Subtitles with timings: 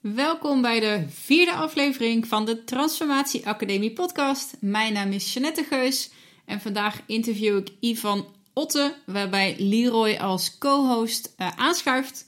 [0.00, 4.56] Welkom bij de vierde aflevering van de Transformatie Academie podcast.
[4.60, 6.10] Mijn naam is Jeanette Geus
[6.44, 12.26] en vandaag interview ik Ivan Otte, waarbij Leroy als co-host uh, aanschuift.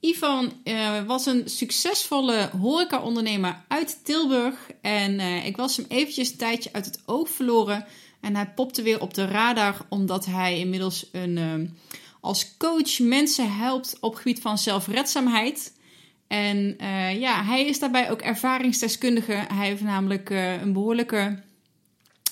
[0.00, 6.36] Ivan uh, was een succesvolle horeca-ondernemer uit Tilburg en uh, ik was hem eventjes een
[6.36, 7.86] tijdje uit het oog verloren
[8.20, 11.76] en hij popte weer op de radar omdat hij inmiddels een,
[12.20, 15.78] als coach mensen helpt op het gebied van zelfredzaamheid.
[16.30, 19.32] En uh, ja, hij is daarbij ook ervaringsdeskundige.
[19.32, 21.38] Hij heeft namelijk uh, een behoorlijke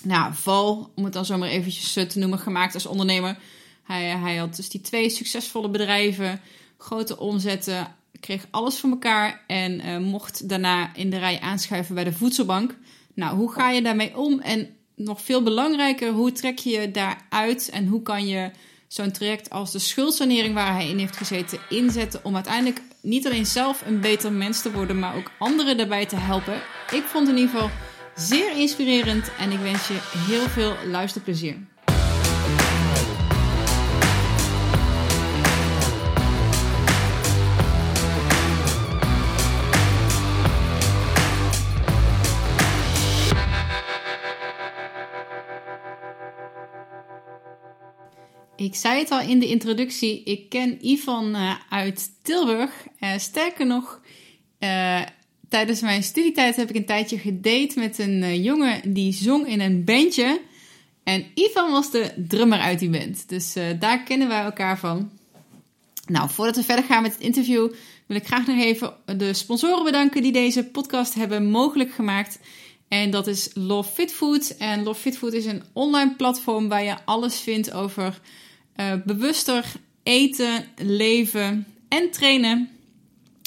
[0.03, 3.39] nou, val, om het dan zomaar eventjes uh, te noemen, gemaakt als ondernemer.
[3.83, 6.41] Hij, hij had dus die twee succesvolle bedrijven,
[6.77, 12.13] grote omzetten, kreeg alles voor elkaar en mocht daarna in de rij aanschuiven bij de
[12.13, 12.77] voedselbank.
[13.15, 14.41] Nou, hoe ga je daarmee om?
[14.41, 18.51] En nog veel belangrijker, hoe trek je je daaruit en hoe kan je
[18.89, 23.47] zo'n traject als de schuldsanering waar hij in heeft gezeten inzetten om uiteindelijk niet alleen
[23.47, 26.55] zelf een beter mens te worden, maar ook anderen daarbij te helpen.
[26.91, 27.71] Ik vond het in ieder geval
[28.15, 31.57] zeer inspirerend en ik wens je heel veel luisterplezier.
[48.59, 52.71] Ik zei het al in de introductie, ik ken Ivan uh, uit Tilburg.
[53.01, 54.01] Uh, sterker nog,
[54.61, 55.01] uh,
[55.49, 59.85] tijdens mijn studietijd heb ik een tijdje gedate met een jongen die zong in een
[59.85, 60.41] bandje.
[61.05, 63.29] En Ivan was de drummer uit die band.
[63.29, 65.11] Dus daar kennen wij elkaar van.
[66.07, 67.73] Nou, voordat we verder gaan met het interview,
[68.07, 72.39] wil ik graag nog even de sponsoren bedanken die deze podcast hebben mogelijk gemaakt.
[72.89, 74.57] En dat is Love Fit Food.
[74.57, 78.21] En Love Fit Food is een online platform waar je alles vindt over
[78.81, 82.69] uh, bewuster eten, leven en trainen.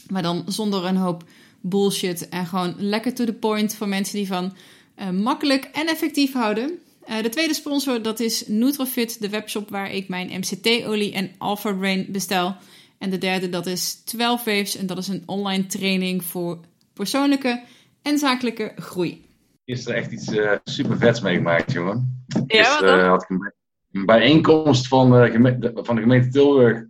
[0.07, 1.23] Maar dan zonder een hoop
[1.61, 2.29] bullshit.
[2.29, 4.53] En gewoon lekker to the point voor mensen die van
[4.99, 6.79] uh, makkelijk en effectief houden.
[7.09, 11.73] Uh, de tweede sponsor dat is Nutrofit, de webshop waar ik mijn MCT-olie en Alpha
[11.73, 12.55] Brain bestel.
[12.97, 16.59] En de derde dat is 12 Waves en dat is een online training voor
[16.93, 17.63] persoonlijke
[18.01, 19.25] en zakelijke groei.
[19.65, 22.25] Is er echt iets uh, super vets meegemaakt, jongen?
[22.47, 22.99] Ja, wat dan?
[22.99, 23.53] had ik een
[23.91, 26.83] een bijeenkomst van de, gemeente, van de gemeente Tilburg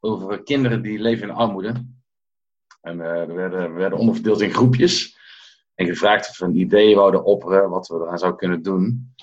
[0.00, 1.86] over kinderen die leven in armoede.
[2.80, 5.20] En uh, we, werden, we werden onderverdeeld in groepjes.
[5.74, 9.14] En gevraagd of we een idee wouden opperen wat we eraan zouden kunnen doen.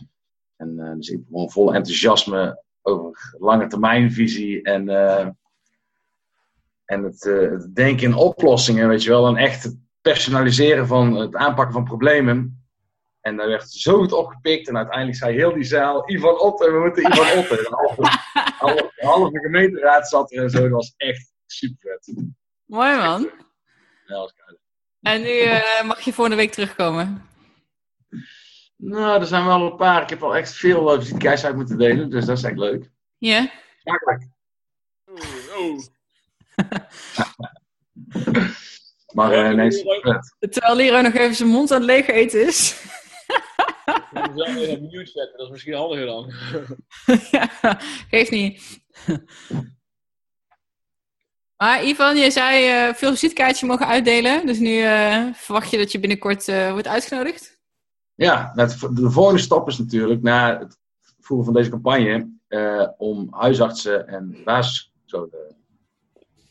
[0.55, 4.89] En uh, dus ik begon vol enthousiasme over lange termijnvisie en,
[6.85, 9.27] en het, het, denken in oplossingen, weet je wel.
[9.27, 12.58] En echt het personaliseren van het aanpakken van problemen.
[13.29, 14.67] En daar werd zo goed opgepikt.
[14.67, 17.55] En uiteindelijk zei heel die zaal: Ivan Otte, we moeten Ivan Otte.
[17.55, 20.61] De halve, halve, gemeenteraad zat er en zo.
[20.61, 22.23] Dat was echt super vet.
[22.65, 23.21] Mooi man.
[23.21, 24.57] Ja, dat was geil.
[25.01, 27.27] En nu uh, mag je volgende week terugkomen?
[28.75, 30.01] Nou, er zijn wel een paar.
[30.01, 32.09] Ik heb wel echt veel uh, visitekaartjes uit moeten delen.
[32.09, 32.89] Dus dat is echt leuk.
[33.17, 33.51] Ja?
[33.83, 34.27] Makkelijk.
[35.55, 35.79] Oh,
[39.15, 40.51] maar uh, nee, super vet.
[40.51, 42.87] Terwijl Lero nog even zijn mond aan het leeg eten is.
[44.11, 46.33] Ik moet wel even mute zetten, dat is misschien handiger dan.
[47.31, 47.49] ja,
[48.09, 48.81] geeft niet.
[51.57, 54.45] Maar Ivan, je zei uh, veel visitekaartjes mogen uitdelen.
[54.45, 57.59] Dus nu uh, verwacht je dat je binnenkort uh, wordt uitgenodigd?
[58.15, 58.51] Ja,
[58.93, 60.77] de volgende stap is natuurlijk na het
[61.19, 62.29] voeren van deze campagne
[62.97, 65.58] om huisartsen en basisscholen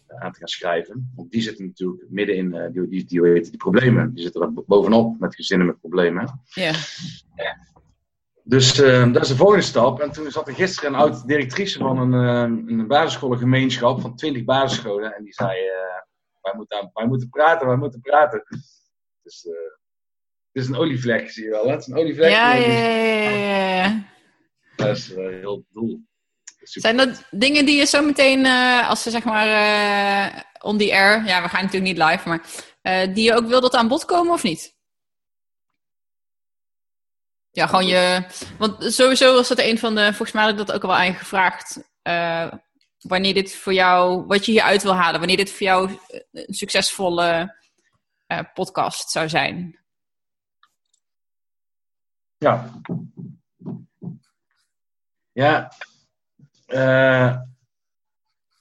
[0.09, 1.13] aan te gaan schrijven.
[1.17, 4.15] Want die zitten natuurlijk midden in uh, die, die, die, die, die, problemen.
[4.15, 6.41] Die zitten er bovenop met gezinnen met problemen.
[6.45, 6.73] Ja.
[8.43, 10.01] Dus uh, dat is de volgende stap.
[10.01, 15.15] En toen zat er gisteren een oud-directrice van een, uh, een basisscholengemeenschap van 20 basisscholen.
[15.15, 15.59] En die zei:
[16.41, 18.45] wij, moeten, wij moeten praten, wij moeten praten.
[19.23, 19.43] Dus
[20.53, 21.65] het is een olievlek, zie je wel.
[21.65, 21.71] Hè?
[21.71, 22.31] Het is een olievlek.
[22.31, 24.05] Ja, ja, ja, ja, ja.
[24.77, 26.08] Dat is heel doel.
[26.71, 30.93] Zijn dat dingen die je zo meteen, uh, als ze zeg maar uh, on the
[30.93, 32.41] air, ja, we gaan natuurlijk niet live, maar
[32.83, 34.77] uh, die je ook wil dat aan bod komen of niet?
[37.51, 38.25] Ja, gewoon je.
[38.59, 40.05] Want sowieso was dat een van de.
[40.07, 41.81] Volgens mij had ik dat ook al wel aan je gevraagd.
[42.99, 44.27] wanneer dit voor jou.
[44.27, 45.19] Wat je hieruit wil halen.
[45.19, 45.99] Wanneer dit voor jou
[46.33, 47.57] een succesvolle
[48.55, 49.79] podcast zou zijn.
[52.39, 52.81] Ja.
[55.33, 55.73] Ja,
[56.69, 57.37] uh,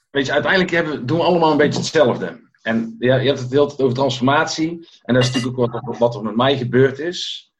[0.09, 2.45] weet je, uiteindelijk hebben, doen we allemaal een beetje hetzelfde.
[2.61, 4.87] En ja, je hebt het heel over transformatie.
[5.01, 7.51] En dat is natuurlijk ook wat, wat er met mij gebeurd is.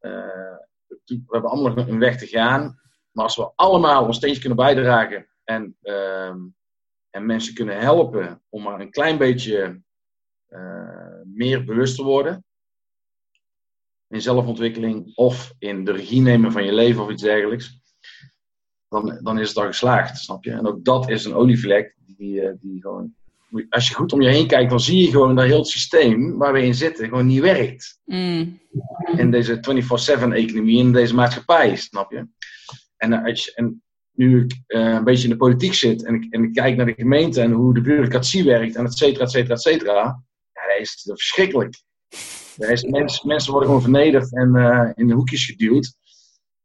[0.00, 0.10] Uh,
[1.04, 2.80] we hebben allemaal een weg te gaan.
[3.12, 6.34] Maar als we allemaal ons steentje kunnen bijdragen en, uh,
[7.10, 9.82] en mensen kunnen helpen om maar een klein beetje
[10.46, 12.44] eh, meer bewust te worden
[14.08, 17.79] in zelfontwikkeling of in de regie nemen van je leven of iets dergelijks,
[18.90, 20.50] dan, dan is het al geslaagd, snap je?
[20.50, 23.14] En ook dat is een olievlek die, eh, die gewoon.
[23.68, 26.38] Als je goed om je heen kijkt, dan zie je gewoon dat heel het systeem
[26.38, 27.98] waar we in zitten gewoon niet werkt.
[28.04, 28.60] Mm.
[29.16, 32.26] In deze 24-7-economie, in deze maatschappij, snap je?
[32.96, 33.82] En, eh, als je, en
[34.12, 36.86] nu ik eh, een beetje in de politiek zit en ik, en ik kijk naar
[36.86, 39.94] de gemeente en hoe de bureaucratie werkt en et cetera, et cetera, et cetera.
[40.52, 41.82] Ja, dat is verschrikkelijk.
[42.56, 45.94] Dat is, mensen, mensen worden gewoon vernederd en in de hoekjes geduwd.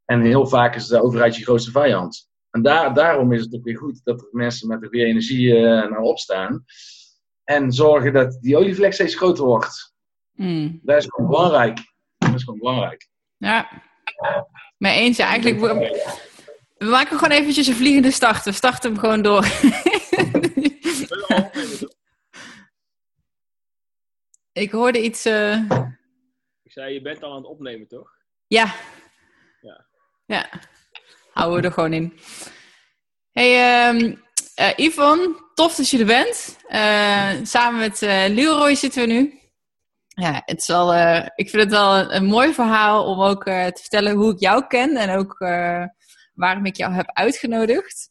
[0.05, 2.29] En heel vaak is de overheid je grootste vijand.
[2.49, 5.55] En daar, daarom is het ook weer goed dat er mensen met de goede energie
[5.55, 6.65] eh naar opstaan.
[7.43, 9.93] En zorgen dat die olievlek steeds groter wordt.
[10.31, 10.79] Mm.
[10.83, 11.77] Dat is gewoon belangrijk.
[12.17, 13.09] Dat is gewoon belangrijk.
[13.37, 13.69] Ja.
[14.77, 15.59] Maar eens, ja, eigenlijk...
[15.59, 16.03] We,
[16.77, 18.43] we maken gewoon eventjes een vliegende start.
[18.45, 19.45] We starten hem gewoon door.
[24.51, 25.25] Ik hoorde iets...
[25.25, 25.61] eh,
[26.63, 28.09] Ik zei, je bent al aan het opnemen, toch?
[28.47, 28.73] Ja.
[30.25, 30.49] Ja.
[31.33, 32.19] Houden we er gewoon in.
[33.31, 33.89] Hey,
[34.55, 36.57] eh, Yvonne, tof dat je er bent.
[36.67, 39.39] Eh, samen met Leroy zitten we nu.
[40.07, 40.93] Ja, het is wel,
[41.35, 44.67] ik vind het wel een, een mooi verhaal om ook te vertellen hoe ik jou
[44.67, 45.37] ken en ook
[46.33, 48.09] waarom ik jou heb uitgenodigd.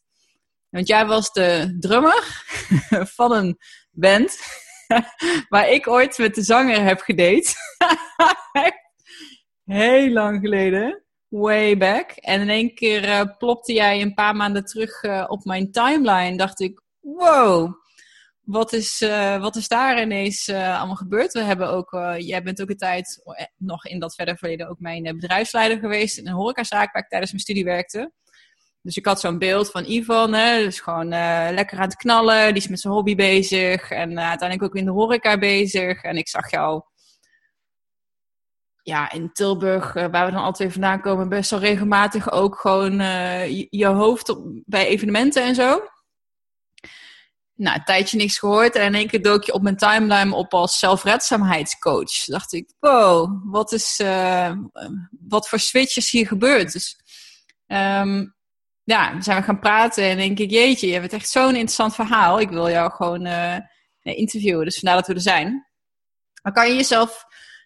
[0.69, 2.43] Want jij was de drummer
[3.17, 3.57] van een
[3.91, 4.37] band
[5.49, 7.53] waar ik ooit met de zanger heb gedate.
[9.65, 11.04] Heel lang geleden.
[11.37, 12.11] Way back.
[12.11, 16.37] En in één keer eh, plopte jij een paar maanden terug eh, op mijn timeline.
[16.37, 17.73] Dacht ik, wow,
[18.41, 21.33] wat is, eh, wat is daar ineens allemaal gebeurd?
[21.33, 23.21] We hebben ook, jij bent ook een tijd,
[23.57, 27.31] nog in dat verder verleden, ook mijn bedrijfsleider geweest in een horecazaak waar ik tijdens
[27.31, 28.11] mijn studie werkte.
[28.81, 31.07] Dus ik had zo'n beeld van Ivan, hè, dus gewoon
[31.53, 34.91] lekker aan het knallen, die is met zijn hobby bezig en uiteindelijk ook in de
[34.91, 36.03] horeca bezig.
[36.03, 36.81] En ik zag jou
[38.85, 42.99] ja, in Tilburg, eh, waar we dan altijd vandaan komen, best wel regelmatig ook gewoon
[42.99, 44.35] eh, je, hoofd
[44.65, 45.89] bij evenementen en zo.
[47.55, 50.53] Nou, een tijdje niks gehoord en in één keer dook je op mijn timeline op
[50.53, 52.25] als zelfredzaamheidscoach.
[52.25, 54.51] Dacht ik, wow, wat, is, eh,
[55.27, 56.71] wat voor switch is hier gebeurd?
[56.71, 56.99] Dus
[57.67, 58.25] ehm,
[58.83, 62.39] ja, zijn we gaan praten en denk ik, jeetje, je hebt echt zo'n interessant verhaal.
[62.39, 63.27] Ik wil jou gewoon
[64.01, 65.67] interviewen, dus vandaar dat we er zijn.
[66.41, 67.25] Maar kan je jezelf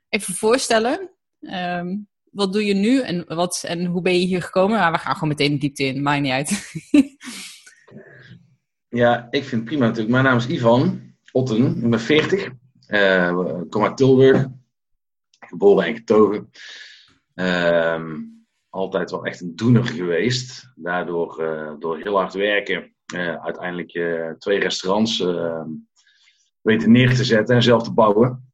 [0.10, 1.10] even voorstellen?
[1.40, 1.98] Ehm,
[2.32, 4.78] wat doe je nu en, wat, en hoe ben je hier gekomen?
[4.80, 6.50] Maar we gaan gewoon meteen de diepte in, maakt niet uit.
[8.92, 10.10] Ja, ik vind het prima natuurlijk.
[10.12, 11.02] Mijn naam is Ivan
[11.32, 11.84] Otten.
[11.84, 12.50] Ik ben 40.
[12.88, 14.48] Eh, ik kom uit Tilburg.
[15.40, 16.50] Geboren en getogen.
[17.34, 18.18] Ehm,
[18.70, 20.72] altijd wel echt een doener geweest.
[20.76, 22.94] Daardoor eh, door heel hard werken.
[23.14, 25.64] eh, uiteindelijk eh, twee restaurants eh,
[26.62, 28.49] weten neer te zetten en zelf te bouwen.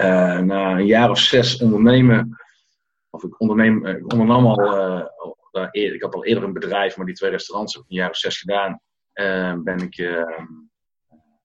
[0.00, 2.38] Eh, na een jaar of zes ondernemen.
[3.10, 4.74] Of ik, onderneem, eh, ondernam al.
[5.62, 8.10] eh, ik had al eerder een bedrijf, maar die twee restaurants heb ik een jaar
[8.10, 8.80] of zes gedaan
[9.64, 10.24] ben ik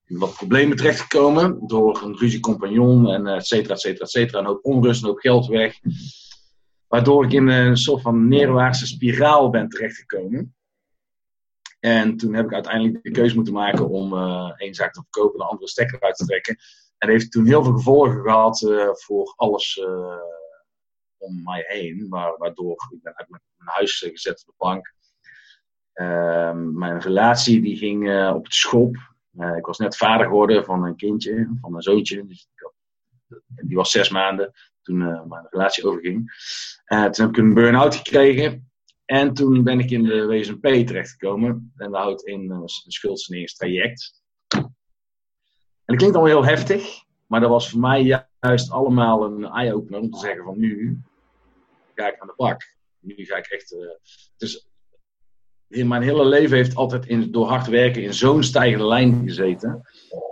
[0.06, 4.40] wat problemen terechtgekomen door een ruziecompagnon en et cetera, et cetera, et cetera.
[4.40, 5.80] Een hoop onrust, een hoop geld weg.
[6.88, 10.56] Waardoor ik in een soort van neerwaartse spiraal ben terechtgekomen.
[11.80, 15.40] En toen heb ik uiteindelijk de keuze moeten maken om eh één zaak te verkopen
[15.40, 16.58] en de andere stekker uit te trekken.
[16.98, 20.20] En heeft toen heel veel gevolgen gehad eh, voor alles eh,
[21.18, 22.10] om mij heen.
[22.10, 24.94] Waar, waardoor ik ben uit mijn, huis gezet op de bank.
[25.94, 28.96] Ehm, mijn relatie die ging eh, op het schop.
[29.58, 32.26] Ik was net vader geworden van een kindje, van een zoontje.
[32.26, 32.50] Dus
[33.46, 36.32] die was zes maanden toen mijn relatie overging.
[36.86, 38.72] Toen heb ik een burn-out gekregen.
[39.06, 41.74] En toen ben ik in de WSMP terechtgekomen.
[41.78, 44.24] En dat houdt in een schuldsaneringstraject.
[45.86, 47.04] En dat klinkt allemaal heel heftig.
[47.28, 51.00] Maar dat was voor mij ju- juist allemaal een eye-opener om te zeggen van nu
[51.96, 52.62] ga ik aan de bak.
[53.00, 53.76] Nu ga ik echt...
[54.38, 54.68] is,
[55.68, 59.82] in mijn hele leven heeft altijd in, door hard werken in zo'n stijgende lijn gezeten.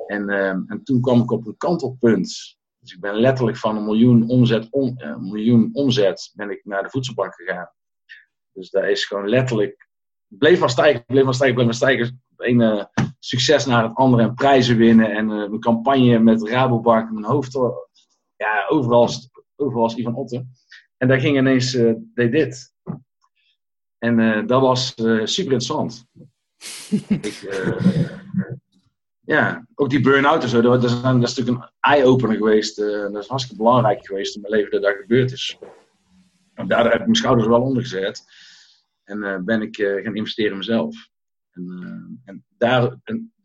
[0.08, 2.58] En, ehm, en toen kwam ik op een kantelpunt.
[2.80, 6.84] Dus ik ben letterlijk van een miljoen omzet, om, eh, miljoen omzet ben ik naar
[6.84, 7.72] de voedselbank gegaan.
[8.54, 9.90] Dus daar is gewoon letterlijk,
[10.28, 12.23] bleef maar stijgen, bleef maar stijgen, bleef maar stijgen.
[12.38, 15.12] Het ene succes naar het andere en prijzen winnen.
[15.12, 17.54] En eh, mijn campagne met Rabobank, mijn hoofd,
[18.36, 20.52] ja, overal, was- overal was Ivan Otten.
[20.98, 22.74] En daar ging ineens, eh, deed dit.
[23.98, 26.06] En eh, dat was super interessant.
[27.10, 27.42] ik,
[29.26, 32.76] ja, ook die burn-out en zo, dat, is, dat is natuurlijk een eye-opener geweest.
[32.78, 35.58] dat is hartstikke belangrijk geweest in mijn leven dat dat gebeurd is.
[36.54, 38.24] En daardoor heb ik mijn schouders wel onder gezet.
[39.04, 41.12] En ben ik gaan investeren in mezelf.
[41.54, 42.82] En, eh, en daar,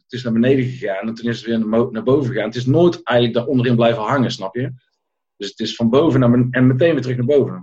[0.09, 2.47] het is naar beneden gegaan en toen is het weer naar, boven gegaan.
[2.47, 4.73] Het is nooit eigenlijk daar onderin blijven hangen, snap je?
[5.37, 7.61] Dus het is van boven naar en meteen weer terug naar boven.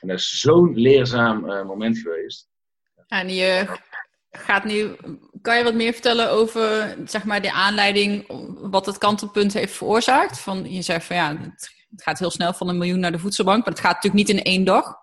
[0.00, 2.48] En dat is zo'n leerzaam uh, moment geweest.
[3.06, 3.66] En je
[4.30, 4.96] gaat nu,
[5.42, 8.24] kan je wat meer vertellen over zeg maar, de aanleiding,
[8.70, 10.38] wat het kantelpunt heeft veroorzaakt?
[10.38, 11.36] Van, je zegt van ja,
[11.90, 14.38] het gaat heel snel van een miljoen naar de voedselbank, maar het gaat natuurlijk niet
[14.38, 14.94] in één dag.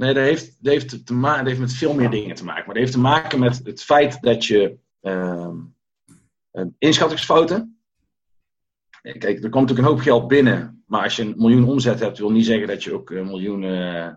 [0.00, 2.64] Nee, dat heeft, dat heeft, te maken, dat heeft met veel meer dingen te maken.
[2.64, 5.50] Maar dat heeft te maken met het feit dat je uh,
[6.78, 7.80] inschattingsfouten.
[9.02, 10.82] Kijk, er komt natuurlijk een hoop geld binnen.
[10.86, 13.62] Maar als je een miljoen omzet hebt, wil niet zeggen dat je ook een miljoen
[13.62, 14.08] uh,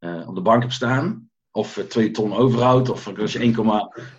[0.00, 1.30] uh, op de bank hebt staan.
[1.50, 2.90] Of twee ton overhoud.
[2.90, 3.54] Of als je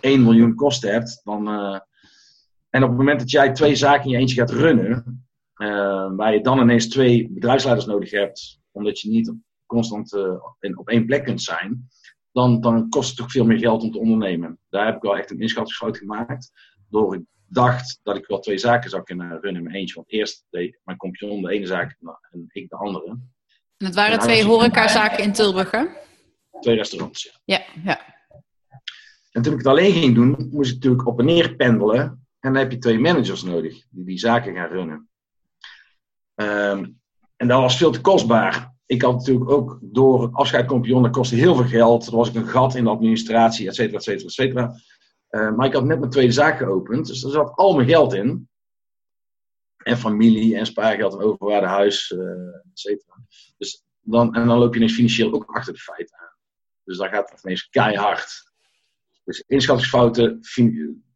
[0.00, 1.20] miljoen kosten hebt.
[1.24, 1.48] Dan,
[2.70, 5.26] en op het moment dat jij twee zaken in je eentje gaat runnen.
[6.16, 8.60] waar je dan ineens twee bedrijfsleiders nodig hebt.
[8.70, 9.34] Omdat je niet
[9.74, 11.88] constant uh, op één plek kunt zijn,
[12.32, 14.58] dan, dan kost het toch veel meer geld om te ondernemen.
[14.68, 16.50] Daar heb ik wel echt een inschattingsfout gemaakt.
[16.88, 19.94] Door ik dacht dat ik wel twee zaken zou kunnen runnen in mijn eentje.
[19.94, 21.96] Want eerst deed mijn compagnon de ene zaak
[22.30, 23.10] en ik de andere.
[23.76, 25.84] En het waren twee horecazaken in Tilburg, hè?
[26.60, 27.32] Twee restaurants, ja.
[27.44, 28.00] Ja, ja.
[29.30, 32.02] En toen ik het alleen ging doen, moest ik natuurlijk op en neer pendelen.
[32.40, 35.08] En dan heb je twee managers nodig die die zaken gaan runnen.
[36.34, 37.00] Um,
[37.36, 41.34] en dat was veel te kostbaar ik had natuurlijk ook door het afscheidkampioen, dat kostte
[41.34, 42.06] heel veel geld.
[42.06, 44.74] Er was ik een gat in de administratie, et cetera, et cetera, et cetera.
[45.30, 48.14] Uh, maar ik had net mijn tweede zaak geopend, dus er zat al mijn geld
[48.14, 48.48] in.
[49.76, 53.14] En familie en spaargeld en overwaardehuis, uh, et cetera.
[53.58, 56.36] Dus dan, en dan loop je ineens financieel ook achter de feiten aan.
[56.84, 58.52] Dus dan gaat het ineens keihard.
[59.24, 60.40] Dus inschattingsfouten,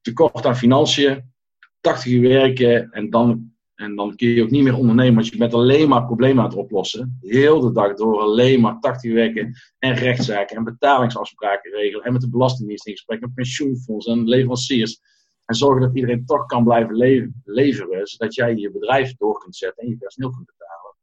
[0.01, 1.33] tekort aan financiën,
[1.81, 5.37] 80 uur werken en dan en dan kun je ook niet meer ondernemen, want je
[5.37, 7.19] bent alleen maar problemen aan het oplossen.
[7.21, 12.05] Heel de dag door alleen maar 80 werken en rechtszaken en betalingsafspraken regelen.
[12.05, 15.01] En met de Belastingdienst in gesprek, met pensioenfonds en leveranciers.
[15.45, 16.97] En zorgen dat iedereen toch kan blijven
[17.45, 20.97] leveren, zodat jij je bedrijf door kunt zetten en je personeel kunt betalen.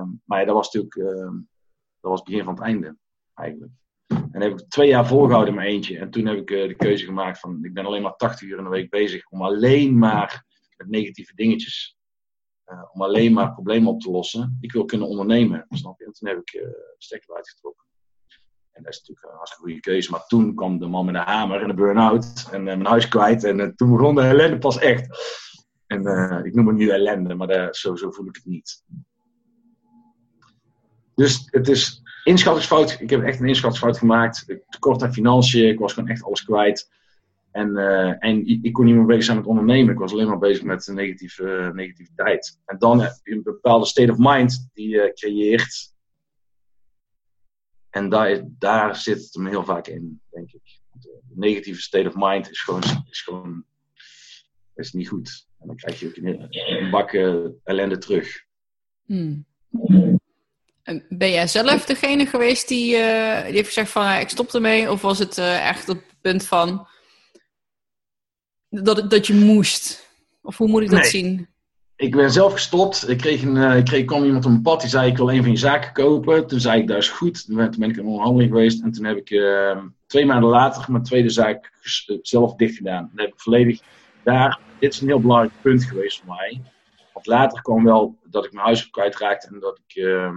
[0.00, 1.30] Um, maar ja, dat was natuurlijk uh,
[2.00, 2.96] dat was het begin van het einde,
[3.34, 3.72] eigenlijk.
[4.06, 5.98] En heb ik twee jaar volgehouden in mijn eentje.
[5.98, 8.58] En toen heb ik uh, de keuze gemaakt van, ik ben alleen maar 80 uur
[8.58, 10.46] in de week bezig om alleen maar
[10.78, 11.96] met negatieve dingetjes.
[12.66, 14.58] Uh, om alleen maar problemen op te lossen.
[14.60, 16.04] Ik wil kunnen ondernemen, snap je?
[16.04, 16.62] En toen heb ik uh,
[16.98, 17.86] de uitgetrokken.
[18.72, 20.10] En dat is natuurlijk een hartstikke goede keuze.
[20.10, 22.48] Maar toen kwam de man met een hamer en een burn-out.
[22.50, 23.44] En uh, mijn huis kwijt.
[23.44, 25.08] En toen begon de ellende pas echt.
[25.86, 26.00] En
[26.44, 28.84] ik noem het nu ellende, maar daar, zo voel ik het niet.
[31.14, 33.00] Dus het is inschattingsfout.
[33.00, 34.62] Ik heb echt een inschattingsfout gemaakt.
[34.68, 35.68] Tekort aan financiën.
[35.68, 36.90] Ik was gewoon echt alles kwijt.
[37.58, 39.92] En, uh, en ik kon niet meer bezig zijn met ondernemen.
[39.92, 42.60] Ik was alleen maar bezig met negatieve, uh, negativiteit.
[42.64, 45.94] En dan heb je een bepaalde state of mind die je creëert.
[47.90, 50.80] En daar, daar zit het hem heel vaak in, denk ik.
[51.00, 53.64] De negatieve state of mind is gewoon, is gewoon
[54.74, 55.46] is niet goed.
[55.60, 57.12] En dan krijg je ook een, bak
[57.64, 58.44] ellende terug.
[59.06, 59.46] Hmm.
[61.08, 64.90] Ben jij zelf degene geweest die, die heeft gezegd van ik stop ermee?
[64.90, 66.88] Of was het echt op het punt van
[68.70, 70.08] dat, dat je moest?
[70.42, 71.48] Of hoe moet ik dat zien?
[71.96, 73.08] Ik ben zelf gestopt.
[73.08, 75.30] Ik, kreeg een, uh, ik kreeg, kwam iemand op mijn pad die zei: Ik wil
[75.30, 76.46] een van je zaken kopen.
[76.46, 77.46] Toen zei ik: Dat is goed.
[77.46, 78.82] Toen ben, ik in onderhandeling geweest.
[78.82, 81.72] En toen heb ik uh, twee maanden later mijn tweede zaak
[82.22, 83.10] zelf dicht gedaan.
[83.14, 83.80] Dan heb ik volledig
[84.22, 84.60] daar.
[84.78, 86.60] Dit is een heel belangrijk punt geweest voor mij.
[87.12, 90.30] Want later kwam wel dat ik mijn huis kwijtraakte en dat ik uh,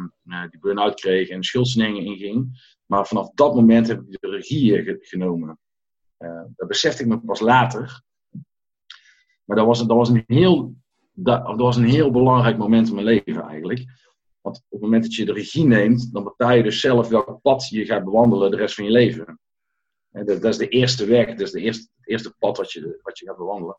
[0.49, 2.61] die burn-out kreeg en schuldsaneringen inging.
[2.85, 5.59] Maar vanaf dat moment heb ik de regie genomen.
[6.55, 8.01] dat besefte ik me pas later.
[9.51, 10.73] Maar dat was, was, een, heel,
[11.13, 13.85] dat, was een heel belangrijk moment in mijn leven eigenlijk.
[14.41, 17.41] Want op het moment dat je de regie neemt, dan bepaal je dus zelf welk
[17.41, 19.39] pad je gaat bewandelen de rest van je leven.
[20.11, 22.99] Dat, dat is de eerste weg, dat is de eerste, het eerste pad wat je,
[23.03, 23.77] wat je gaat bewandelen.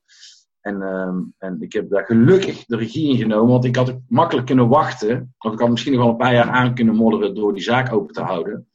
[0.60, 4.46] En, um, en ik heb daar gelukkig de regie in genomen, want ik had makkelijk
[4.46, 5.34] kunnen wachten.
[5.38, 7.92] Of ik had misschien nog wel een paar jaar aan kunnen modderen door die zaak
[7.92, 8.68] open te houden.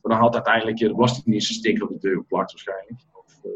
[0.00, 3.00] Maar dan had uiteindelijk de Belastingdienst een sticker op de deur geplakt waarschijnlijk.
[3.12, 3.52] Of, uh,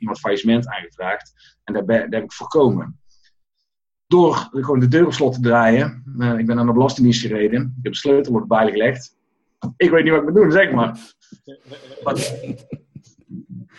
[0.00, 1.58] iemand faillissement aangevraagd.
[1.64, 3.00] En dat, dat heb ik voorkomen.
[4.06, 6.04] Door gewoon de deur op slot te draaien.
[6.18, 7.62] Uh, ik ben aan de Belastingdienst gereden.
[7.62, 9.18] Ik heb de sleutel op het gelegd.
[9.76, 10.98] Ik weet niet wat ik moet doen, zeg maar.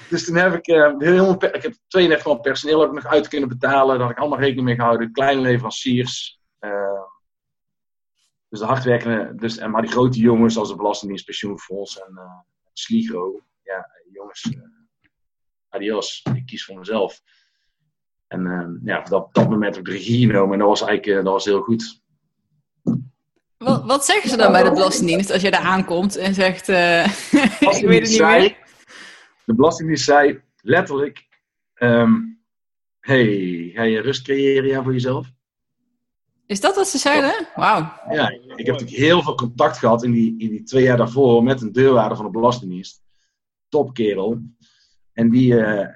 [0.10, 3.94] dus toen heb ik, uh, ik heb 32 man personeel ook nog uit kunnen betalen.
[3.94, 5.12] Daar had ik allemaal rekening mee gehouden.
[5.12, 6.40] Kleine leveranciers.
[6.60, 7.02] Uh,
[8.50, 12.40] dus de hardwerkende, dus, en maar die grote jongens als de Belastingdienst, Pensioenfonds en uh,
[12.74, 13.42] Sligro.
[13.64, 14.50] Ja, jongens,
[15.82, 17.22] adios, ik kies voor mezelf.
[18.28, 20.82] En uh, ja, op dat, dat moment heb ik de regie genomen en dat was
[20.82, 22.02] eigenlijk uh, dat was heel goed.
[23.58, 27.06] Wat, wat zeggen ze dan bij de Belastingdienst als je daar aankomt en zegt: uh,
[27.06, 28.58] Ik weet het niet zei, meer?
[29.46, 31.28] De Belastingdienst zei: letterlijk,
[31.74, 32.12] ehm,
[33.00, 35.28] hey, ga je rust creëren ja, voor jezelf?
[36.46, 37.48] Is dat wat ze zeiden?
[37.56, 37.94] Wauw.
[38.10, 41.44] Ja, ik heb natuurlijk heel veel contact gehad in die, in die twee jaar daarvoor
[41.44, 43.02] met een deurwaarder van de Belastingdienst.
[43.70, 44.42] Topkerel.
[45.14, 45.90] En die, eh, eh,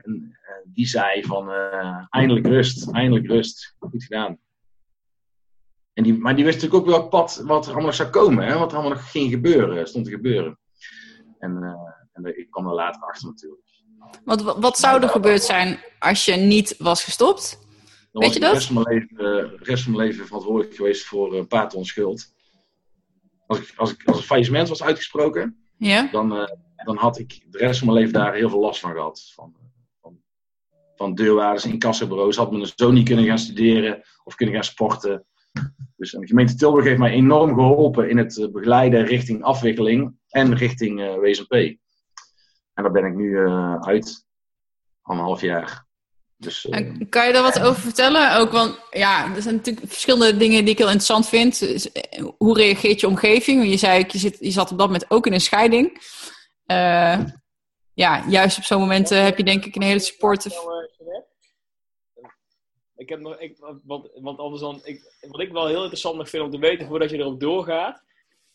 [0.64, 3.76] die zei van, eh, eindelijk rust, eindelijk rust.
[3.80, 4.38] Goed gedaan.
[5.94, 8.46] En die, maar die wist natuurlijk ook welk pad, wat er allemaal nog zou komen.
[8.46, 8.58] Hè?
[8.58, 10.60] Wat er allemaal nog ging gebeuren, stond te gebeuren.
[11.40, 11.78] En,
[12.14, 13.62] en ik kwam er later achter natuurlijk.
[14.24, 17.60] Wat, wat zou er gebeurd zijn als je niet was gestopt?
[18.12, 18.54] Dan Weet je dat?
[18.54, 21.86] Rest, van mijn leven, de rest van mijn leven verantwoordelijk geweest voor een paar ton
[21.86, 22.34] schuld.
[23.48, 26.10] Als ik, als ik als een faillissement was uitgesproken, ja?
[26.12, 26.50] dan,
[26.86, 29.32] dan had ik de rest van mijn leven daar heel veel last van gehad.
[29.34, 29.56] Van,
[30.02, 30.18] van,
[30.96, 32.36] van deurwaarders, incassobureaus.
[32.36, 35.26] Had me zo niet kunnen gaan studeren of kunnen gaan sporten.
[35.96, 41.00] Dus de gemeente Tilburg heeft mij enorm geholpen in het begeleiden richting afwikkeling en richting
[41.00, 41.78] uh.
[42.74, 43.48] En daar ben ik nu
[43.80, 44.26] uit,
[45.02, 45.86] anderhalf jaar.
[46.38, 46.68] Dus,
[47.10, 48.38] kan je daar wat over vertellen?
[48.38, 51.60] Ook, want ja, er zijn natuurlijk verschillende dingen die ik heel interessant vind.
[51.60, 51.90] Dus,
[52.38, 53.70] hoe reageert je omgeving?
[53.70, 56.02] Je zei, je, zit, je zat op dat moment ook in een scheiding.
[56.68, 57.26] Uh,
[57.94, 60.84] ja, juist op zo'n moment heb je denk ik een hele supportive...
[62.96, 66.44] Ik heb nog, ik, want, want anders dan, ik, wat ik wel heel interessant vind
[66.44, 68.04] om te weten voordat je erop doorgaat,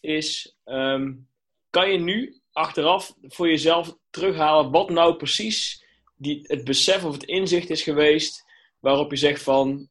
[0.01, 1.29] is, um,
[1.71, 5.85] kan je nu achteraf voor jezelf terughalen wat nou precies
[6.17, 8.45] die, het besef of het inzicht is geweest
[8.79, 9.89] waarop je zegt van,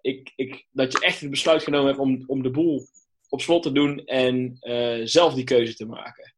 [0.00, 2.86] ik, ik, dat je echt het besluit genomen hebt om, om de boel
[3.28, 4.58] op slot te doen en
[5.08, 6.35] zelf die keuze te maken?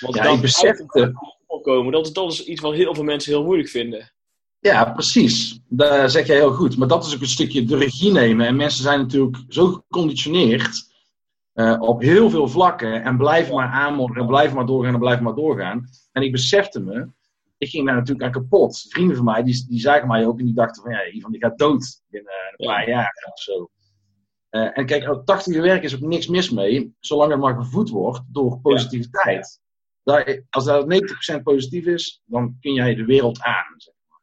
[0.00, 1.12] Want ja, ik besefte...
[1.62, 4.12] Komen, dat, is, dat is iets wat heel veel mensen heel moeilijk vinden.
[4.58, 5.60] Ja, precies.
[5.68, 6.76] Dat zeg jij heel goed.
[6.76, 8.46] Maar dat is ook een stukje de regie nemen.
[8.46, 10.92] En mensen zijn natuurlijk zo geconditioneerd
[11.54, 13.02] uh, op heel veel vlakken.
[13.02, 15.88] En blijven maar aanmodderen, en blijven maar doorgaan en blijven maar doorgaan.
[16.12, 17.08] En ik besefte me,
[17.58, 18.86] ik ging daar natuurlijk aan kapot.
[18.88, 21.40] Vrienden van mij, die, die zagen mij ook en die dachten van, ja, Ivan die
[21.40, 23.70] gaat dood binnen een paar jaar of zo.
[24.50, 27.88] Uh, en kijk, 80 uur werk is ook niks mis mee, zolang het maar gevoed
[27.88, 29.60] wordt door positiviteit.
[30.50, 30.86] Als dat
[31.38, 33.74] 90% positief is, dan kun jij de wereld aan.
[33.76, 34.20] Zeg maar.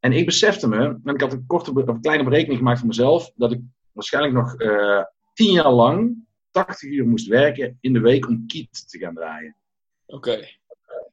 [0.00, 2.88] En ik besefte me, en ik had een korte, of een kleine berekening gemaakt voor
[2.88, 3.60] mezelf, dat ik
[3.92, 5.04] waarschijnlijk nog uh,
[5.34, 9.56] 10 jaar lang 80 uur moest werken in de week om Kiet te gaan draaien.
[10.06, 10.48] Oké.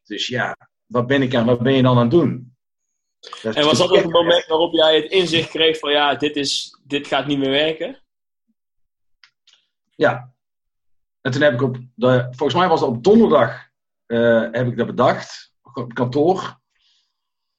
[0.04, 2.56] Dus ja, wat ben ik aan, wat ben je dan aan het doen?
[3.44, 6.80] en was dat ook het moment waarop jij het inzicht kreeg van ja, dit, is,
[6.84, 8.02] dit gaat niet meer werken?
[9.96, 10.34] Ja.
[11.28, 13.68] En toen heb ik op, de, volgens mij was het op donderdag,
[14.08, 16.36] uh, heb ik dat bedacht, op kantoor.
[16.36, 16.60] Daar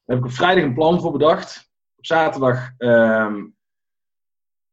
[0.04, 1.70] heb ik op vrijdag een plan voor bedacht.
[1.96, 3.35] Op zaterdag uh,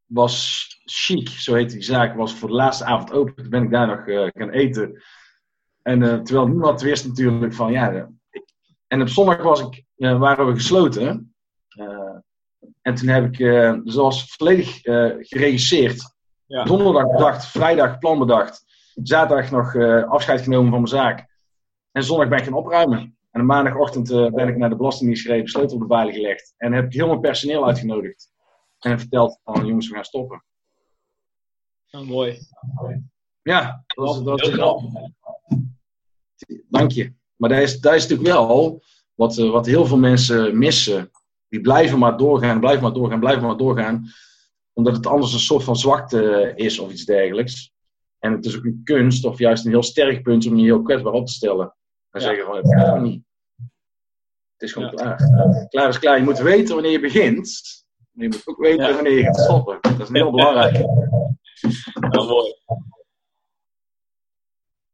[0.05, 3.36] was Chic, zo heet die zaak, was voor de laatste avond open.
[3.36, 5.03] Toen ben ik daar nog uh, gaan eten.
[5.81, 8.10] En uh, terwijl niemand wist natuurlijk van, ja...
[8.88, 11.36] en op zondag was ik, waren we gesloten.
[12.81, 13.38] en toen heb ik,
[13.84, 14.79] dus dat was volledig
[15.19, 16.13] geregisseerd
[16.47, 16.63] ja.
[16.63, 18.64] Donderdag bedacht, vrijdag plan bedacht.
[19.03, 21.27] Zaterdag nog uh, afscheid genomen van mijn zaak.
[21.91, 23.17] En zondag ben ik gaan opruimen.
[23.31, 26.53] En maandagochtend uh, ben ik naar de Belastingdienst gereden, sleutel op de veilig gelegd.
[26.58, 28.31] En heb ik heel mijn personeel uitgenodigd.
[28.79, 30.43] En verteld van jongens, we gaan stoppen.
[31.91, 32.39] Oh, mooi.
[33.41, 34.81] Ja, dat is, dat
[36.69, 37.13] Dank je.
[37.36, 38.81] Maar dat is, dat is natuurlijk wel
[39.13, 41.12] wat, uh, wat heel veel mensen missen.
[41.47, 44.10] Die blijven maar doorgaan, blijven maar doorgaan, blijven maar doorgaan
[44.75, 47.73] omdat het anders een soort van zwakte is of iets dergelijks.
[48.19, 50.82] En het is ook een kunst of juist een heel sterk punt om je heel
[50.82, 51.75] kwetsbaar op te stellen.
[52.10, 52.28] En ja.
[52.28, 53.23] zeggen van, het gaat niet.
[54.58, 55.17] Het is gewoon klaar.
[55.69, 56.17] Klaar is klaar.
[56.17, 57.62] Je moet weten wanneer je begint.
[58.12, 59.78] Maar je moet ook weten wanneer je gaat stoppen.
[59.82, 60.73] Dat is heel belangrijk.
[61.99, 62.54] Nou, mooi.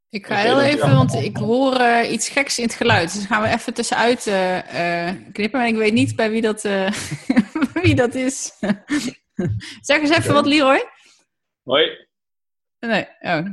[0.09, 3.13] Ik ga heel even, want ik hoor uh, iets geks in het geluid.
[3.13, 5.61] Dus gaan we even tussenuit uh, uh, knippen.
[5.61, 6.61] En ik weet niet bij wie dat,
[7.83, 8.51] wie dat is.
[9.81, 10.83] zeg eens even wat, Leroy.
[11.63, 12.09] Hoi.
[12.87, 13.45] Nee, oh.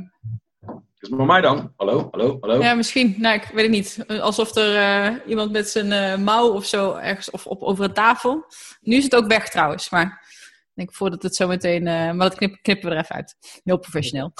[0.99, 1.73] Is het bij mij dan?
[1.75, 2.61] Hallo, hallo, hallo?
[2.61, 3.15] Ja, misschien.
[3.17, 4.03] Nou, ik weet het niet.
[4.21, 7.93] Alsof er uh, iemand met zijn uh, mouw of zo ergens of op, over een
[7.93, 8.45] tafel.
[8.81, 10.25] Nu is het ook weg trouwens, maar
[10.59, 11.85] ik denk voordat het zo meteen...
[11.85, 13.35] Uh, maar dat knip, knippen we er even uit.
[13.63, 14.33] Heel professioneel.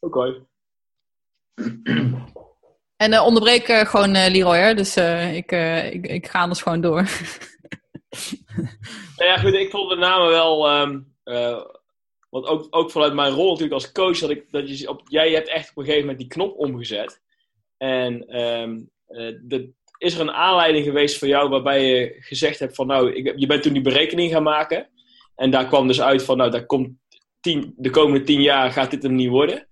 [0.00, 0.46] Okay.
[2.96, 4.74] En onderbreek gewoon Leroy, hè?
[4.74, 4.96] dus
[5.32, 5.52] ik,
[5.92, 7.02] ik, ik ga anders gewoon door.
[9.16, 10.80] nou ja, goed, ik vond de namen wel.
[10.80, 11.60] Um, uh,
[12.28, 15.30] want ook, ook vanuit mijn rol natuurlijk als coach, dat ik, dat je, op, jij
[15.30, 17.20] hebt echt op een gegeven moment die knop omgezet.
[17.76, 18.90] En um,
[19.98, 23.46] is er een aanleiding geweest voor jou waarbij je gezegd hebt van nou, ik, je
[23.46, 24.88] bent toen die berekening gaan maken.
[25.34, 26.90] En daar kwam dus uit van nou, daar komt
[27.40, 29.68] tien, de komende tien jaar gaat dit hem niet worden.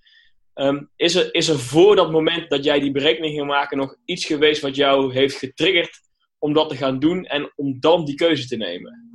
[0.54, 3.96] Ehm, is, er, is er voor dat moment dat jij die berekening ging maken nog
[4.04, 6.00] iets geweest wat jou heeft getriggerd
[6.38, 9.10] om dat te gaan doen en om dan die keuze te nemen?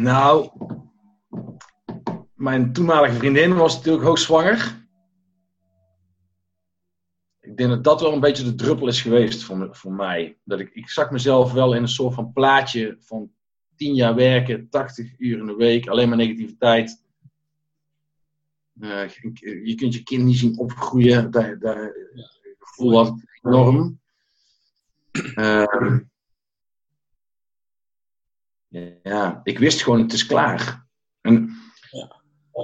[0.00, 0.50] Nou,
[2.34, 4.86] mijn toenmalige vriendin was natuurlijk hoogzwanger.
[7.40, 10.38] Ik denk dat dat wel een beetje de druppel is geweest voor, me, voor mij.
[10.44, 13.32] Dat ik, ik zag mezelf wel in een soort van plaatje van
[13.76, 17.04] 10 jaar werken, 80 uur in de week, alleen maar negativiteit.
[18.80, 19.08] Uh,
[19.64, 21.94] je kunt je kind niet zien opgroeien, daar, daar
[22.58, 24.00] gevoel was enorm.
[25.34, 25.98] Uh,
[29.02, 30.86] ja, ik wist gewoon, het is klaar.
[31.20, 31.50] En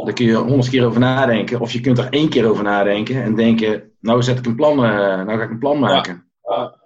[0.04, 1.60] daar kun je honderd keer over nadenken.
[1.60, 4.84] Of je kunt er één keer over nadenken en denken, nou zet ik een plan,
[4.84, 6.30] uh, nou ga ik een plan maken.
[6.42, 6.84] Ja.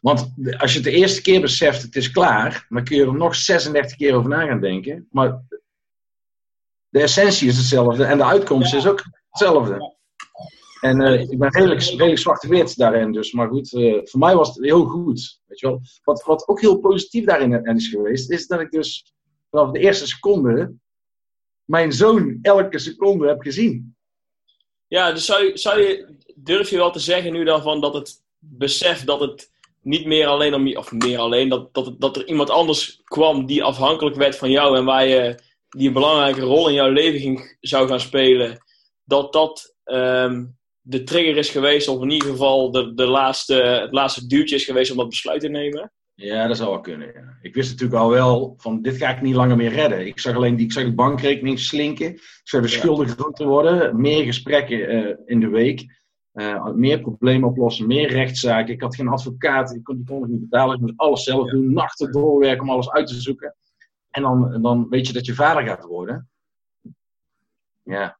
[0.00, 3.14] Want als je het de eerste keer beseft, het is klaar, dan kun je er
[3.14, 5.08] nog 36 keer over na gaan denken.
[5.10, 5.42] Maar
[6.88, 9.95] de essentie is hetzelfde en de uitkomst is ook hetzelfde.
[10.80, 13.32] En uh, ik ben redelijk, redelijk zwart-wit daarin, dus.
[13.32, 15.40] Maar goed, uh, voor mij was het heel goed.
[15.46, 15.80] Weet je wel.
[16.04, 19.14] Wat, wat ook heel positief daarin is geweest, is dat ik dus
[19.50, 20.74] vanaf de eerste seconde
[21.66, 23.96] mijn zoon elke seconde heb gezien.
[24.86, 27.94] Ja, dus zou je, zou je, durf je wel te zeggen nu dan van dat
[27.94, 29.50] het besef dat het
[29.82, 33.64] niet meer alleen om of meer alleen, dat, dat, dat er iemand anders kwam die
[33.64, 37.56] afhankelijk werd van jou en waar je die een belangrijke rol in jouw leven ging,
[37.60, 38.64] zou gaan spelen,
[39.04, 40.56] dat dat um,
[40.88, 44.64] de trigger is geweest, of in ieder geval de, de laatste, het laatste duwtje is
[44.64, 45.92] geweest om dat besluit te nemen?
[46.14, 47.12] Ja, dat zou wel kunnen.
[47.12, 47.38] Ja.
[47.42, 50.06] Ik wist natuurlijk al wel van dit ga ik niet langer meer redden.
[50.06, 52.06] Ik zag alleen die, ik zag de bankrekening slinken.
[52.12, 54.00] Ik zag de schulden groter worden.
[54.00, 56.04] Meer gesprekken uh, in de week.
[56.32, 58.74] Uh, meer problemen oplossen, meer rechtszaken.
[58.74, 60.74] Ik had geen advocaat, ik kon die kon ik niet betalen.
[60.74, 63.54] Ik moest alles zelf doen, nachten doorwerken om alles uit te zoeken.
[64.10, 66.28] En dan, dan weet je dat je vader gaat worden.
[67.82, 68.18] Ja.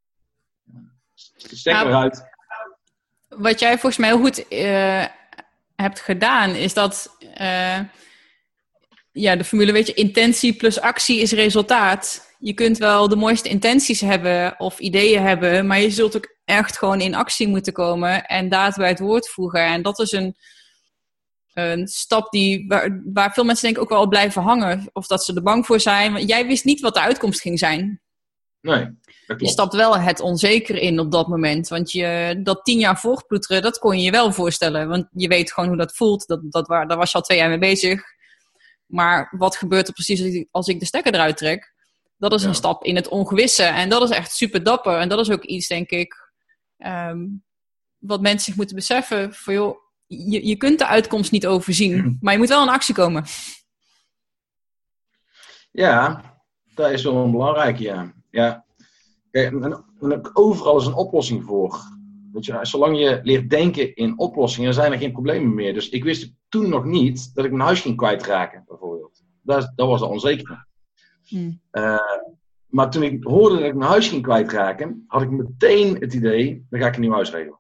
[1.37, 2.36] Stek eruit.
[3.37, 5.05] Wat jij volgens mij heel goed uh,
[5.77, 7.79] hebt gedaan, is dat uh,
[9.12, 12.35] ja, de formule, weet je, intentie plus actie is resultaat.
[12.38, 16.79] Je kunt wel de mooiste intenties hebben of ideeën hebben, maar je zult ook echt
[16.79, 19.66] gewoon in actie moeten komen en daad bij het woord voegen.
[19.66, 20.37] En dat is een,
[21.53, 22.64] een stap die,
[23.12, 24.88] waar, veel mensen denk ik ook wel blijven hangen.
[24.92, 26.12] Of dat ze er bang voor zijn.
[26.12, 28.01] Want jij wist niet wat de uitkomst ging zijn.
[28.61, 28.88] Nee.
[29.27, 31.69] Je stapt wel het onzeker in op dat moment.
[31.69, 34.89] Want je, dat tien jaar voortploeteren, dat kon je je wel voorstellen.
[34.89, 36.27] Want je weet gewoon hoe dat voelt.
[36.27, 38.03] Dat, dat waar, daar was je al twee jaar mee bezig.
[38.87, 41.75] Maar wat gebeurt er precies als ik de stekker eruit trek?
[42.19, 42.49] Dat is ja.
[42.49, 43.62] een stap in het ongewisse.
[43.62, 44.99] En dat is echt super dapper.
[44.99, 46.31] En dat is ook iets, denk ik,
[46.79, 47.45] um,
[47.99, 49.35] wat mensen zich moeten beseffen.
[49.35, 52.17] Voor, joh, je, je kunt de uitkomst niet overzien.
[52.21, 53.25] Maar je moet wel in actie komen.
[55.71, 56.23] Ja,
[56.75, 58.12] dat is wel een belangrijke, ja.
[58.31, 58.65] ja.
[59.37, 61.79] Kijk, en, en overal is een oplossing voor.
[62.33, 65.75] Weet je, zolang je leert denken in oplossingen, zijn er geen problemen meer.
[65.75, 69.25] Dus ik wist toen nog niet dat ik mijn huis ging kwijtraken, bijvoorbeeld.
[69.42, 70.66] Dat, dat was al onzeker.
[71.25, 71.61] Hmm.
[71.72, 71.99] Uh,
[72.66, 76.66] maar toen ik hoorde dat ik mijn huis ging kwijtraken, had ik meteen het idee,
[76.70, 77.59] dan ga ik een nieuw huis regelen.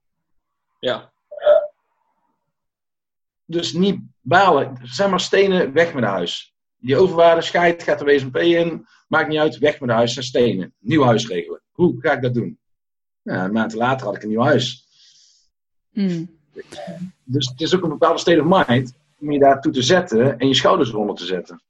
[0.80, 1.12] Ja.
[3.44, 6.54] Dus niet balen, zeg maar stenen, weg met de huis.
[6.76, 10.22] Die overwaarde scheid gaat de WSMP in, maakt niet uit, weg met de huis en
[10.22, 10.74] stenen.
[10.78, 11.62] Nieuw huis regelen.
[11.72, 12.58] Hoe ga ik dat doen?
[13.22, 14.86] Ja, een maand later had ik een nieuw huis.
[15.92, 16.38] Mm.
[17.24, 20.48] Dus het is ook een bepaalde state of mind om je daartoe te zetten en
[20.48, 21.62] je schouders eronder te zetten.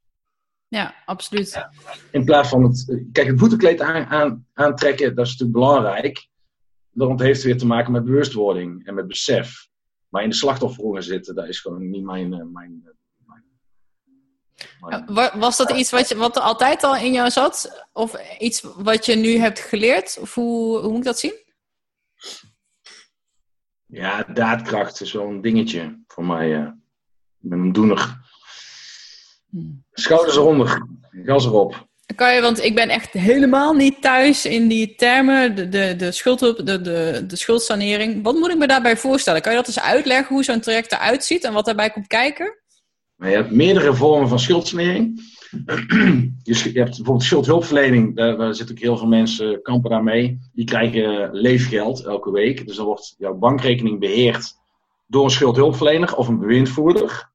[0.68, 1.66] Ja, absoluut.
[2.10, 3.02] In plaats van het.
[3.12, 6.28] Kijk, het voetenkleed aan, aan, aantrekken, dat is natuurlijk belangrijk.
[6.90, 9.68] Want het heeft weer te maken met bewustwording en met besef.
[10.08, 12.28] Maar in de slachtofferrol zitten, dat is gewoon niet mijn.
[12.28, 12.96] mijn, mijn, mijn
[15.34, 17.86] Was dat iets wat, je, wat er altijd al in jou zat?
[17.92, 20.18] Of iets wat je nu hebt geleerd?
[20.20, 21.34] Of hoe, hoe moet ik dat zien?
[23.86, 26.50] Ja, daadkracht is wel een dingetje voor mij.
[27.42, 28.16] Ik ben een doener.
[29.92, 30.86] Schouders eronder,
[31.24, 31.86] gas erop.
[32.14, 36.12] Kan je, want ik ben echt helemaal niet thuis in die termen, de, de, de,
[36.12, 38.22] schuldhulp, de, de, de schuldsanering.
[38.22, 39.42] Wat moet ik me daarbij voorstellen?
[39.42, 42.58] Kan je dat eens uitleggen hoe zo'n traject eruit ziet en wat daarbij komt kijken?
[43.16, 45.20] Je hebt meerdere vormen van schuldsanering.
[46.42, 50.38] Je hebt bijvoorbeeld schuldhulpverlening, daar, daar zitten ook heel veel mensen kampen daarmee.
[50.52, 52.66] Die krijgen leefgeld elke week.
[52.66, 54.54] Dus dan wordt jouw bankrekening beheerd
[55.06, 57.30] door een schuldhulpverlener of een bewindvoerder.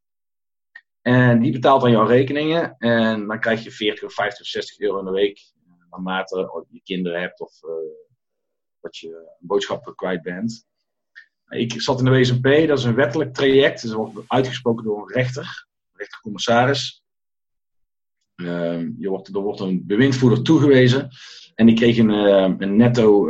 [1.02, 2.76] En die betaalt dan jouw rekeningen.
[2.78, 5.52] En dan krijg je 40 of 50 of 60 euro in de week.
[5.90, 7.72] Naarmate je kinderen hebt of uh,
[8.82, 10.66] dat je boodschappen kwijt bent.
[11.50, 13.88] Ik zat in de WSMP, dat is een wettelijk traject.
[13.88, 15.68] Dat wordt uitgesproken door een rechter,
[16.02, 17.04] een rechtercommissaris.
[18.36, 21.10] Ehm, je wordt, er wordt een bewindvoerder toegewezen.
[21.56, 22.10] En die kreeg een,
[22.62, 23.30] een netto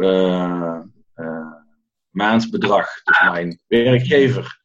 [2.10, 3.03] maandbedrag.
[3.03, 4.62] Dus mijn werkgever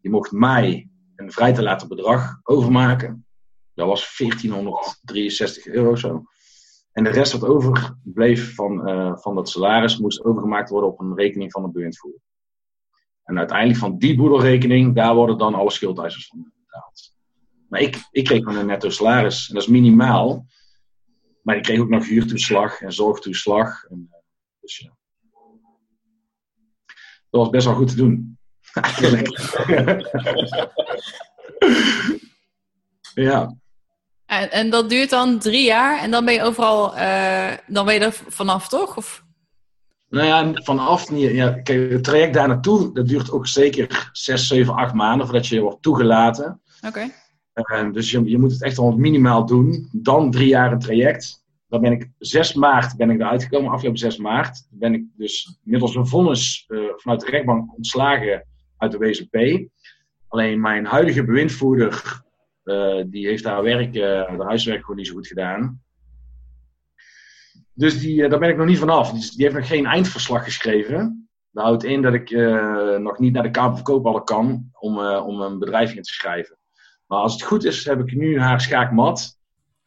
[0.00, 3.26] die mocht mij een vrij te laten bedrag overmaken.
[3.74, 6.22] Dat was 1463 euro zo.
[6.92, 11.14] En de rest wat overbleef van, uh, van dat salaris moest overgemaakt worden op een
[11.14, 12.20] rekening van de bewindvoerder.
[13.24, 17.14] En uiteindelijk van die boedelrekening, daar worden dan alle schuldeisers van betaald.
[17.70, 19.48] Maar ik, ik kreeg gewoon een netto salaris.
[19.48, 20.46] En dat is minimaal.
[21.42, 23.84] Maar ik kreeg ook nog huurtoeslag en zorgtoeslag.
[23.84, 24.16] En, uh,
[24.60, 24.96] dus ja.
[27.30, 28.38] Dat was best wel goed te doen.
[33.14, 33.54] ja.
[34.26, 37.94] En, en dat duurt dan drie jaar en dan ben je overal, uh, dan ben
[37.94, 38.96] je er vanaf, toch?
[38.96, 39.24] Of?
[40.08, 41.30] Nou ja, vanaf niet.
[41.30, 45.46] Ja, kijk, het traject daar naartoe, dat duurt ook zeker zes, zeven, acht maanden voordat
[45.46, 46.62] je wordt toegelaten.
[46.76, 46.86] Oké.
[46.86, 47.14] Okay.
[47.64, 49.88] Uh, dus je, je moet het echt al minimaal doen.
[49.92, 51.44] Dan drie jaar een traject.
[51.68, 54.66] Dan ben ik 6 maart ben ik eruit gekomen, afgelopen 6 maart.
[54.70, 58.46] ben ik dus middels een vonnis uh, vanuit de rechtbank ontslagen
[58.76, 59.68] uit de WZP.
[60.28, 62.22] Alleen mijn huidige bewindvoerder,
[62.64, 65.82] uh, die heeft haar werk, de huiswerk gewoon niet zo goed gedaan.
[67.74, 69.12] Dus die, daar ben ik nog niet vanaf.
[69.12, 71.28] Die, die heeft nog geen eindverslag geschreven.
[71.50, 72.30] Dat houdt in dat ik
[72.98, 76.59] nog niet naar de Kamer van kan om, om een bedrijf in te schrijven.
[77.10, 79.38] Maar als het goed is, heb ik nu haar schaakmat.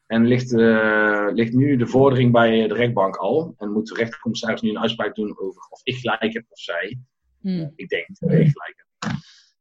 [0.06, 3.56] En ligt, uh, ligt nu de vordering bij de rechtbank al.
[3.58, 7.00] En moet de rechtercommissaris nu een uitspraak doen over of ik gelijk heb of zij.
[7.42, 7.74] Hmm.
[7.76, 9.12] Ik denk dat ik gelijk heb.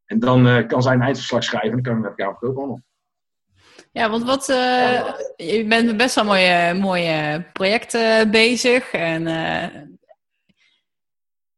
[0.04, 2.84] En dan uh, kan zij een eindverslag schrijven en dan kan ik met elkaar verkopen.
[3.92, 8.92] Ja, want wat, uh, je bent met best wel mooie, mooie projecten bezig.
[8.92, 9.26] En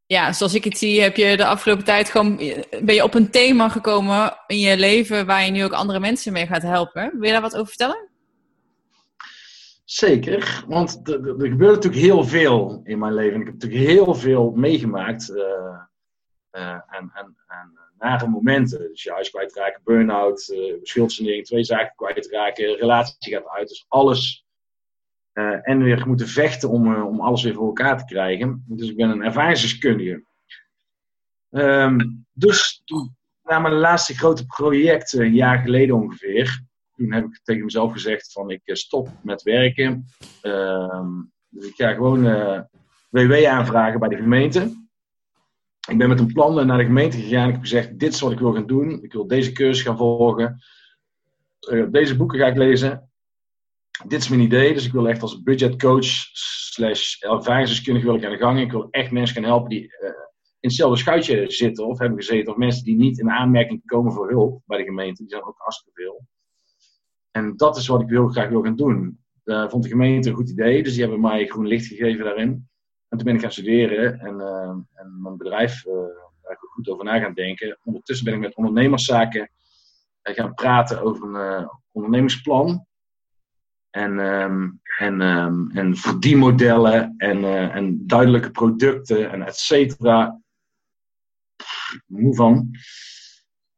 [0.07, 2.37] ja, zoals ik het zie, heb je de afgelopen tijd gewoon,
[2.81, 6.33] ben je op een thema gekomen in je leven waar je nu ook andere mensen
[6.33, 7.11] mee gaat helpen.
[7.13, 8.09] Wil je daar wat over vertellen?
[9.85, 13.39] Zeker, want er, gebeurt natuurlijk heel veel in mijn leven.
[13.39, 15.29] Ik heb natuurlijk heel veel meegemaakt.
[15.29, 18.79] Uh, en, en, en nare momenten.
[18.79, 23.67] Dus je huis kwijtraken, burn-out, uh, twee zaken kwijtraken, relatie gaat uit.
[23.67, 24.44] Dus alles.
[25.61, 28.63] En weer moeten vechten om, om alles weer voor elkaar te krijgen.
[28.67, 30.23] Dus ik ben een ervaringsdeskundige.
[31.49, 36.63] Um, dus toen, na mijn laatste grote project, een jaar geleden ongeveer,
[36.95, 40.05] toen heb ik tegen mezelf gezegd van ik eh, stop met werken.
[40.43, 41.07] Uh,
[41.49, 42.61] dus ik ga gewoon eh,
[43.09, 44.83] WW aanvragen bij de gemeente.
[45.89, 47.47] Ik ben met een plan naar de gemeente gegaan.
[47.47, 49.03] Ik heb gezegd, dit is wat ik wil gaan doen.
[49.03, 50.59] Ik wil deze cursus gaan volgen.
[51.91, 53.09] Deze boeken ga ik lezen.
[54.03, 54.73] Dit is mijn idee.
[54.73, 58.59] Dus ik wil echt als budgetcoach slash ervaringsdeskundige aan de gang.
[58.59, 59.81] Ik wil echt mensen gaan helpen die
[60.59, 62.51] in hetzelfde schuitje zitten of hebben gezeten.
[62.51, 65.21] Of mensen die niet in aanmerking komen voor hulp bij de gemeente.
[65.21, 66.25] Die zijn ook hartstikke veel.
[67.31, 69.19] En dat is wat ik heel graag wil gaan doen.
[69.45, 72.69] Uh, vond de gemeente een goed idee, dus die hebben mij groen licht gegeven daarin.
[73.09, 75.93] En toen ben ik gaan studeren en, uh, en mijn bedrijf uh,
[76.41, 77.77] daar goed over na gaan denken.
[77.83, 79.49] Ondertussen ben ik met ondernemerszaken
[80.21, 82.85] gaan praten over een ondernemingsplan.
[83.95, 90.41] En, um, en, um, en verdienmodellen en, en duidelijke producten en et cetera.
[92.05, 92.69] Moe van.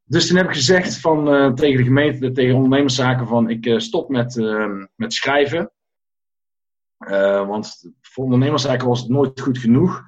[0.04, 3.78] Dus toen heb ik gezegd van, uh, tegen de gemeente, tegen ondernemerszaken van ik uh,
[3.78, 5.72] stop met, uh, met schrijven.
[7.46, 10.02] want voor ondernemerszaken was het nooit goed genoeg.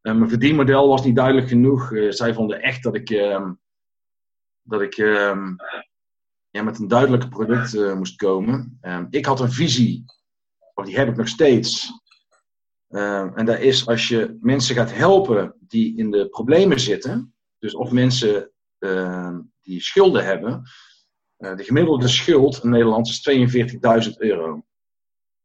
[0.00, 1.92] mijn verdienmodel was niet duidelijk genoeg.
[2.08, 3.52] zij vonden echt dat ik, ehm,
[4.62, 5.54] dat ik ehm,
[6.56, 8.78] ja, met een duidelijk product moest komen.
[8.80, 10.04] Ehm, ik had een visie,
[10.74, 12.04] of die heb ik nog steeds.
[13.34, 17.34] en dat is als je mensen gaat helpen die in de problemen zitten.
[17.58, 20.62] Dus of mensen Ehm, die schulden hebben.
[21.36, 24.64] Eh, de gemiddelde schuld in Nederland is 42.000 euro.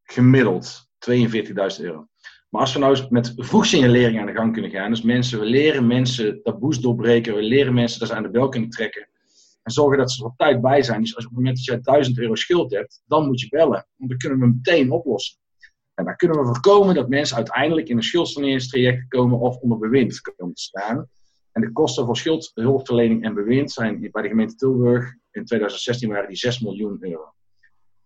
[0.04, 2.08] Gemiddeld 42.000 euro.
[2.50, 5.46] Maar als we nou eens met vroegsignalering aan de gang kunnen gaan, dus mensen, we
[5.46, 9.10] leren mensen taboes doorbreken, we leren mensen dat ze aan de bel kunnen trekken
[9.62, 11.02] en zorgen dat ze er op tijd bij zijn.
[11.02, 13.88] Dus als op het moment dat jij 1000 euro schuld hebt, dan moet je bellen,
[13.96, 15.40] want dan kunnen we meteen oplossen.
[15.94, 20.22] En dan kunnen we voorkomen dat mensen uiteindelijk in een schuldsaneringstraject komen of onder bewind
[20.22, 21.10] komen te staan.
[21.52, 26.28] En de kosten voor schuldhulpverlening en bewind zijn bij de gemeente Tilburg in 2016 waren
[26.28, 27.34] die 6 miljoen euro.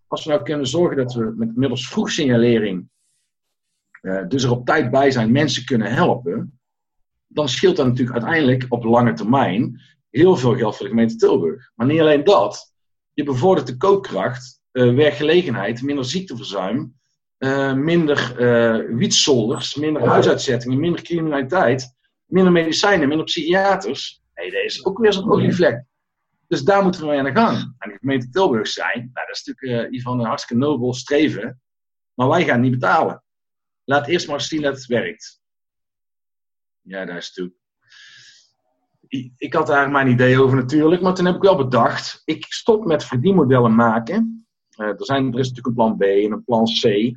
[0.06, 2.88] Als we nou kunnen zorgen dat we met middels vroegsignalering,
[4.02, 6.60] uh, dus er op tijd bij zijn, mensen kunnen helpen,
[7.26, 9.80] dan scheelt dat natuurlijk uiteindelijk op lange termijn
[10.16, 11.70] heel veel geld voor de gemeente Tilburg.
[11.74, 12.74] Maar niet alleen dat,
[13.12, 16.94] je bevordert de koopkracht, uh, werkgelegenheid, minder ziekteverzuim,
[17.38, 18.34] uh, minder
[18.96, 24.22] wietzolders, minder huisuitzettingen, minder criminaliteit minder medicijnen, minder psychiaters.
[24.34, 25.84] Nee, dat is ook weer zo'n olievlek.
[26.48, 27.74] Dus daar moeten we mee aan de gang.
[27.78, 31.60] En de gemeente Tilburg zei, nou, dat is natuurlijk uh, van een hartstikke nobel streven,
[32.14, 33.24] maar wij gaan niet betalen.
[33.84, 35.40] Laat eerst maar zien dat het werkt.
[36.80, 37.50] Ja, daar is het
[39.36, 42.84] Ik had daar mijn idee over natuurlijk, maar toen heb ik wel bedacht, ik stop
[42.84, 44.46] met verdienmodellen maken.
[44.78, 47.12] Uh, er, zijn, er is natuurlijk een plan B en een plan C,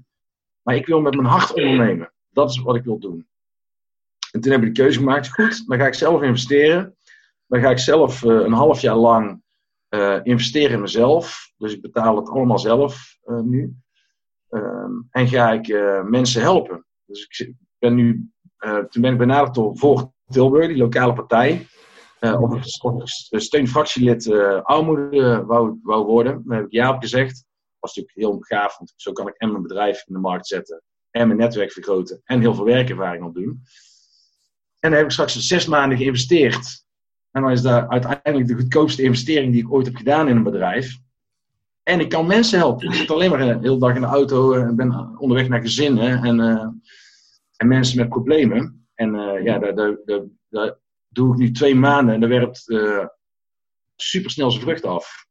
[0.62, 2.14] maar ik wil met mijn hart ondernemen.
[2.30, 3.28] Dat is wat ik wil doen.
[4.32, 6.96] En toen heb ik de keuze gemaakt, goed, dan ga ik zelf investeren.
[7.48, 9.42] Dan ga ik zelf uh, een half jaar lang
[9.90, 11.52] uh, investeren in mezelf.
[11.58, 13.76] Dus ik betaal het allemaal zelf nu.
[14.50, 15.68] Ehm, en ga ik
[16.10, 16.86] mensen helpen.
[17.06, 18.30] Dus ik ben nu,
[18.90, 21.68] toen ben ik benaderd door Volg Tilburg, die lokale partij.
[22.20, 24.32] Of ik steunfractielid
[24.64, 26.44] armoede wou, wou worden.
[26.46, 27.34] Daar heb ik ja op gezegd.
[27.34, 27.46] Dat
[27.80, 30.82] was natuurlijk heel gaaf, want zo kan ik en mijn bedrijf in de markt zetten.
[31.12, 32.22] En mijn netwerk vergroten.
[32.24, 33.62] En heel veel werkervaring opdoen.
[34.80, 36.84] En dan heb ik straks zes maanden geïnvesteerd.
[37.32, 40.44] En dan is dat uiteindelijk de goedkoopste investering die ik ooit heb gedaan in een
[40.44, 40.98] bedrijf.
[41.84, 42.88] En ik kan mensen helpen.
[42.88, 46.24] Ik zit alleen maar de hele dag in de auto en ben onderweg naar gezinnen
[46.24, 46.68] en, uh,
[47.56, 48.88] en mensen met problemen.
[48.94, 50.78] En uh, ja, daar, daar, daar, daar,
[51.20, 53.06] doe ik nu twee maanden en dat werpt uh,
[53.96, 55.26] supersnel zijn vrucht af.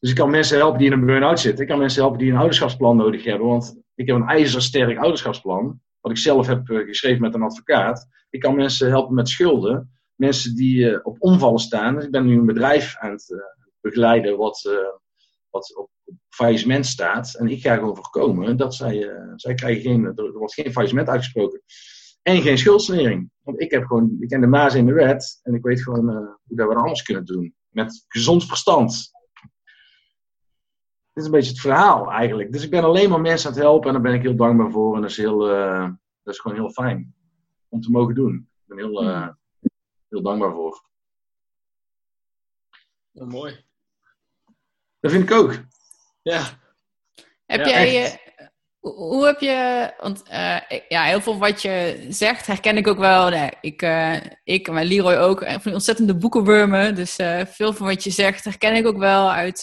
[0.00, 1.62] Dus ik kan mensen helpen die in een burn-out zitten.
[1.62, 3.48] Ik kan mensen helpen die een ouderschapsplan nodig hebben.
[3.48, 5.80] Want ik heb een ijzersterk ouderschapsplan.
[6.00, 8.08] Wat ik zelf heb geschreven met een advocaat.
[8.30, 11.94] Ik kan mensen helpen met schulden mensen die uh, op omvallen staan.
[11.94, 13.42] Dus ik ben nu een bedrijf aan het
[13.80, 14.70] begeleiden wat,
[15.50, 17.34] wat op, op, faillissement staat.
[17.34, 21.62] En ik ga gewoon voorkomen dat zij, zij krijgen geen, er wordt geen faillissement uitgesproken.
[22.22, 23.30] En geen schuldsanering.
[23.42, 25.40] Want ik heb gewoon, ik ken de maas in de wet.
[25.42, 27.54] En ik weet gewoon hoe dat we dat anders kunnen doen.
[27.68, 29.10] Met gezond verstand.
[31.12, 32.52] Dit is een beetje het verhaal eigenlijk.
[32.52, 33.86] Dus ik ben alleen maar mensen aan het helpen.
[33.86, 34.94] En daar ben ik heel dankbaar voor.
[34.94, 35.38] En dat is, heel,
[36.22, 37.14] dat is gewoon heel fijn
[37.68, 38.34] om te mogen doen.
[38.34, 39.38] Ik ben heel, hmm
[40.10, 40.88] heel dankbaar voor.
[43.12, 43.64] Oh, mooi.
[45.00, 45.54] Dat vind ik ook.
[46.22, 46.58] Ja.
[47.46, 48.29] Heb jij, uh,
[48.80, 50.56] hoe heb je, want uh,
[50.88, 53.28] ja, heel veel wat je zegt herken ik ook wel.
[53.28, 56.94] Nee, ik, uh, ik en Leroy ook, van ontzettende boekenwormen.
[56.94, 57.16] Dus
[57.46, 59.60] veel van wat je zegt herken ik ook wel uit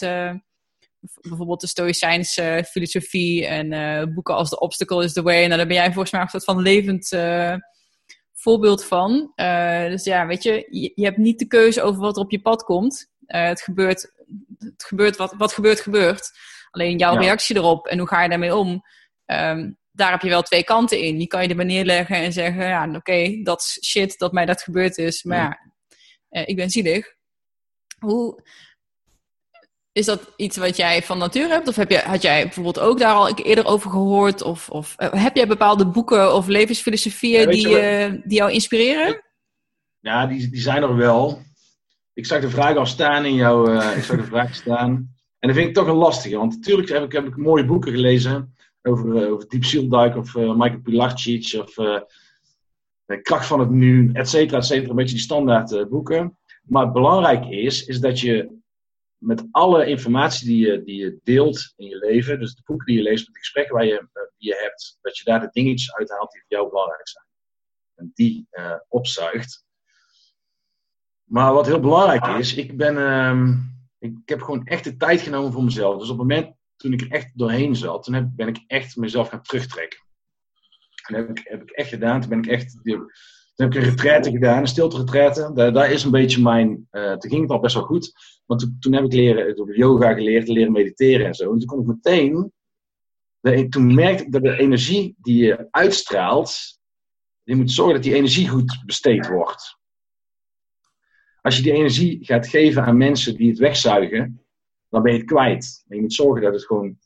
[1.20, 5.44] bijvoorbeeld de Stoïcijnse filosofie en boeken als The Obstacle is the Way.
[5.44, 7.08] Nou, daar ben jij volgens mij een soort van levend
[8.32, 9.32] voorbeeld van.
[9.88, 12.40] Dus ja, weet je, je, je, hebt niet de keuze over wat er op je
[12.40, 13.10] pad komt.
[13.26, 14.12] Het gebeurt,
[14.58, 16.30] het gebeurt wat, wat gebeurt, gebeurt.
[16.70, 17.20] Alleen jouw ja.
[17.20, 18.82] reactie erop en hoe ga je daarmee om,
[19.32, 21.20] um, daar heb je wel twee kanten in.
[21.20, 24.46] Je kan je er neerleggen en zeggen, ja, oké, okay, dat is shit dat mij
[24.46, 27.16] dat gebeurd is, maar ja, uh, ik ben zielig.
[27.98, 28.42] Hoe,
[29.98, 31.68] is dat iets wat jij van natuur hebt?
[31.68, 34.42] Of heb je, had jij bijvoorbeeld ook daar al eerder over gehoord?
[34.42, 39.22] Of, of uh, heb jij bepaalde boeken of levensfilosofieën ja, die, uh, die jou inspireren?
[40.00, 41.42] Ja, die, die zijn er wel.
[42.14, 43.68] Ik zag de vraag al staan in jouw...
[43.68, 45.16] Uh, ik zag de vraag staan.
[45.38, 46.36] En dat vind ik toch een lastige.
[46.36, 48.56] Want natuurlijk heb ik, heb ik mooie boeken gelezen.
[48.88, 51.60] Over, over Diep Zielduik of Michael Pilarczyk.
[51.60, 51.74] Of
[53.22, 54.90] Kracht van het Nu, et cetera, et cetera.
[54.90, 56.38] Een beetje die standaard boeken.
[56.62, 58.58] Maar het belangrijke is, is dat je
[59.18, 62.96] met alle informatie die je, die je deelt in je leven, dus de boeken die
[62.96, 66.32] je leest, de gesprekken waar je, die je hebt, dat je daar de dingetjes uithaalt
[66.32, 67.24] die voor jou belangrijk zijn.
[67.94, 69.64] En die uh, opzuigt.
[71.24, 72.96] Maar wat heel belangrijk is, ik ben,
[73.98, 75.98] ik, ik, heb gewoon echt de tijd genomen voor mezelf.
[75.98, 78.96] Dus op het moment toen ik er echt doorheen zat, toen heb, ben ik echt
[78.96, 80.00] mezelf gaan terugtrekken.
[81.06, 82.20] En dat heb ik, heb ik echt gedaan.
[82.20, 83.10] Toen ben ik echt, toen
[83.56, 85.50] heb ik een retraite gedaan, een stilte retraite.
[85.54, 88.12] Daar, daar is een beetje mijn, uh, toen ging het al best wel goed.
[88.46, 91.52] Want toen, heb ik leren, yoga geleerd, leren mediteren en zo.
[91.52, 92.52] En toen kon ik meteen,
[93.70, 96.78] toen merkte ik dat de energie die je uitstraalt,
[97.42, 99.76] je moet zorgen dat die energie goed besteed wordt.
[101.40, 104.47] Als je die energie gaat geven aan mensen die het wegzuigen,
[104.88, 105.84] dan ben je het kwijt.
[105.88, 106.98] En je moet zorgen dat het gewoon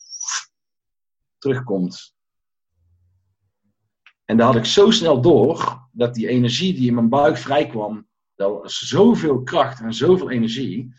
[1.38, 2.14] terugkomt.
[4.24, 8.08] En daar had ik zo snel door dat die energie die in mijn buik vrijkwam,
[8.34, 10.94] dat zoveel kracht en zoveel energie,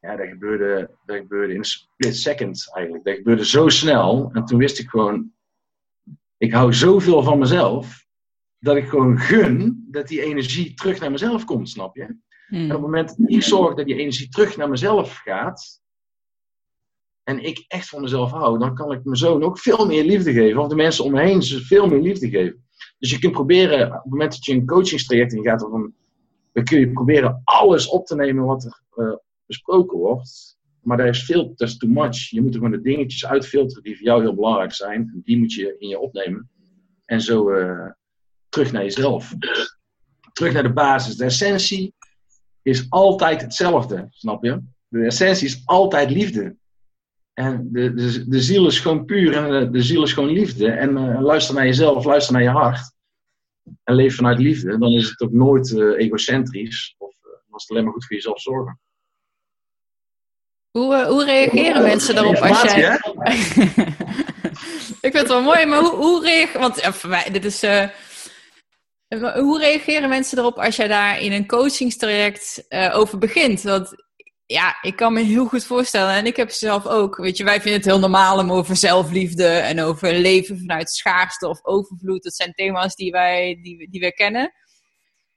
[0.00, 3.04] ja, dat gebeurde, dat gebeurde in een split second eigenlijk.
[3.04, 4.30] Dat gebeurde zo snel.
[4.32, 5.32] En toen wist ik gewoon,
[6.36, 8.06] ik hou zoveel van mezelf,
[8.58, 12.16] dat ik gewoon gun dat die energie terug naar mezelf komt, snap je?
[12.52, 12.60] Hmm.
[12.60, 15.80] En op het moment dat ik zorg dat die energie terug naar mezelf gaat,
[17.22, 20.32] en ik echt van mezelf hou, dan kan ik mijn zoon ook veel meer liefde
[20.32, 20.60] geven.
[20.60, 22.64] Of de mensen om me heen veel meer liefde geven.
[22.98, 26.80] Dus je kunt proberen, op het moment dat je een coachingstraject in gaat, dan kun
[26.80, 30.58] je proberen alles op te nemen wat er uh, besproken wordt.
[30.80, 32.30] Maar daar is veel, dat is too much.
[32.30, 35.00] Je moet er gewoon de dingetjes uitfilteren die voor jou heel belangrijk zijn.
[35.00, 36.50] En die moet je in je opnemen.
[37.04, 37.90] En zo uh,
[38.48, 39.34] terug naar jezelf.
[40.32, 41.94] Terug naar de basis, de essentie.
[42.62, 44.62] Is altijd hetzelfde, snap je?
[44.88, 46.56] De essentie is altijd liefde.
[47.32, 50.70] En de, de, de ziel is gewoon puur en de, de ziel is gewoon liefde.
[50.70, 52.92] En uh, luister naar jezelf, luister naar je hart.
[53.84, 54.78] En leef vanuit liefde.
[54.78, 56.94] Dan is het ook nooit uh, egocentrisch.
[56.98, 58.80] Of uh, was het alleen maar goed voor jezelf zorgen.
[60.70, 63.00] Hoe, hoe reageren mensen daarop als jij...
[65.00, 66.60] Ik vind het wel mooi, maar hoe, hoe reageren...
[66.60, 67.62] Want voor mij, dit is...
[69.20, 73.62] hoe reageren mensen erop als jij daar in een coachingstraject over begint?
[73.62, 73.94] Want
[74.46, 76.14] ja, ik kan me heel goed voorstellen.
[76.14, 77.16] En ik heb zelf ook.
[77.16, 81.48] Weet je, wij vinden het heel normaal om over zelfliefde en over leven vanuit schaarste
[81.48, 82.22] of overvloed.
[82.22, 84.52] Dat zijn thema's die wij, die, die wij kennen.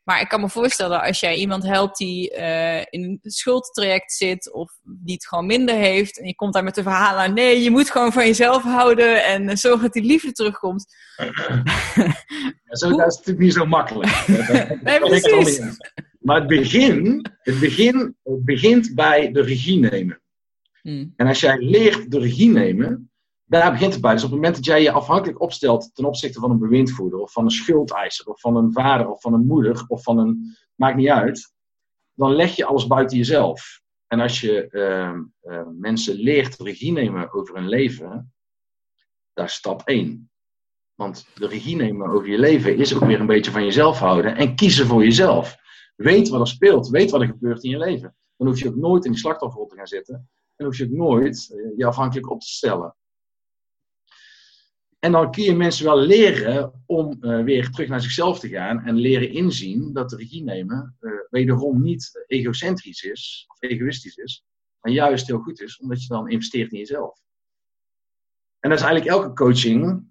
[0.05, 4.53] Maar ik kan me voorstellen, als jij iemand helpt die uh, in een schuldtraject zit
[4.53, 6.19] of die het gewoon minder heeft.
[6.19, 9.57] En je komt daar met de verhalen nee, je moet gewoon van jezelf houden en
[9.57, 10.85] zorg dat die liefde terugkomt.
[12.65, 14.27] Ja, zo, dat is natuurlijk niet zo makkelijk.
[14.83, 15.61] nee, precies.
[16.19, 20.21] Maar het begin, het begin het begint bij de regie nemen.
[20.81, 21.13] Hmm.
[21.15, 23.11] En als jij leert de regie nemen,
[23.45, 24.13] daar begint het bij.
[24.13, 27.31] Dus op het moment dat jij je afhankelijk opstelt ten opzichte van een bewindvoerder, of
[27.31, 30.57] van een schuldeiser, of van een vader, of van een moeder, of van een.
[30.75, 31.53] maakt niet uit.
[32.13, 33.81] Dan leg je alles buiten jezelf.
[34.07, 38.33] En als je uh, uh, mensen leert regie nemen over hun leven,
[39.33, 40.29] dat is stap 1.
[40.95, 44.35] Want de regie nemen over je leven is ook weer een beetje van jezelf houden
[44.35, 45.57] en kiezen voor jezelf.
[45.95, 48.15] Weet wat er speelt, weet wat er gebeurt in je leven.
[48.37, 50.29] Dan hoef je ook nooit in die slachtofferrol te gaan zitten.
[50.55, 52.95] En hoef je ook nooit eh, je afhankelijk op te stellen.
[55.05, 58.85] En dan kun je mensen wel leren om uh, weer terug naar zichzelf te gaan
[58.85, 64.43] en leren inzien dat de regie nemen uh, wederom niet egocentrisch is of egoïstisch is,
[64.81, 67.19] maar juist heel goed is, omdat je dan investeert in jezelf.
[68.59, 70.03] En dat is eigenlijk elke coaching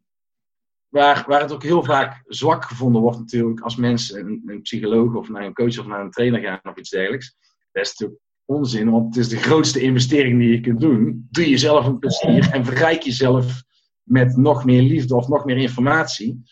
[0.88, 5.14] waar, waar het ook heel vaak zwak gevonden wordt natuurlijk als mensen een, een, psycholoog
[5.14, 7.36] of naar een coach of naar een trainer gaan of iets dergelijks.
[7.72, 11.28] Dat is natuurlijk onzin, want het is de grootste investering die je kunt doen.
[11.30, 13.62] Doe jezelf een plezier en verrijk jezelf
[14.04, 16.42] met nog meer liefde of nog meer informatie.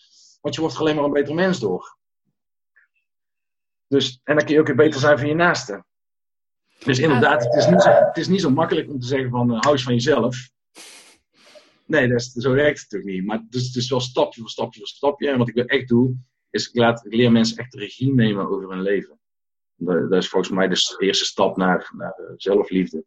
[0.40, 1.96] Want je wordt alleen maar een beter mens door.
[3.88, 5.84] Dus, en dan kun je ook weer beter zijn van je naaste.
[6.84, 9.53] Dus inderdaad, het is niet zo, het is niet zo makkelijk om te zeggen van
[9.53, 10.50] uh, hou eens van jezelf.
[11.86, 13.26] Nee, dat is, zo werkt het natuurlijk niet.
[13.26, 15.30] Maar het is, het is wel stapje voor stapje voor stapje.
[15.30, 16.16] En wat ik echt doe,
[16.50, 19.20] is ik, laat, ik leer mensen echt regie nemen over hun leven.
[19.76, 23.05] Dat, dat is volgens mij de eerste stap naar, naar zelfliefde.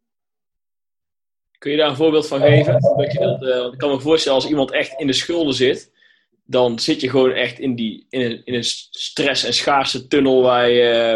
[1.65, 2.81] Kun je daar een voorbeeld van geven?
[2.81, 5.91] Dat je dat, uh, ik kan me voorstellen, als iemand echt in de schulden zit,
[6.43, 10.41] dan zit je gewoon echt in, die, in, een, in een stress- en schaarse tunnel
[10.41, 10.69] waar,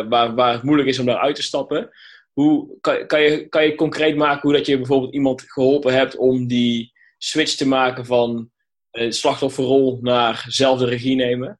[0.08, 1.90] waar, waar het moeilijk is om daaruit te stappen.
[2.34, 6.16] Hoe, kan, kan, je, kan je concreet maken hoe dat je bijvoorbeeld iemand geholpen hebt
[6.16, 8.50] om die switch te maken van
[8.92, 11.60] uh, slachtofferrol naar zelf de regie nemen?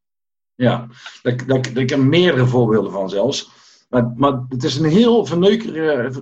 [0.56, 0.88] Ja,
[1.22, 3.50] daar, daar, daar heb meerdere voorbeelden van zelfs.
[3.90, 5.26] Maar, maar het is een heel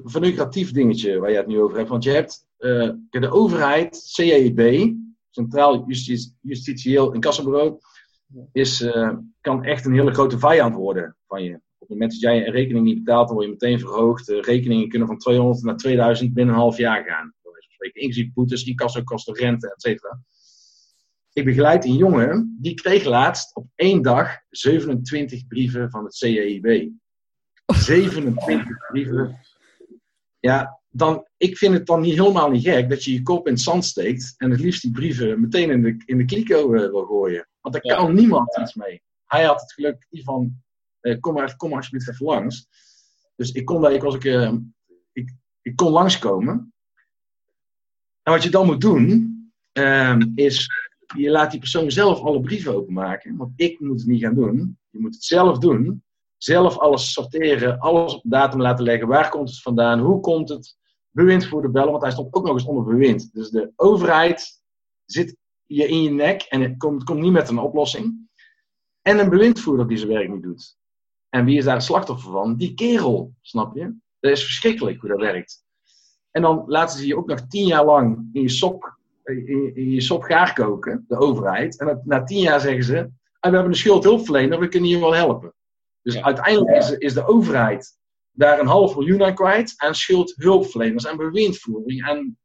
[0.04, 1.90] verneukeratief dingetje waar je het nu over hebt.
[1.90, 4.92] Want je hebt uh, de overheid, CEB,
[5.30, 7.80] Centraal Justitie, Justitieel Incassobureau,
[8.52, 11.54] is, uh, kan echt een hele grote vijand worden van je.
[11.54, 14.28] Op het moment dat jij een rekening niet betaalt, dan word je meteen verhoogd.
[14.28, 17.34] Rekeningen kunnen van 200 naar 2000 binnen een half jaar gaan.
[17.78, 20.20] Inclusief boetes, incassokosten, rente, et cetera.
[21.34, 26.92] Ik begeleid een jongen, die kreeg laatst op één dag 27 brieven van het CEIB.
[27.66, 29.40] 27 brieven.
[30.40, 33.54] Ja, dan, ik vind het dan niet helemaal niet gek dat je je kop in
[33.54, 36.80] het zand steekt en het liefst die brieven meteen in de, in de kliko uh,
[36.80, 37.48] wil gooien.
[37.62, 39.02] Want daar kan niemand iets mee.
[39.26, 40.62] Hij had het geluk van,
[41.02, 42.68] uh, kom, maar, kom maar alsjeblieft even langs.
[43.36, 44.54] Dus ik kon daar, ik, was ik, uh,
[45.12, 46.74] ik, ik kon langskomen.
[48.24, 49.36] En wat je dan moet doen,
[49.72, 50.70] ehm, is
[51.16, 53.38] je laat die persoon zelf alle brieven openmaken.
[53.38, 54.78] Want ik moet het niet gaan doen.
[54.90, 56.04] Je moet het zelf doen
[56.38, 59.08] zelf alles sorteren, alles op datum laten leggen.
[59.08, 60.00] Waar komt het vandaan?
[60.00, 60.77] Hoe komt het?
[61.18, 63.34] Bewindvoerder bellen, want hij stond ook nog eens onder bewind.
[63.34, 64.62] Dus de overheid
[65.06, 68.30] zit je in je nek en het komt, komt niet met een oplossing.
[69.02, 70.78] En een bewindvoerder die zijn werk niet doet.
[71.30, 72.56] En wie is daar het slachtoffer van?
[72.56, 73.96] Die kerel, snap je?
[74.20, 75.64] Dat is verschrikkelijk hoe dat werkt.
[76.32, 79.92] En dan laten ze je ook nog tien jaar lang in je sop, in, in
[79.92, 81.80] je sop gaar koken, de overheid.
[81.80, 82.98] En na tien jaar zeggen ze,
[83.40, 85.54] ah, we hebben een schuldhulpverlener, we kunnen je wel helpen.
[86.02, 87.97] Dus uiteindelijk is, is, de overheid
[88.38, 92.36] daar een half miljoen aan kwijt aan schuldhulpverleners, aan bewindvoering,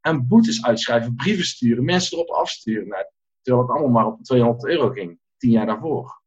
[0.00, 2.88] aan boetes uitschrijven, brieven sturen, mensen erop afsturen.
[2.88, 3.04] Nou,
[3.42, 6.20] terwijl het allemaal maar op 200 euro ging, tien jaar daarvoor.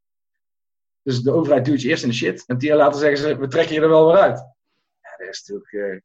[1.01, 3.37] Dus de overheid duwt je eerst in de shit en tien jaar later zeggen ze,
[3.37, 4.37] we trekken je er wel weer uit.
[5.01, 5.71] Ja, dat is natuurlijk...
[5.71, 5.99] Uh,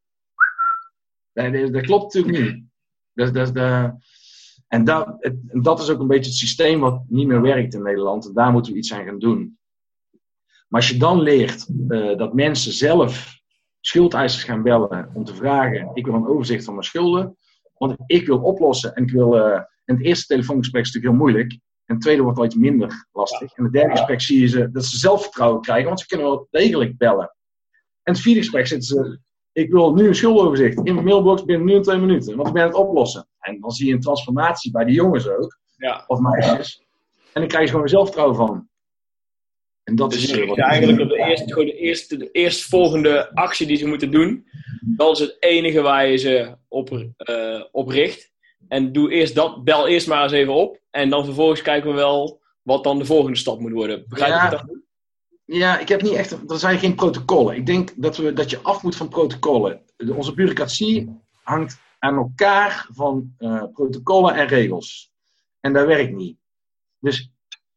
[1.73, 2.64] dat, klopt natuurlijk niet.
[3.12, 3.57] Dat, dat,
[4.68, 5.31] en dat,
[5.62, 8.27] dat is ook een beetje het systeem wat niet meer werkt in Nederland.
[8.27, 9.59] En daar moeten we iets aan gaan doen.
[10.71, 13.39] Maar als je dan leert eh, dat mensen zelf
[13.81, 17.37] schuldeisers gaan bellen om te vragen: ik wil een overzicht van mijn schulden,
[17.75, 19.37] want ik wil oplossen en ik wil.
[19.37, 21.53] Uh, en het eerste telefoongesprek is natuurlijk heel moeilijk.
[21.85, 23.53] En het tweede wordt wat minder lastig.
[23.53, 26.47] En het derde gesprek zie je ze, dat ze zelfvertrouwen krijgen, want ze kunnen wel
[26.51, 27.35] degelijk bellen.
[28.03, 29.18] En het vierde gesprek zitten ze,
[29.53, 32.55] ik wil nu een schuldoverzicht in mijn mailbox binnen nu en twee minuten, want ik
[32.55, 33.29] ben het oplossen.
[33.39, 36.05] En dan zie je een transformatie bij die jongens ook, ja.
[36.07, 36.85] of meisjes.
[37.33, 38.68] En dan krijg je gewoon zelfvertrouwen van.
[39.91, 43.76] En dat dus is eigenlijk op de eerste, gewoon de, eerste, de eerstvolgende actie die
[43.76, 44.47] ze moeten doen.
[44.80, 48.30] Dat is het enige waar je ze op, uh, op richt.
[48.68, 50.80] En doe eerst dat, bel eerst maar eens even op.
[50.91, 54.05] En dan vervolgens kijken we wel wat dan de volgende stap moet worden.
[54.09, 54.64] Begrijp ja, je dat?
[55.45, 56.51] Ja, ik heb niet echt.
[56.51, 57.57] Er zijn geen protocollen.
[57.57, 59.80] Ik denk dat, we, dat je af moet van protocollen.
[60.16, 65.12] Onze bureaucratie hangt aan elkaar van uh, protocollen en regels.
[65.61, 66.36] En dat werkt niet.
[66.99, 67.30] Dus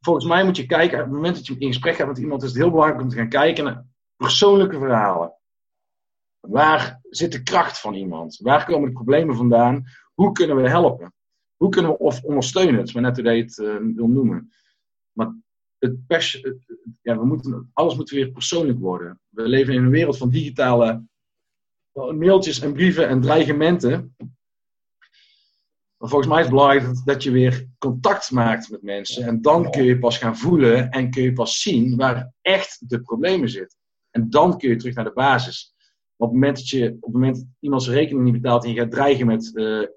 [0.03, 2.43] volgens mij moet je kijken, op het moment dat je in gesprek gaat met iemand,
[2.43, 3.85] is het heel belangrijk om te gaan kijken naar
[4.15, 5.33] persoonlijke verhalen.
[6.39, 8.37] Waar zit de kracht van iemand?
[8.37, 9.83] Waar komen de problemen vandaan?
[10.13, 11.13] Hoe kunnen we helpen?
[11.55, 12.75] Hoe kunnen we of ondersteunen?
[12.75, 14.51] Het is maar net uh, wil noemen.
[15.11, 15.35] Maar
[15.79, 16.57] het pers, het,
[17.01, 19.19] ja, we moeten, alles moet weer persoonlijk worden.
[19.29, 21.03] We leven in een wereld van digitale
[21.93, 24.15] mailtjes en brieven en dreigementen.
[26.03, 29.23] Maar volgens mij is het belangrijk dat je weer contact maakt met mensen.
[29.23, 33.01] En dan kun je pas gaan voelen en kun je pas zien waar echt de
[33.01, 33.79] problemen zitten.
[34.09, 35.73] En dan kun je terug naar de basis.
[36.15, 38.69] op het moment dat je op het moment dat iemand zijn rekening niet betaalt en
[38.69, 39.87] je gaat dreigen met uh,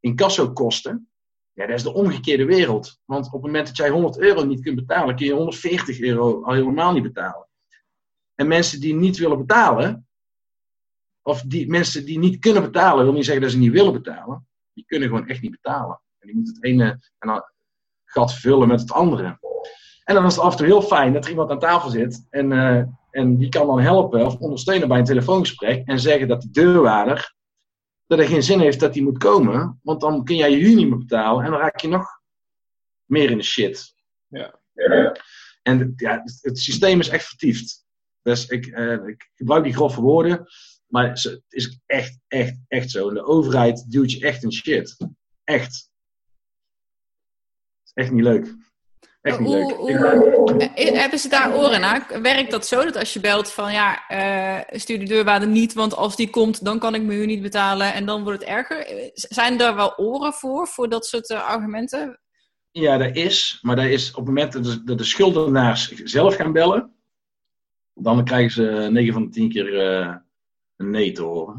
[0.00, 1.08] incassokosten.
[1.52, 3.00] Ja, dat is de omgekeerde wereld.
[3.04, 6.42] Want op het moment dat jij 100 euro niet kunt betalen, kun je 140 euro
[6.42, 7.48] al helemaal niet betalen.
[8.34, 10.06] En mensen die niet willen betalen,
[11.22, 14.45] of die mensen die niet kunnen betalen, wil niet zeggen dat ze niet willen betalen
[14.76, 16.00] die kunnen gewoon echt niet betalen.
[16.18, 17.00] En die moeten het ene
[18.04, 19.38] gat vullen met het andere.
[20.04, 22.26] En dan is het af en toe heel fijn dat er iemand aan tafel zit
[22.30, 26.42] en, uh, en die kan dan helpen of ondersteunen bij een telefoongesprek en zeggen dat
[26.42, 27.34] de deurwaarder
[28.06, 30.74] dat er geen zin heeft dat die moet komen, want dan kun jij je huur
[30.74, 32.20] niet meer betalen en dan raak je nog
[33.04, 33.94] meer in de shit.
[34.26, 34.60] Ja.
[35.62, 37.84] En ja, het systeem is echt vertiefd.
[38.22, 40.46] Dus ik, uh, ik gebruik die grove woorden,
[40.96, 43.12] maar het is echt, echt, echt zo.
[43.12, 44.96] De overheid duwt je echt in shit.
[45.44, 45.90] Echt.
[47.84, 48.54] is echt niet leuk.
[49.20, 49.70] Echt niet leuk.
[49.70, 52.22] Hoe, hebben ze daar oren naar?
[52.22, 55.94] Werkt dat zo dat als je belt van ja, uh, stuur de deurwaarde niet, want
[55.96, 59.10] als die komt, dan kan ik mijn huur niet betalen en dan wordt het erger.
[59.12, 62.20] Zijn er wel oren voor, voor dat soort uh, argumenten?
[62.70, 63.58] Ja, dat is.
[63.62, 66.94] Maar dat is op het moment dat de, dat de schuldenaars zelf gaan bellen,
[67.94, 70.16] dan krijgen ze 9 van de 10 keer uh,
[70.76, 71.54] een nee te horen.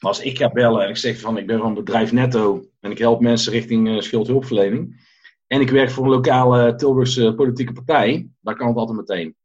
[0.00, 2.90] Maar als ik ga bellen en ik zeg van ik ben van bedrijf Netto en
[2.90, 5.06] ik help mensen richting uh, schuldhulpverlening.
[5.46, 9.36] En ik werk voor een lokale Tilburgse politieke partij, dan kan het altijd meteen.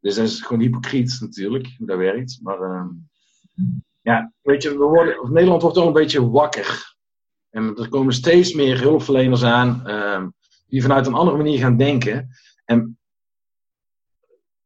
[0.00, 2.38] Dus dat is gewoon hypocriet natuurlijk, dat werkt.
[2.42, 2.84] Maar uh,
[4.00, 4.68] ja, weet je,
[5.30, 6.96] Nederland wordt toch een beetje wakker.
[7.50, 10.26] En er komen steeds meer hulpverleners aan uh,
[10.66, 12.28] die vanuit een andere manier gaan denken.
[12.64, 12.97] En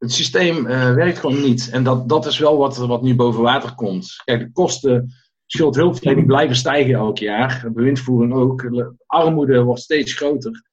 [0.02, 1.68] het systeem uh, werkt gewoon niet.
[1.70, 4.22] En dat, dat is wel wat, wat nu boven water komt.
[4.24, 5.14] Kijk, de kosten
[5.46, 7.70] schuldhulpverlening blijven stijgen elk jaar.
[7.74, 8.70] Bewindvoering ook.
[9.06, 10.64] Armoede wordt steeds groter.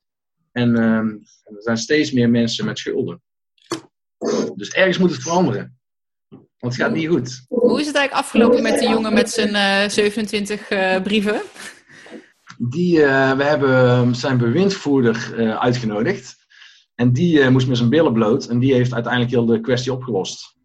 [0.51, 3.21] En uh, er zijn steeds meer mensen met schulden.
[4.55, 5.77] Dus ergens moet het veranderen.
[6.30, 7.45] Want het gaat niet goed.
[7.47, 11.41] Hoe is het eigenlijk afgelopen met die jongen met zijn uh, 27 uh, brieven?
[12.57, 16.38] Die, we hebben zijn bewindvoerder uitgenodigd.
[16.99, 18.45] En die uh, moest met zijn billen bloot.
[18.45, 20.57] En die heeft uiteindelijk heel de kwestie opgelost.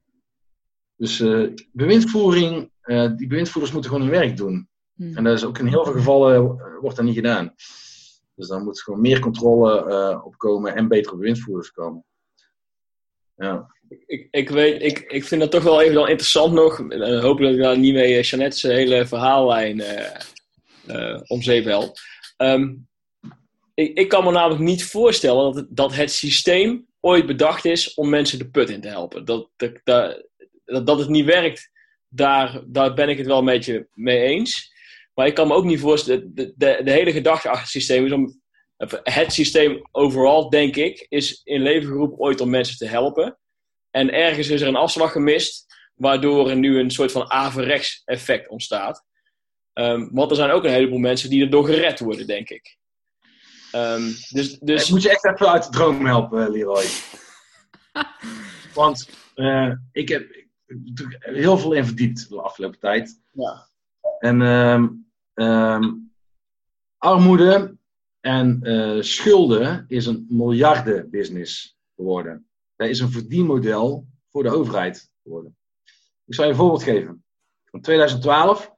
[0.96, 1.24] Dus
[1.72, 2.70] bewindvoering,
[3.16, 4.68] die bewindvoerders moeten gewoon hun werk doen.
[4.94, 5.16] Hmm.
[5.16, 6.42] En dat is ook in heel veel gevallen
[6.80, 7.54] wordt dat niet gedaan.
[8.34, 12.04] Dus dan moet gewoon meer controle opkomen en betere bewindvoerders komen.
[13.36, 13.74] Ja.
[14.06, 16.78] Ik, ik, weet, ik, ik vind dat toch wel even dan interessant nog.
[16.78, 20.10] Uh, hopelijk dat ik daar niet mee Jeannette's hele verhaallijn uh,
[20.86, 21.98] uh, om zeep help.
[22.36, 22.88] Um,
[23.74, 27.94] ik, ik, kan me namelijk niet voorstellen dat het, dat het systeem ooit bedacht is
[27.94, 29.24] om mensen de put in te helpen.
[29.24, 30.22] Dat, dat, dat,
[30.64, 31.70] dat het niet werkt,
[32.08, 34.72] daar, daar ben ik het wel een beetje mee eens.
[35.14, 38.04] Maar ik kan me ook niet voorstellen, de, de, de hele gedachte achter het systeem
[38.04, 38.42] is om,
[39.02, 43.38] het systeem overal, denk ik, is in leven geroepen ooit om mensen te helpen.
[43.90, 48.48] En ergens is er een afslag gemist, waardoor er nu een soort van averechts effect
[48.48, 49.04] ontstaat.
[49.72, 52.76] Um, want er zijn ook een heleboel mensen die erdoor gered worden, denk ik.
[53.74, 54.84] Um, dus, dus...
[54.84, 56.84] Ik moet je echt even uit de droom helpen, Leroy.
[58.74, 60.48] Want uh, ik heb ik,
[61.18, 63.20] heel veel in verdiept de afgelopen tijd.
[63.32, 63.66] Ja.
[64.18, 66.12] En um, um,
[66.98, 67.76] armoede
[68.20, 72.48] en uh, schulden is een miljardenbusiness geworden.
[72.76, 75.56] is een verdienmodel voor de overheid geworden.
[76.24, 77.24] Ik zal je een voorbeeld geven.
[77.70, 78.72] In 2012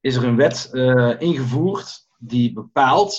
[0.00, 3.18] is er een wet uh, ingevoerd die bepaalt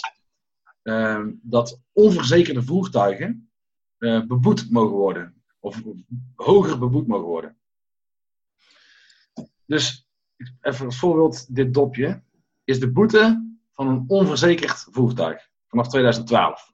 [0.86, 3.50] uh, dat onverzekerde voertuigen
[3.98, 5.44] uh, beboet mogen worden.
[5.60, 5.82] Of
[6.36, 7.58] hoger beboet mogen worden.
[9.66, 10.08] Dus,
[10.62, 12.22] even als voorbeeld, dit dopje
[12.64, 16.74] is de boete van een onverzekerd voertuig vanaf 2012.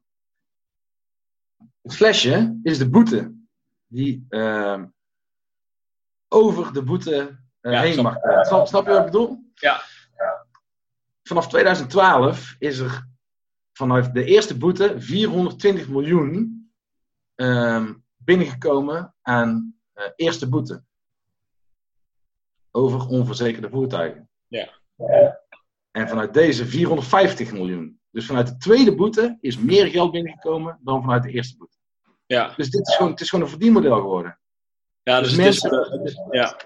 [1.81, 3.35] Het flesje is de boete
[3.87, 4.83] die uh,
[6.27, 8.15] over de boete uh, ja, heen mag.
[8.41, 9.51] Snap, snap, je wat ik bedoel?
[9.53, 9.81] Ja.
[11.23, 13.07] Vanaf 2012 is er
[13.73, 16.71] vanuit de eerste boete 420 miljoen
[17.35, 20.83] uh, binnengekomen aan uh, eerste boete.
[22.71, 24.29] Over onverzekerde voertuigen.
[24.47, 24.69] Ja.
[25.91, 27.99] En vanuit deze 450 miljoen.
[28.11, 31.77] Dus vanuit de tweede boete is meer geld binnengekomen dan vanuit de eerste boete.
[32.25, 32.53] Ja.
[32.55, 34.39] Dus dit is gewoon, het is gewoon een verdienmodel geworden.
[35.03, 36.03] Ja, dus, dus mensen.
[36.03, 36.59] Is, ja.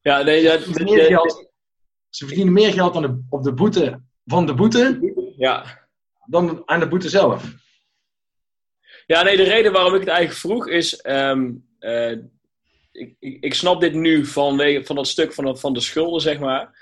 [0.00, 1.50] Ja, nee, ja, ze, meer geld,
[2.08, 5.88] ze verdienen meer geld aan de, op de boete van de boete ja.
[6.26, 7.44] dan aan de boete zelf.
[9.06, 11.04] Ja, nee, de reden waarom ik het eigenlijk vroeg is.
[11.06, 12.10] Um, uh,
[12.92, 16.38] ik, ik, ik, snap dit nu van, van dat stuk van, van de schulden, zeg
[16.38, 16.78] maar.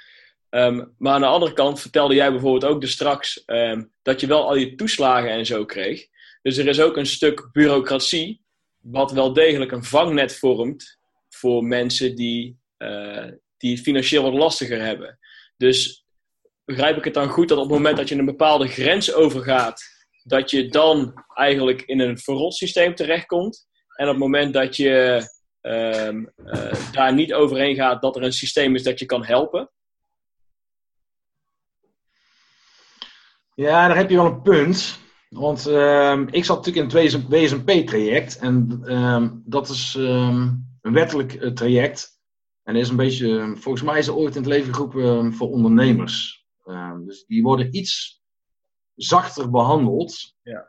[0.51, 4.27] Um, maar aan de andere kant vertelde jij bijvoorbeeld ook dus straks um, dat je
[4.27, 6.07] wel al je toeslagen en zo kreeg.
[6.43, 8.43] Dus er is ook een stuk bureaucratie,
[8.81, 10.99] wat wel degelijk een vangnet vormt
[11.29, 15.19] voor mensen die, uh, die financieel wat lastiger hebben.
[15.57, 16.07] Dus
[16.69, 19.83] begrijp ik het dan goed dat op het moment dat je een bepaalde grens overgaat,
[20.23, 23.67] dat je dan eigenlijk in een verrot systeem terechtkomt.
[23.95, 25.23] En op het moment dat je
[25.61, 29.71] um, uh, daar niet overheen gaat, dat er een systeem is dat je kan helpen.
[33.55, 34.99] Ja, daar heb je wel een punt.
[35.29, 38.39] Want uh, ik zat natuurlijk in het WSMP-traject.
[38.39, 42.21] En uh, dat is een wettelijk uh, traject.
[42.63, 46.39] En is een beetje, volgens mij is er ooit in het leven geroepen voor ondernemers.
[47.05, 48.23] Dus die worden iets
[48.95, 50.69] zachter behandeld, ja.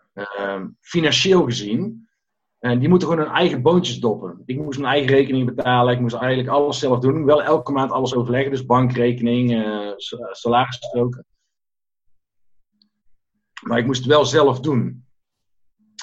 [0.80, 2.08] financieel gezien.
[2.60, 4.41] En die moeten gewoon hun eigen boontjes doppen.
[4.45, 5.93] Ik moest mijn eigen rekening betalen.
[5.93, 7.26] Ik moest eigenlijk alles zelf doen.
[7.26, 8.52] Wel elke maand alles overleggen.
[8.52, 9.91] Dus bankrekening, uh,
[10.32, 11.26] salarisstroken.
[13.62, 15.08] Maar ik moest het wel zelf doen.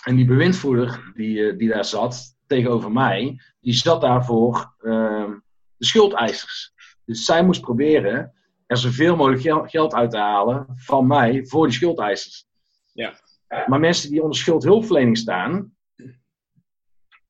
[0.04, 5.30] En die bewindvoerder die, eh, die daar zat, tegenover mij, die zat daar voor uh,
[5.76, 6.72] de schuldeisers.
[7.04, 8.32] Dus zij moest proberen
[8.66, 12.46] er zoveel mogelijk geld uit te halen van mij voor die schuldeisers.
[12.92, 13.20] Ja.
[13.66, 15.76] Maar mensen die onder schuldhulpverlening staan,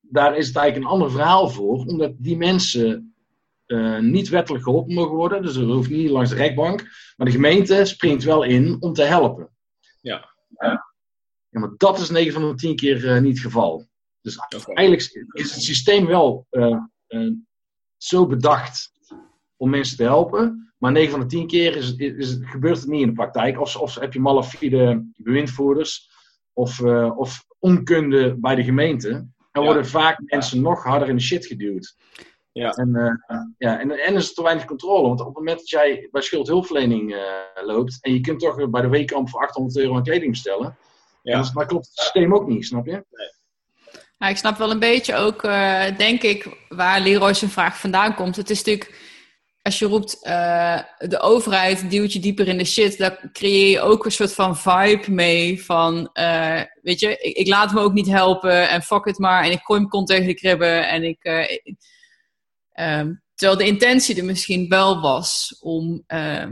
[0.00, 3.14] daar is het eigenlijk een ander verhaal voor, omdat die mensen
[3.66, 5.42] uh, niet wettelijk geholpen mogen worden.
[5.42, 6.82] Dus er hoeft niet langs de rechtbank.
[7.16, 9.50] Maar de gemeente springt wel in om te helpen.
[10.00, 10.34] Ja.
[10.58, 10.84] ja
[11.50, 13.86] maar dat is 9 van de 10 keer uh, niet het geval.
[14.20, 14.74] Dus okay.
[14.74, 16.80] eigenlijk is het systeem wel uh,
[17.96, 18.92] zo bedacht
[19.56, 20.65] om mensen te helpen.
[20.78, 23.60] Maar 9 van de 10 keer is, is, is, gebeurt het niet in de praktijk.
[23.60, 26.10] Of, of heb je malafide bewindvoerders.
[26.52, 26.80] Of,
[27.16, 29.08] of onkunde bij de gemeente.
[29.52, 29.72] Dan ja.
[29.72, 31.96] worden vaak mensen nog harder in de shit geduwd.
[32.52, 32.70] Ja.
[32.70, 35.08] En, uh, ja, en, en is er te weinig controle.
[35.08, 37.20] Want op het moment dat jij bij schuldhulpverlening uh,
[37.64, 37.98] loopt.
[38.00, 40.76] en je kunt toch bij de weekkamp voor 800 euro aan kleding bestellen.
[41.22, 41.40] Ja.
[41.40, 42.92] Dan, maar klopt het systeem ook niet, snap je?
[42.92, 43.34] Nee.
[44.18, 48.14] Nou, ik snap wel een beetje ook, uh, denk ik, waar Leroy zijn vraag vandaan
[48.14, 48.36] komt.
[48.36, 49.05] Het is natuurlijk,
[49.66, 50.22] als je roept,
[50.98, 54.56] de overheid duwt je dieper in de shit, daar creëer je ook een soort van
[54.56, 56.10] vibe mee van,
[56.82, 59.60] weet je, ik, ik, laat me ook niet helpen en fuck het maar en ik
[59.62, 61.24] gooi mijn kont tegen de kribben en ik,
[61.64, 61.76] ik
[62.80, 66.46] Um, terwijl de intentie er misschien wel was om uh,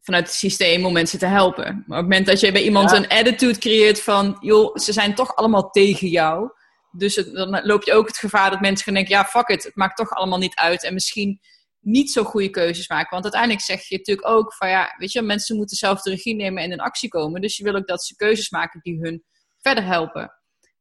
[0.00, 1.64] vanuit het systeem om mensen te helpen.
[1.64, 2.96] Maar op het moment dat je bij iemand ja.
[2.96, 6.50] een attitude creëert van, joh, ze zijn toch allemaal tegen jou.
[6.90, 9.64] Dus het, dan loop je ook het gevaar dat mensen gaan denken, ja, fuck it,
[9.64, 10.84] het maakt toch allemaal niet uit.
[10.84, 11.40] En misschien
[11.80, 13.10] niet zo goede keuzes maken.
[13.10, 16.34] Want uiteindelijk zeg je natuurlijk ook van, ja, weet je, mensen moeten zelf de regie
[16.34, 17.40] nemen en in actie komen.
[17.40, 19.24] Dus je wil ook dat ze keuzes maken die hun
[19.58, 20.32] verder helpen.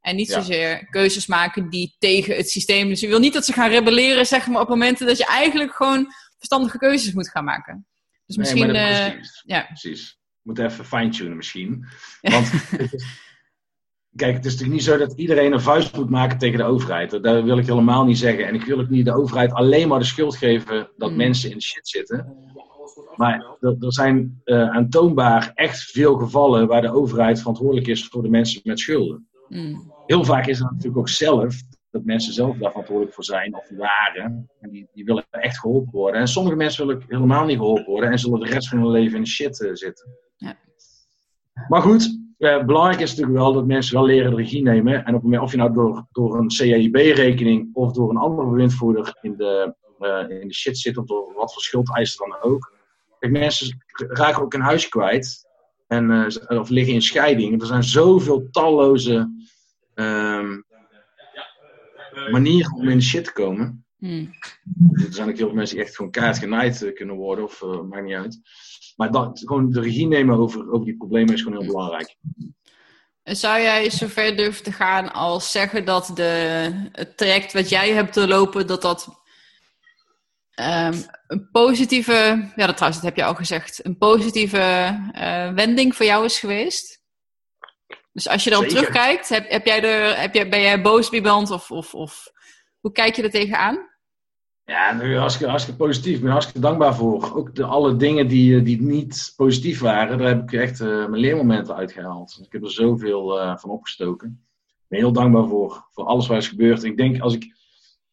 [0.01, 0.33] En niet ja.
[0.33, 2.87] zozeer keuzes maken die tegen het systeem.
[2.87, 5.73] Dus je wil niet dat ze gaan rebelleren, zeg maar, op momenten dat je eigenlijk
[5.73, 7.87] gewoon verstandige keuzes moet gaan maken.
[8.25, 8.75] Dus nee, misschien.
[8.75, 9.41] Uh, precies.
[9.45, 9.65] Ja.
[9.65, 10.19] precies.
[10.41, 11.85] Moet even fine-tunen misschien.
[12.21, 12.51] Want
[14.16, 17.10] kijk, het is natuurlijk niet zo dat iedereen een vuist moet maken tegen de overheid.
[17.10, 18.47] Dat wil ik helemaal niet zeggen.
[18.47, 21.18] En ik wil ook niet de overheid alleen maar de schuld geven dat mm.
[21.18, 22.36] mensen in de shit zitten.
[23.16, 28.22] Maar er, er zijn uh, aantoonbaar echt veel gevallen waar de overheid verantwoordelijk is voor
[28.22, 29.28] de mensen met schulden.
[29.47, 29.93] Mm.
[30.05, 33.70] Heel vaak is het natuurlijk ook zelf dat mensen zelf daar verantwoordelijk voor zijn of
[33.70, 34.49] waren.
[34.62, 36.22] En die, die willen echt geholpen worden.
[36.22, 39.16] En sommige mensen willen helemaal niet geholpen worden en zullen de rest van hun leven
[39.16, 40.08] in de shit uh, zitten.
[40.38, 40.58] Ja.
[41.68, 44.93] Maar goed, eh, belangrijk is natuurlijk wel dat mensen wel leren de regie nemen.
[44.93, 48.49] En op het moment, of je nou door, door een CAIB-rekening of door een andere
[48.49, 52.75] bewindvoerder in de, eh, in de shit zit, of door wat voor schuldeisen dan ook.
[53.19, 53.77] Kijk, mensen
[54.07, 55.45] raken ook een huis kwijt.
[55.88, 57.61] En, eh, of liggen in scheiding.
[57.61, 59.45] Er zijn zoveel talloze
[59.93, 60.61] ehm,
[62.31, 63.85] manieren om in de shit te komen.
[63.97, 64.29] Hmm.
[64.63, 67.43] Dus er zijn ook heel veel mensen die echt gewoon kaart genaaid eh, kunnen worden,
[67.43, 68.39] of uh, maakt niet uit.
[68.97, 72.15] Maar dat, gewoon de regie nemen over, over die problemen is gewoon heel belangrijk.
[73.23, 77.91] En zou jij zover durven te gaan als zeggen dat de, het traject wat jij
[77.91, 79.07] hebt te lopen, dat dat
[80.59, 85.95] um, een positieve, ja dat trouwens, dat heb je al gezegd, een positieve uh, wending
[85.95, 87.01] voor jou is geweest?
[88.13, 91.51] Dus als je dan terugkijkt, heb, heb jij er, heb jij, ben jij boos iemand
[91.51, 92.31] of, of, of
[92.79, 93.96] hoe kijk je er tegenaan?
[94.70, 96.15] Ja, nu hartstikke, hartstikke positief.
[96.15, 97.36] Ik ben hartstikke dankbaar voor.
[97.36, 101.22] Ook de, alle dingen die, die niet positief waren, daar heb ik echt uh, mijn
[101.22, 102.39] leermomenten uitgehaald.
[102.45, 104.45] Ik heb er zoveel uh, van opgestoken.
[104.68, 106.84] Ik ben heel dankbaar voor, voor alles wat is gebeurd.
[106.84, 107.55] Ik denk, als ik,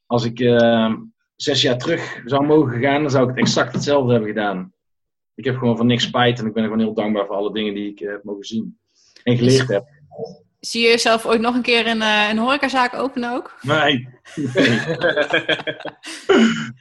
[0.07, 0.95] als ik uh,
[1.37, 4.73] zes jaar terug zou mogen gaan, dan zou ik het exact hetzelfde hebben gedaan.
[5.35, 7.75] Ik heb gewoon van niks spijt en ik ben gewoon heel dankbaar voor alle dingen
[7.75, 8.79] die ik heb mogen zien
[9.23, 9.89] en geleerd heb.
[10.65, 13.59] Zie je jezelf ooit nog een keer een, uh, een horecazaak openen ook?
[13.61, 14.09] Nee.
[14.35, 14.81] nee.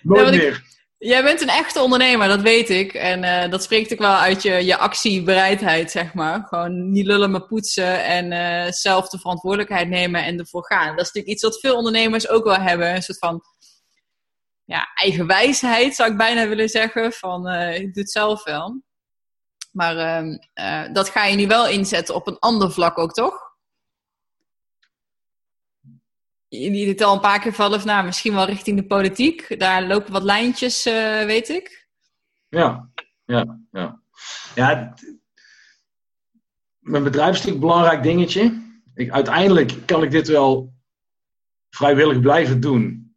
[0.01, 0.47] Nooit nee, meer.
[0.47, 0.61] Ik,
[0.97, 2.93] jij bent een echte ondernemer, dat weet ik.
[2.93, 6.45] En uh, dat spreekt ook wel uit je, je actiebereidheid, zeg maar.
[6.47, 10.95] Gewoon niet lullen, maar poetsen en uh, zelf de verantwoordelijkheid nemen en ervoor gaan.
[10.95, 12.95] Dat is natuurlijk iets wat veel ondernemers ook wel hebben.
[12.95, 13.41] Een soort van
[14.65, 17.11] ja, eigen wijsheid, zou ik bijna willen zeggen.
[17.11, 18.81] Van, ik doe het zelf wel.
[19.71, 23.42] Maar uh, dat ga je nu wel inzetten op een ander vlak ook, toch?
[26.59, 29.59] Je het al een paar keer vallen, nou, misschien wel richting de politiek.
[29.59, 31.87] Daar lopen wat lijntjes, uh, weet ik.
[32.49, 32.89] Ja,
[33.25, 34.01] ja, ja.
[34.55, 34.93] Ja,
[36.79, 38.61] mijn bedrijf is een belangrijk dingetje.
[38.95, 40.73] Ik, uiteindelijk kan ik dit wel
[41.69, 43.15] vrijwillig blijven doen.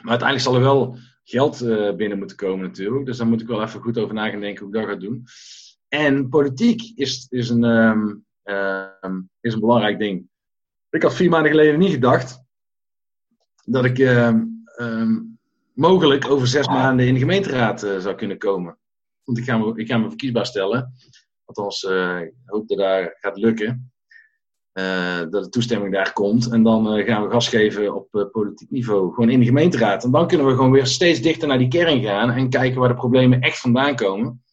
[0.00, 3.06] Maar uiteindelijk zal er wel geld uh, binnen moeten komen natuurlijk.
[3.06, 4.96] Dus daar moet ik wel even goed over na gaan denken hoe ik dat ga
[4.96, 5.24] doen.
[5.88, 10.28] En politiek is, is, een, um, um, is een belangrijk ding.
[10.94, 12.42] Ik had vier maanden geleden niet gedacht
[13.64, 15.38] dat ik um,
[15.72, 18.78] mogelijk over zes maanden in de gemeenteraad uh, zou kunnen komen.
[19.24, 20.92] Want ik ga me, ik ga me verkiesbaar stellen.
[21.44, 23.92] Althans, uh, ik hoop dat dat gaat lukken.
[24.72, 26.50] Dat de toestemming daar komt.
[26.50, 29.14] En dan gaan we gas geven op politiek niveau.
[29.14, 30.04] Gewoon in de gemeenteraad.
[30.04, 32.30] En dan kunnen we gewoon weer steeds dichter naar die kern gaan.
[32.30, 34.44] En kijken waar de problemen echt vandaan komen.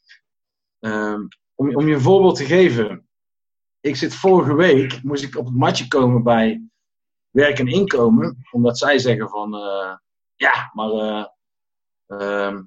[0.80, 3.06] Um, om, om je een voorbeeld te geven.
[3.82, 6.62] Ik zit vorige week, moest ik op het matje komen bij
[7.30, 8.38] werk en inkomen.
[8.52, 9.52] Omdat zij zeggen van,
[10.36, 11.30] ja, maar
[12.08, 12.62] ehm,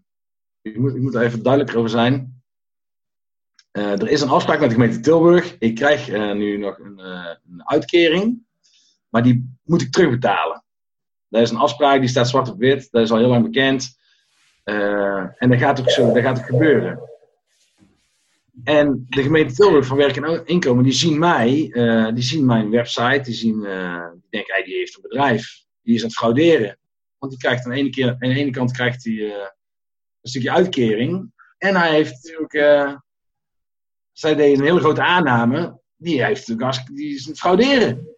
[0.63, 2.43] ik, moet, ik moet er even duidelijker over zijn.
[3.73, 5.57] Uh, er is een afspraak met de gemeente Tilburg.
[5.59, 8.47] Ik krijg nu nog een, een, uitkering,
[9.09, 10.65] maar die moet ik terugbetalen.
[11.29, 13.99] Dat is een afspraak, die staat zwart op wit, dat is al heel lang bekend.
[14.65, 17.14] en dat gaat ook zo, dat gaat gebeuren.
[18.63, 21.71] En de gemeente Tilburg van Werk en Inkomen, die zien mij,
[22.15, 26.07] die zien mijn website, die, zien, die denken, hey, heeft een bedrijf, die is aan
[26.07, 26.79] het frauderen.
[27.19, 29.51] Want die krijgt aan de ene, keer, aan de ene kant krijgt hij een
[30.23, 31.33] stukje uitkering.
[31.59, 33.03] En hij heeft natuurlijk
[34.15, 35.81] zij deed een hele grote aanname.
[35.97, 36.47] Die, heeft
[36.97, 38.09] die is het frauderen.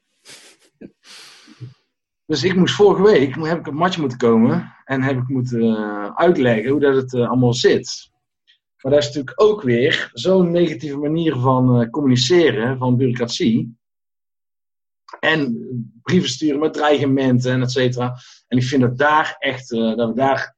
[2.26, 4.74] Dus ik moest vorige week, heb ik op matje moeten komen.
[4.84, 8.10] En heb ik moeten uh, uitleggen hoe dat het uh, allemaal zit.
[8.86, 13.78] Maar dat is natuurlijk ook weer zo'n negatieve manier van uh, communiceren, van bureaucratie.
[15.20, 15.56] En
[16.02, 18.16] brieven sturen met dreigementen en et cetera.
[18.48, 20.56] En ik vind dat daar echt, dat we daar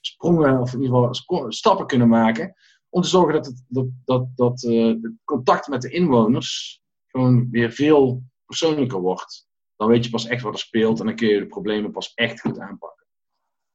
[0.00, 2.54] sprongen, of in ieder geval stappen kunnen maken
[2.88, 7.72] om te zorgen dat het, dat, dat, dat, het contact met de inwoners gewoon weer
[7.72, 9.46] veel persoonlijker wordt.
[9.76, 12.14] Dan weet je pas echt wat er speelt en dan kun je de problemen pas
[12.14, 13.06] echt goed aanpakken.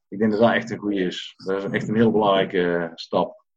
[0.08, 1.34] Ik denk dat dat echt een goede is.
[1.38, 3.48] Dat is echt een heel belangrijke stap.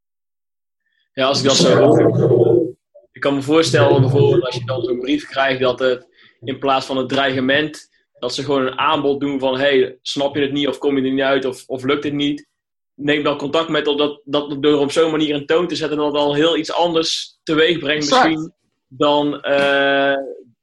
[1.13, 2.77] Ja, als ik dat zo hoor.
[3.13, 6.07] Ik kan me voorstellen bijvoorbeeld als je dan zo'n brief krijgt dat het
[6.41, 7.89] in plaats van het dreigement,
[8.19, 11.05] dat ze gewoon een aanbod doen van hey, snap je het niet of kom je
[11.05, 12.51] er niet uit of, of lukt het niet
[12.95, 16.15] neem dan contact met dat, dat door op zo'n manier een toon te zetten, dat
[16.15, 18.53] al heel iets anders teweeg brengt misschien
[18.89, 20.17] dan, uh,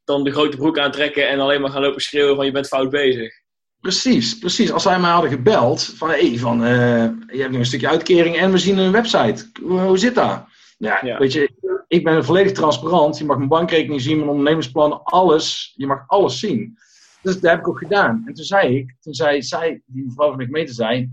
[0.04, 2.90] dan de grote broek aantrekken en alleen maar gaan lopen schreeuwen van je bent fout
[2.90, 3.39] bezig.
[3.80, 4.72] Precies, precies.
[4.72, 8.36] Als wij mij hadden gebeld van hey, van, uh, je hebt nu een stukje uitkering
[8.36, 9.50] en we zien een website.
[9.62, 10.44] Hoe, hoe zit dat?
[10.78, 11.50] Ja, ja, weet je,
[11.88, 13.18] ik ben volledig transparant.
[13.18, 15.74] Je mag mijn bankrekening zien, mijn ondernemersplan, alles.
[15.76, 16.78] Je mag alles zien.
[17.22, 18.22] Dus dat heb ik ook gedaan.
[18.26, 21.10] En toen zei ik, toen zei zij, die mevrouw van de gemeente zei,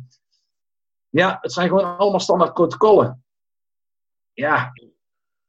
[1.10, 3.24] ja, het zijn gewoon allemaal standaard protocollen.
[4.34, 4.72] Ja,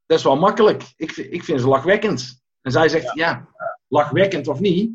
[0.06, 0.84] dat is wel makkelijk.
[0.96, 2.42] Ik, ik vind ze lachwekkend.
[2.62, 3.48] En zij zegt, ja,
[3.88, 4.92] lachwekkend of niet,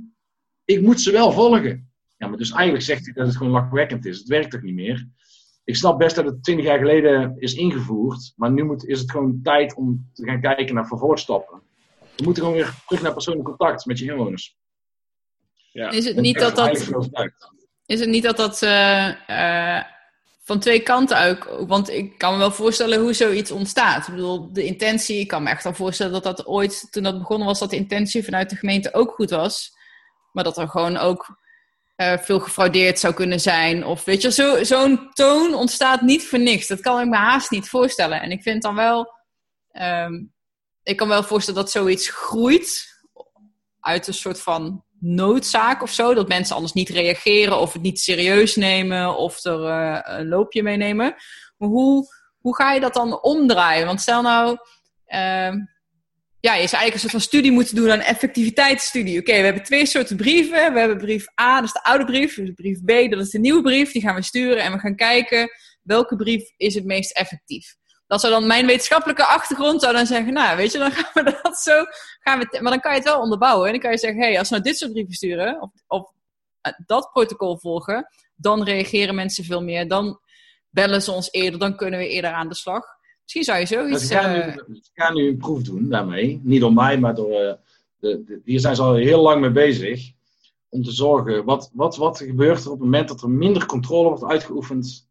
[0.66, 1.93] ik moet ze wel volgen.
[2.24, 4.18] Ja, maar dus eigenlijk zegt hij dat het gewoon lachwekkend is.
[4.18, 5.08] Het werkt toch niet meer?
[5.64, 9.12] Ik snap best dat het twintig jaar geleden is ingevoerd, maar nu moet, is het
[9.12, 11.62] gewoon tijd om te gaan kijken naar vervolgstappen.
[12.16, 14.58] We moeten gewoon weer terug naar persoonlijk contact met je inwoners.
[15.72, 15.90] Ja.
[15.90, 16.70] Is het niet dat dat...
[17.86, 19.82] Is het niet dat dat uh,
[20.42, 21.66] van twee kanten ook.
[21.68, 24.08] Want ik kan me wel voorstellen hoe zoiets ontstaat.
[24.08, 27.20] Ik bedoel, de intentie, ik kan me echt wel voorstellen dat dat ooit, toen dat
[27.20, 29.74] begonnen was, dat de intentie vanuit de gemeente ook goed was.
[30.32, 31.42] Maar dat er gewoon ook
[31.98, 33.86] uh, veel gefraudeerd zou kunnen zijn.
[33.86, 36.68] Of weet je, zo'n zo toon ontstaat niet voor niks.
[36.68, 38.22] Dat kan ik me haast niet voorstellen.
[38.22, 39.14] En ik vind dan wel,
[39.72, 40.34] um,
[40.84, 43.02] ik kan wel voorstellen dat zoiets groeit
[43.80, 46.14] uit een soort van noodzaak of zo.
[46.14, 50.64] Dat mensen anders niet reageren of het niet serieus nemen of er uh, een loopje
[50.64, 51.16] meenemen.
[51.58, 53.86] Maar hoe, hoe ga je dat dan omdraaien?
[53.86, 54.58] Want stel nou,
[55.08, 55.54] uh,
[56.46, 59.20] ja, je zou eigenlijk een soort van studie moeten doen, een effectiviteitsstudie.
[59.20, 60.74] Oké, we hebben twee soorten brieven.
[60.74, 62.36] We hebben brief A, dat is de oude brief.
[62.36, 63.92] Dus brief B, dat is de nieuwe brief.
[63.92, 65.50] Die gaan we sturen en we gaan kijken
[65.82, 67.76] welke brief is het meest effectief
[68.14, 71.24] dat zou dan mijn wetenschappelijke achtergrond zou dan zeggen, nou, weet je, dan gaan we
[71.42, 71.84] dat zo,
[72.20, 73.66] gaan we, maar dan kan je het wel onderbouwen.
[73.66, 75.72] En dan kan je zeggen, hé, hey, als we nou dit soort brieven sturen, of,
[75.88, 76.12] of
[76.68, 80.20] uh, dat protocol volgen, dan reageren mensen veel meer, dan
[80.70, 82.86] bellen ze ons eerder, dan kunnen we eerder aan de slag.
[83.24, 84.08] Misschien zou je zoiets...
[84.08, 87.42] Ze gaan, nu, uh, gaan nu een proef doen daarmee, niet door mij, maar door,
[87.42, 87.54] uh,
[87.98, 90.12] de, de, hier zijn ze al heel lang mee bezig,
[90.70, 94.08] om te zorgen, wat, wat, wat gebeurt er op het moment dat er minder controle
[94.08, 95.10] wordt uitgeoefend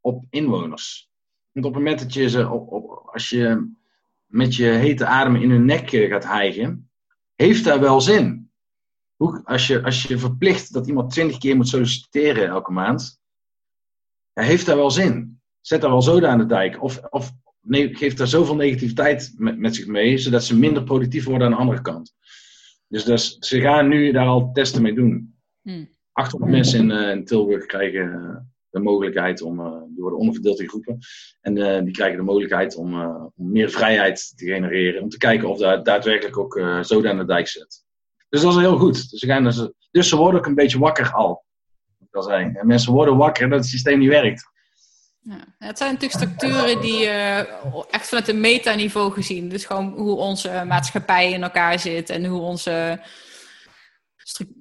[0.00, 1.10] op inwoners?
[1.52, 3.76] Want op het moment dat je ze, op, op, als je
[4.26, 6.90] met je hete adem in hun nek eh, gaat hijgen,
[7.34, 8.50] heeft dat wel zin.
[9.16, 13.20] Hoe, als, je, als je verplicht dat iemand twintig keer moet solliciteren elke maand,
[14.32, 15.37] heeft dat wel zin.
[15.68, 16.82] Zet daar wel zoden aan de dijk.
[16.82, 21.24] Of, of nee, geeft daar zoveel negativiteit met, met zich mee, zodat ze minder productief
[21.24, 22.14] worden aan de andere kant.
[22.86, 25.38] Dus, dus ze gaan nu daar al testen mee doen.
[25.62, 25.88] Hmm.
[26.12, 28.36] 800 mensen in, uh, in Tilburg krijgen uh,
[28.70, 30.98] de mogelijkheid om, uh, die worden onderverdeeld in groepen.
[31.40, 31.54] En
[31.84, 33.02] die krijgen de mogelijkheid om,
[33.36, 35.02] om, meer vrijheid te genereren.
[35.02, 37.84] Om te kijken of dat daadwerkelijk ook zo aan de dijk zit.
[38.28, 39.10] Dus dat is heel goed.
[39.10, 41.44] Dus ze, gaan dus, dus ze worden ook een beetje wakker al.
[42.10, 42.52] Dat zei.
[42.54, 44.56] En mensen worden wakker dat het systeem niet werkt.
[45.20, 47.08] Ja, het zijn natuurlijk structuren die
[47.90, 49.48] echt vanuit een metaniveau gezien.
[49.48, 53.00] Dus gewoon hoe onze maatschappij in elkaar zit en hoe onze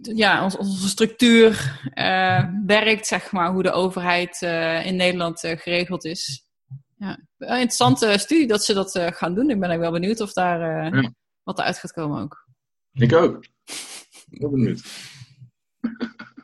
[0.01, 6.45] ja, onze, structuur uh, werkt, zeg maar, hoe de overheid uh, in Nederland geregeld is.
[6.97, 9.49] Ja, een interessante studie dat ze dat gaan doen.
[9.49, 10.59] Ik ben ook wel benieuwd of daar
[10.95, 11.13] ja.
[11.43, 12.47] wat eruit gaat komen ook.
[12.93, 13.45] Ik ook.
[14.29, 14.81] Ik ben benieuwd.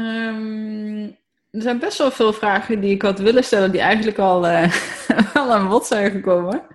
[0.00, 1.18] um,
[1.50, 4.46] er zijn best wel veel vragen die ik had willen stellen, die eigenlijk al,
[5.34, 6.66] al aan bod zijn gekomen.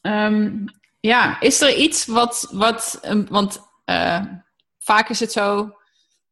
[0.00, 0.64] Um,
[1.00, 4.20] ja, is er iets wat, wat want uh,
[4.78, 5.74] vaak is het zo,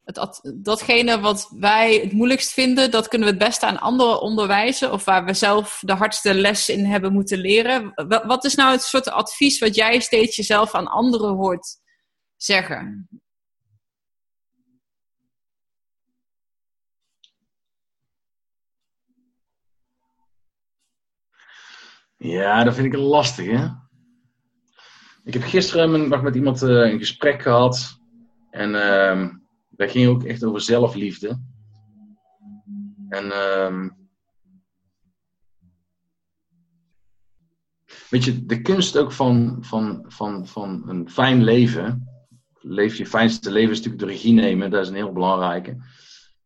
[0.04, 4.92] het, datgene wat wij het moeilijkst vinden, dat kunnen we het beste aan anderen onderwijzen,
[4.92, 7.92] of waar we zelf de hardste les in hebben moeten leren.
[8.26, 11.80] Wat is nou het soort advies wat jij steeds jezelf aan anderen hoort
[12.42, 13.08] zeggen?
[22.16, 23.68] Ja, dat vind ik lastig, hè?
[25.24, 28.00] Ik heb gisteren met iemand uh, een gesprek gehad.
[28.50, 29.34] En uh,
[29.70, 31.40] dat ging ook echt over zelfliefde.
[33.08, 33.88] En uh,
[38.08, 42.11] weet je, de kunst ook van, van, van, van een fijn leven.
[42.62, 44.70] Leef je fijnste leven is natuurlijk de regie nemen.
[44.70, 45.76] Dat is een heel belangrijke.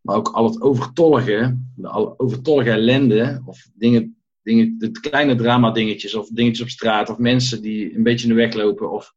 [0.00, 6.14] Maar ook al het overtollige, de overtollige ellende of dingen dingen, de kleine drama dingetjes
[6.14, 8.90] of dingetjes op straat of mensen die een beetje in de weg lopen.
[8.90, 9.14] Of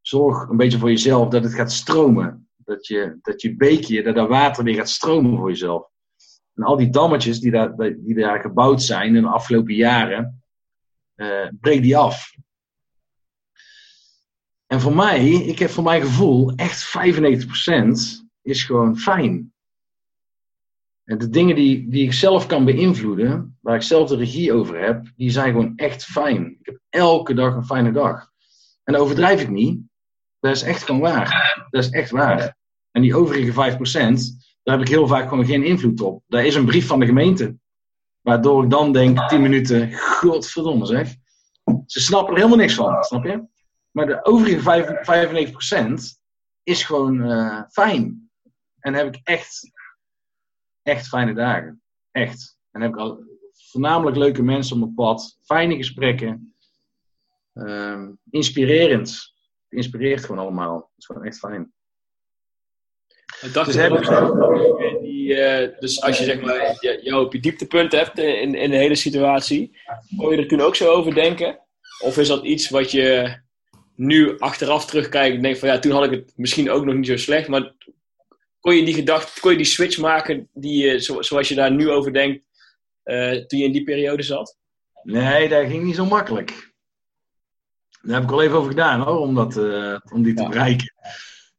[0.00, 2.46] zorg een beetje voor jezelf dat het gaat stromen.
[2.56, 5.88] Dat je, dat je beekje, dat er water weer gaat stromen voor jezelf.
[6.54, 10.42] En al die dammetjes die daar, die daar gebouwd zijn in de afgelopen jaren,
[11.16, 12.34] uh, breek die af.
[14.72, 16.94] En voor mij, ik heb voor mijn gevoel echt
[18.24, 19.52] 95% is gewoon fijn.
[21.04, 24.80] En de dingen die, die ik zelf kan beïnvloeden, waar ik zelf de regie over
[24.80, 26.46] heb, die zijn gewoon echt fijn.
[26.46, 28.30] Ik heb elke dag een fijne dag.
[28.84, 29.80] En overdrijf ik niet.
[30.40, 31.66] Dat is echt gewoon waar.
[31.70, 32.56] Dat is echt waar.
[32.90, 33.54] En die overige 5%,
[34.62, 36.22] daar heb ik heel vaak gewoon geen invloed op.
[36.26, 37.56] Daar is een brief van de gemeente.
[38.20, 41.14] Waardoor ik dan denk, 10 minuten, godverdomme zeg.
[41.86, 43.50] Ze snappen er helemaal niks van, snap je?
[43.92, 44.60] Maar de overige
[45.90, 46.20] 95%
[46.62, 48.30] is gewoon uh, fijn.
[48.80, 49.70] En heb ik echt,
[50.82, 51.82] echt fijne dagen.
[52.10, 52.58] Echt.
[52.70, 53.24] En heb ik al
[53.70, 55.38] voornamelijk leuke mensen op mijn pad.
[55.44, 56.54] Fijne gesprekken.
[57.54, 59.08] Ehm, inspirerend.
[59.68, 60.76] Het inspireert gewoon allemaal.
[60.76, 61.72] Het is gewoon echt fijn.
[63.40, 67.32] Ik dacht Dus heb ik- die, eh, dus als je zeg maar je- jou op
[67.32, 69.78] je dieptepunt hebt in, in de hele situatie,
[70.16, 71.58] kon je er toen ook zo over denken?
[72.02, 73.38] Of is dat iets wat je
[73.94, 77.06] nu achteraf terugkijkt en denkt van ja, toen had ik het misschien ook nog niet
[77.06, 77.72] zo slecht, maar
[78.60, 82.12] kon je die gedachte, kon je die switch maken die, zoals je daar nu over
[82.12, 82.44] denkt
[83.02, 84.56] eh, toen je in die periode zat?
[85.02, 86.70] Nee, dat ging niet zo makkelijk.
[88.02, 90.48] Daar heb ik wel even over gedaan hoor, om, dat, eh, om die te Ja.
[90.48, 90.94] bereiken.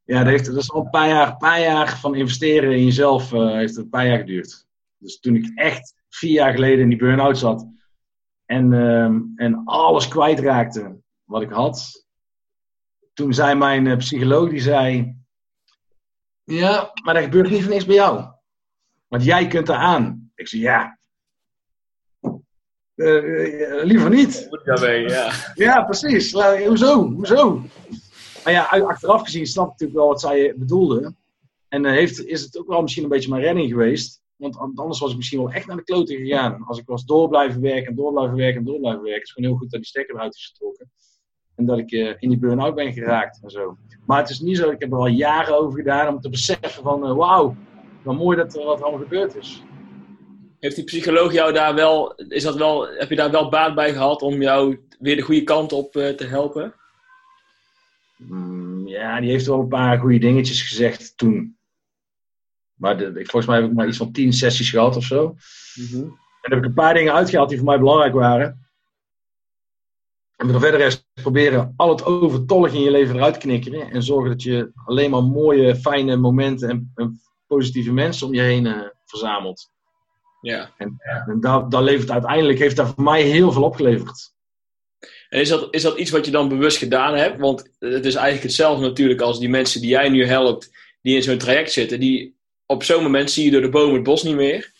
[0.06, 3.34] Ja, dat, heeft, dat is al een paar jaar, paar jaar van investeren in jezelf,
[3.34, 4.66] eh, heeft het een paar jaar geduurd.
[4.98, 7.68] Dus toen ik echt vier jaar geleden in die burn-out zat
[8.46, 12.03] en, ehm, en alles kwijtraakte wat ik had,
[13.14, 15.16] toen zei mijn eh, psycholoog, die zei,
[16.44, 18.26] ja, maar dat gebeurt niet voor niks bij jou.
[19.08, 20.32] Want jij kunt er aan.
[20.36, 20.98] Ik zei, ja,
[22.96, 24.48] eh, eh, liever niet.
[24.64, 25.32] Daarmee, ja.
[25.54, 26.32] Ja, precies.
[26.32, 27.12] La- Hoezo?
[27.12, 27.62] Hoezo?
[28.44, 31.14] Maar ja, uit- achteraf gezien snap ik natuurlijk wel wat zij bedoelde.
[31.68, 34.22] En eh, heeft, is het ook wel misschien een beetje mijn redding geweest.
[34.36, 36.64] Want an- anders was ik misschien wel echt naar de kloten gegaan.
[36.64, 39.20] Als ik was door blijven werken en door blijven werken en door blijven werken.
[39.20, 40.92] Het is gewoon heel goed dat die stekker eruit is getrokken.
[41.56, 43.78] En dat ik eh, in die burn-out ben geraakt en zo.
[44.06, 46.84] Maar het is niet zo, ik heb er al jaren over gedaan om te beseffen
[46.84, 47.06] van...
[47.06, 47.56] eh, Wauw,
[48.04, 49.64] wat mooi dat er wat allemaal gebeurd is.
[50.60, 53.94] Heeft die psycholoog jou daar wel, is dat wel, heb je daar wel baat bij
[53.94, 56.74] gehad om jou weer de goede kant op eh, te helpen?
[58.18, 61.58] Mm, ja, die heeft wel een paar goede dingetjes gezegd toen.
[62.74, 65.36] Maar de, ik- volgens mij heb ik maar iets van tien sessies gehad of zo.
[66.42, 68.63] En heb ik een paar dingen uitgehaald die voor mij belangrijk waren.
[70.38, 73.92] En verder rest proberen al het overtollige in je leven eruit te knikkeren.
[73.92, 78.42] En zorgen dat je alleen maar mooie, fijne momenten en, en positieve mensen om je
[78.42, 79.72] heen eh, verzamelt.
[80.42, 80.74] Ja.
[80.78, 81.00] En
[81.40, 84.32] dat, dat levert uiteindelijk, heeft dat voor mij heel veel opgeleverd.
[85.30, 87.40] En is dat, is dat iets wat je dan bewust gedaan hebt?
[87.40, 90.72] Want het is eigenlijk hetzelfde natuurlijk als die mensen die jij nu helpt,
[91.02, 92.00] die in zo'n traject zitten.
[92.00, 94.72] Die, op zo'n moment zie je door de bomen het bos niet meer.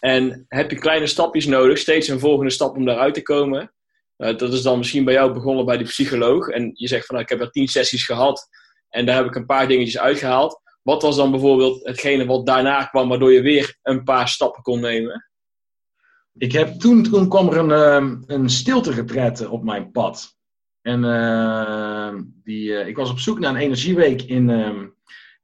[0.00, 3.72] En heb je kleine stapjes nodig, steeds een volgende stap om daaruit te komen.
[4.18, 6.48] Eh, dat is dan misschien bij jou begonnen bij die psycholoog.
[6.48, 8.48] En je zegt van nou, ik heb er tien sessies gehad
[8.88, 10.60] en daar heb ik een paar dingetjes uitgehaald.
[10.82, 14.80] Wat was dan bijvoorbeeld hetgene wat daarna kwam, waardoor je weer een paar stappen kon
[14.80, 15.28] nemen?
[16.38, 20.36] Ik heb toen, toen kwam er een, ehm, een stilte op mijn pad.
[20.82, 24.86] En ehm, die, eh, ik was op zoek naar een energieweek in, ehm,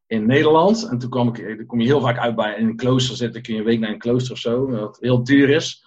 [0.06, 0.88] in Nederland.
[0.90, 3.42] En toen kwam ik, eh, kom je heel vaak uit bij een klooster zitten.
[3.42, 5.84] kun je een week naar een klooster of zo, wat heel duur is.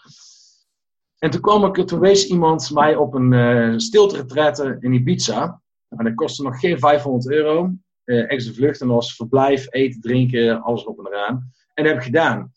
[1.19, 5.61] En toen kwam ik, toen wees iemand mij op een uh, stilte in Ibiza.
[5.89, 7.71] En dat kostte nog geen 500 euro.
[8.05, 11.51] Uh, extra vlucht en was verblijf, eten, drinken, alles op en eraan.
[11.73, 12.51] En dat heb ik gedaan.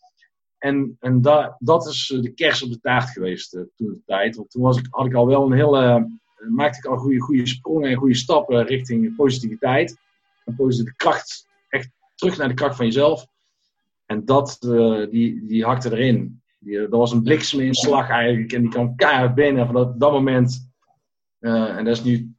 [0.57, 4.35] En, en da, dat is de kers op de taart geweest toen de tijd.
[4.35, 6.07] Want toen was ik, had ik al wel een hele.
[6.49, 9.97] maakte ik al goede, goede sprongen en goede stappen richting positiviteit.
[10.45, 11.47] En positieve kracht.
[11.69, 13.25] Echt terug naar de kracht van jezelf.
[14.05, 14.57] En dat,
[15.09, 16.40] die, die hakte erin.
[16.63, 18.51] Die, dat was een blikseminslag eigenlijk.
[18.51, 20.69] En die kwam keihard binnen van dat, dat moment.
[21.39, 22.35] Uh, en dat is nu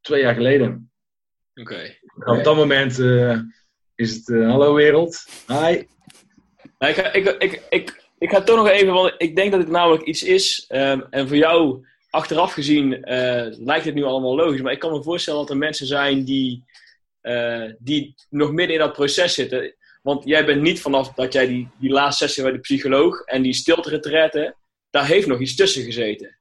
[0.00, 0.90] twee jaar geleden.
[1.54, 1.72] Oké.
[1.72, 2.00] Okay.
[2.38, 3.38] Op dat moment uh,
[3.94, 5.26] is het hallo wereld.
[5.46, 5.84] Hi.
[6.78, 9.60] Nou, ik, ga, ik, ik, ik, ik ga toch nog even, want ik denk dat
[9.60, 10.64] het namelijk iets is.
[10.68, 13.00] Um, en voor jou, achteraf gezien,
[13.58, 14.60] lijkt het nu allemaal logisch.
[14.60, 16.64] Maar ik kan me voorstellen dat er mensen zijn die,
[17.22, 19.74] uh, die nog midden in dat proces zitten.
[20.06, 23.42] Want jij bent niet vanaf dat jij die, die laatste sessie bij de psycholoog en
[23.42, 24.54] die stilte
[24.90, 26.38] daar heeft nog iets tussen gezeten.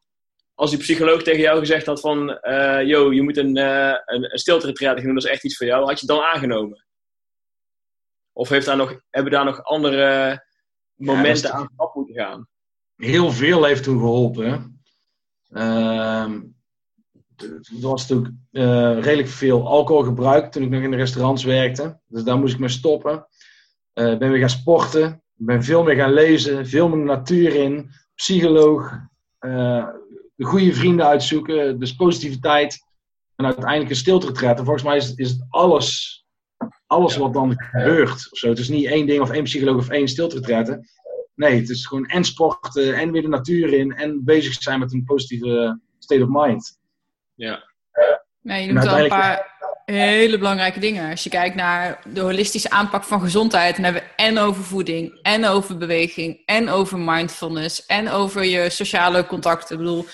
[0.54, 4.32] Als die psycholoog tegen jou gezegd had van, uh, yo, je moet een, uh, een,
[4.32, 6.86] een stilte gaan doen, dat is echt iets voor jou, had je het dan aangenomen?
[8.34, 10.44] Of heeft daar nog, hebben daar nog andere
[10.96, 12.48] momenten ja, aan op moeten gaan?
[12.96, 14.82] Heel veel heeft toen geholpen.
[15.50, 16.32] Uh,
[17.36, 22.00] er was natuurlijk uh, redelijk veel alcohol gebruikt toen ik nog in de restaurants werkte.
[22.08, 23.28] Dus daar moest ik mee stoppen.
[23.96, 25.24] Ik uh, ben weer gaan sporten.
[25.34, 26.68] ben veel meer gaan lezen.
[26.68, 27.92] Veel meer de natuur in.
[28.16, 28.92] Psycholoog.
[29.40, 29.88] Uh,
[30.36, 31.80] de goede vrienden uitzoeken.
[31.80, 32.86] Dus positiviteit.
[33.36, 36.16] En uiteindelijk een stilte En volgens mij is, is het alles
[36.88, 38.28] alles wat dan gebeurt.
[38.32, 38.50] Of zo.
[38.50, 40.90] Het is niet één ding of één psycholoog of één stilteretretten.
[41.36, 44.94] Nee, het is gewoon en sporten en weer de natuur in en bezig zijn met
[44.94, 46.80] een positieve state of mind.
[47.34, 47.74] Ja.
[48.42, 49.55] Nee, je noemt al een paar
[49.94, 51.12] hele belangrijke dingen.
[51.12, 55.20] Als je kijkt naar de holistische aanpak van gezondheid, dan hebben we en over voeding,
[55.22, 59.76] en over beweging, en over mindfulness, en over je sociale contacten.
[59.76, 60.06] Ik bedoel,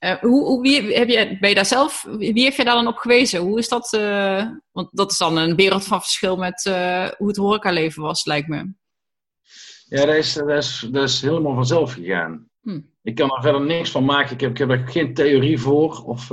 [0.00, 2.86] Uh, hoe, hoe, wie, heb je, ben je daar zelf, wie heeft je daar dan
[2.86, 3.40] op gewezen?
[3.40, 3.92] Hoe is dat?
[3.92, 8.24] Uh, want dat is dan een wereld van verschil met uh, hoe het horecaleven was,
[8.24, 8.74] lijkt me.
[9.88, 12.48] Ja, dat is, dat is, dat is helemaal vanzelf gegaan.
[12.62, 12.80] Hm.
[13.02, 14.34] Ik kan er verder niks van maken.
[14.34, 16.02] Ik heb, ik heb er geen theorie voor.
[16.04, 16.30] Of,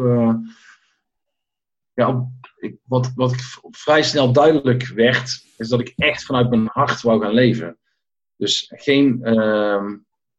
[1.93, 3.35] ja, ik, wat, wat
[3.71, 7.77] vrij snel duidelijk werd, is dat ik echt vanuit mijn hart wou gaan leven.
[8.35, 9.91] Dus geen, uh,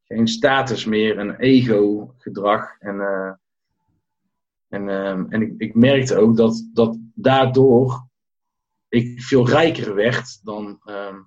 [0.05, 2.79] geen status meer, een ego-gedrag.
[2.79, 3.33] En, uh,
[4.69, 8.09] en, uh, en ik, ik merkte ook dat, dat daardoor
[8.95, 11.19] ik veel rijker werd dan, ehm,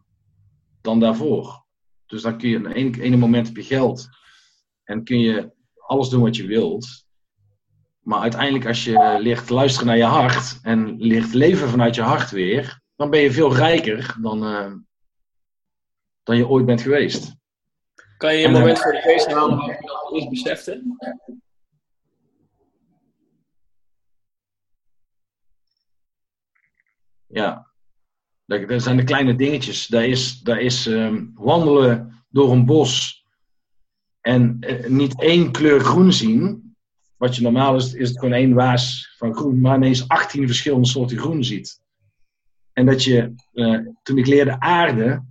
[0.81, 1.65] dan daarvoor.
[2.05, 4.09] Dus dan kun je in een ene moment heb je geld
[4.83, 7.06] en kun je alles doen wat je wilt.
[8.07, 12.31] Maar uiteindelijk, als je leert luisteren naar je hart en leert leven vanuit je hart
[12.31, 14.73] weer, dan ben je veel rijker dan, uh,
[16.23, 17.35] dan je ooit bent geweest.
[18.17, 20.83] Kan je een moment voor de geest halen waar je dat besefte?
[27.27, 27.67] Ja,
[28.45, 29.87] dat, zijn de kleine dingetjes.
[29.87, 33.25] Daar is, daar is um, wandelen door een bos
[34.21, 36.66] en uh, niet één kleur groen zien,
[37.17, 40.87] wat je normaal is, is het gewoon één waas van groen, maar ineens 18 verschillende
[40.87, 41.81] soorten groen ziet.
[42.73, 45.23] En dat je, uh, toen ik leerde aarde,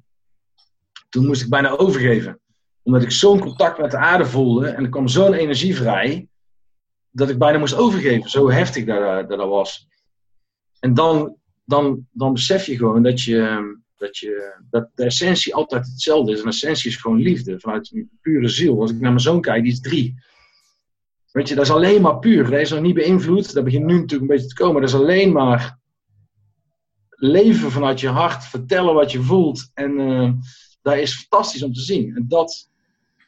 [1.09, 2.41] toen moest ik bijna overgeven.
[2.83, 6.29] Omdat ik zo'n contact met de aarde voelde en er kwam zo'n energie vrij,
[7.11, 8.31] dat ik bijna moest overgeven.
[8.31, 9.89] Zo heftig dat dat, dat was.
[10.81, 13.63] En dan, dan, dan besef je gewoon dat, je,
[13.97, 16.41] dat, je, dat de essentie altijd hetzelfde is.
[16.41, 18.81] En essentie is gewoon liefde, vanuit pure ziel.
[18.81, 20.15] Als ik naar mijn zoon kijk, die is drie.
[21.37, 22.51] Weet je, dat is alleen maar puur.
[22.51, 23.55] Dat is nog niet beïnvloed.
[23.55, 24.81] Dat begint nu natuurlijk een beetje te komen.
[24.81, 25.79] Dat is alleen maar
[27.11, 28.45] leven vanuit je hart.
[28.45, 29.71] Vertellen wat je voelt.
[29.75, 30.33] En uh,
[30.83, 32.17] dat is fantastisch om te zien.
[32.17, 32.71] En dat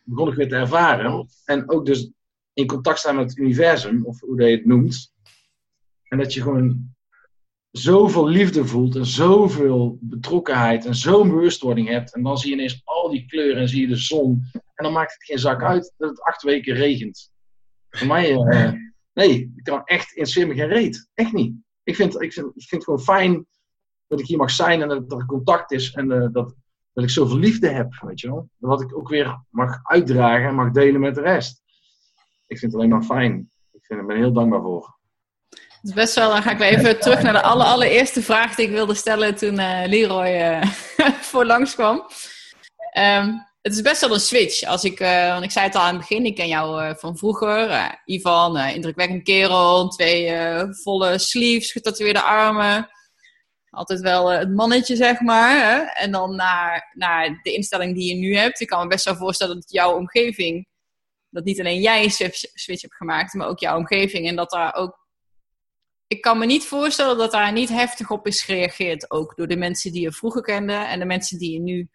[0.04, 1.28] begon ik weer te ervaren.
[1.44, 2.10] En ook dus
[2.52, 4.04] in contact staan met het universum.
[4.04, 5.12] Of hoe je het noemt.
[6.08, 6.94] En dat je gewoon
[7.70, 8.96] zoveel liefde voelt.
[8.96, 10.86] En zoveel betrokkenheid.
[10.86, 12.14] En zo'n bewustwording hebt.
[12.14, 13.60] En dan zie je ineens al die kleuren.
[13.60, 14.44] En zie je de zon.
[14.52, 17.30] En dan maakt het geen zak uit dat het acht weken regent.
[17.98, 18.72] Voor mij, uh,
[19.12, 21.08] nee, ik kan echt in zwemmen geen reet.
[21.14, 21.54] Echt niet.
[21.82, 23.46] Ik vind, ik, vind, ik vind het gewoon fijn
[24.06, 26.54] dat ik hier mag zijn en dat, er contact is en uh, dat,
[26.92, 28.48] dat ik zoveel liefde heb, weet je wel.
[28.56, 31.62] Wat ik ook weer mag uitdragen en mag delen met de rest.
[32.46, 33.50] Ik vind het alleen maar fijn.
[33.72, 34.96] Ik vind, ben er heel dankbaar voor.
[35.48, 38.54] Het is best wel, dan ga ik weer even terug naar de aller, allereerste vraag
[38.54, 40.62] die ik wilde stellen toen uh, Leroy
[41.30, 41.96] voor langs kwam.
[42.98, 44.62] Um, het is best wel een switch.
[44.62, 46.94] Als ik, uh, want ik zei het al aan het begin, ik ken jou uh,
[46.94, 47.70] van vroeger.
[47.70, 50.32] Uh, Ivan, indrukwekkend kerel, twee
[50.70, 52.90] volle sleeves, getatoeëerde armen.
[53.70, 55.50] Altijd wel het mannetje, zeg maar.
[55.50, 55.78] Hè?
[55.78, 58.60] En dan naar, naar de instelling die je nu hebt.
[58.60, 60.68] Ik kan me best wel voorstellen dat jouw omgeving,
[61.30, 64.26] dat niet alleen jij een switch hebt gemaakt, maar ook jouw omgeving.
[64.26, 65.06] En dat daar ook
[66.08, 69.10] ik kan me niet voorstellen dat daar niet heftig op is gereageerd.
[69.10, 71.88] Ook door de mensen die je vroeger kende en de mensen die je nu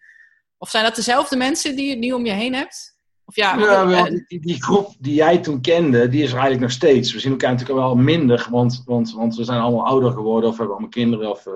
[0.64, 2.98] of zijn dat dezelfde mensen die je nu om je heen hebt?
[3.26, 6.62] Of ja, ja wel, die, die, groep die jij toen kende, die is er eigenlijk
[6.62, 7.14] nog steeds.
[7.14, 10.58] We zien elkaar natuurlijk wel minder, want, want, want we zijn allemaal ouder geworden of
[10.58, 11.30] hebben allemaal kinderen.
[11.30, 11.54] Of, uh,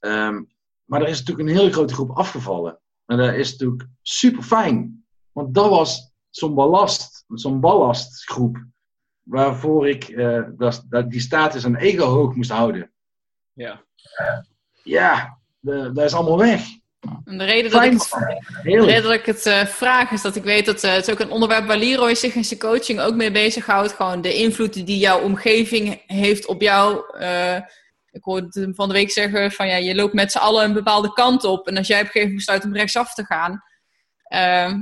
[0.00, 0.48] um,
[0.84, 2.80] maar er is natuurlijk een hele grote groep afgevallen.
[3.06, 5.04] En dat is natuurlijk super fijn.
[5.32, 8.64] Want dat was zo'n ballast, zo'n ballastgroep.
[9.22, 12.92] Waarvoor ik uh, dat, dat die status en ego hoog moest houden.
[13.52, 13.84] Ja.
[14.82, 16.82] ja, dat is allemaal weg.
[17.24, 18.08] En de reden dat ik het,
[18.62, 21.12] de reden dat ik het uh, vraag is dat ik weet dat uh, het is
[21.12, 23.92] ook een onderwerp waar Leroy zich in zijn coaching ook mee bezighoudt.
[23.92, 27.04] Gewoon de invloed die jouw omgeving heeft op jou.
[27.20, 27.56] Uh,
[28.10, 30.72] ik hoorde hem van de week zeggen van ja, je loopt met z'n allen een
[30.72, 31.68] bepaalde kant op.
[31.68, 33.62] En als jij op een gegeven moment besluit om rechtsaf te gaan.
[34.24, 34.78] Ehm,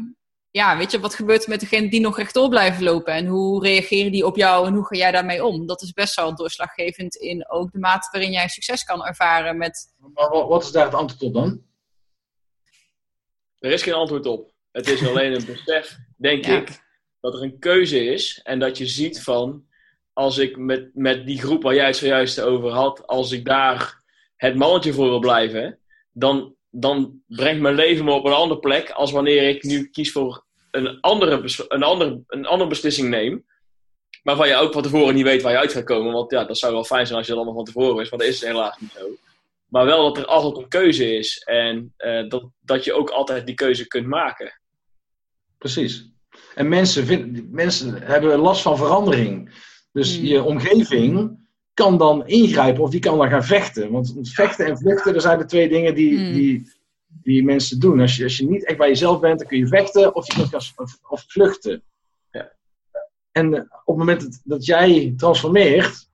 [0.50, 3.12] ja, weet je, wat gebeurt er met degene die nog rechtdoor blijven lopen?
[3.12, 5.66] En hoe reageren die op jou en hoe ga jij daarmee om?
[5.66, 9.94] Dat is best wel doorslaggevend in ook de mate waarin jij succes kan ervaren met...
[10.14, 11.60] Maar wat is daar het antwoord op dan?
[13.62, 14.50] Er is geen antwoord op.
[14.72, 16.82] Het is alleen een besef, denk ik,
[17.20, 18.40] dat er een keuze is.
[18.42, 19.64] En dat je ziet van,
[20.12, 24.02] als ik met, met die groep waar jij het zojuist over had, als ik daar
[24.36, 25.78] het mannetje voor wil blijven,
[26.12, 30.12] dan, dan brengt mijn leven me op een andere plek als wanneer ik nu kies
[30.12, 33.44] voor een andere, een andere, een andere beslissing neem.
[34.22, 36.12] Waarvan je ook van tevoren niet weet waar je uit gaat komen.
[36.12, 38.10] Want ja, dat zou wel fijn zijn als je dat allemaal van tevoren is.
[38.10, 39.06] Maar dat is helaas niet zo.
[39.72, 43.46] Maar wel dat er altijd een keuze is en uh, dat, dat je ook altijd
[43.46, 44.60] die keuze kunt maken.
[45.58, 46.10] Precies.
[46.54, 49.54] En mensen, vind, mensen hebben last van verandering.
[49.92, 50.26] Dus hmm.
[50.26, 51.38] je omgeving
[51.74, 53.90] kan dan ingrijpen of die kan dan gaan vechten.
[53.90, 56.32] Want vechten en vluchten, dat zijn de twee dingen die, hmm.
[56.32, 56.72] die,
[57.06, 58.00] die mensen doen.
[58.00, 60.34] Als je, als je niet echt bij jezelf bent, dan kun je vechten of je
[60.34, 61.82] kunt gaan, of, of vluchten.
[62.30, 62.52] Ja.
[63.30, 66.10] En op het moment dat, dat jij transformeert,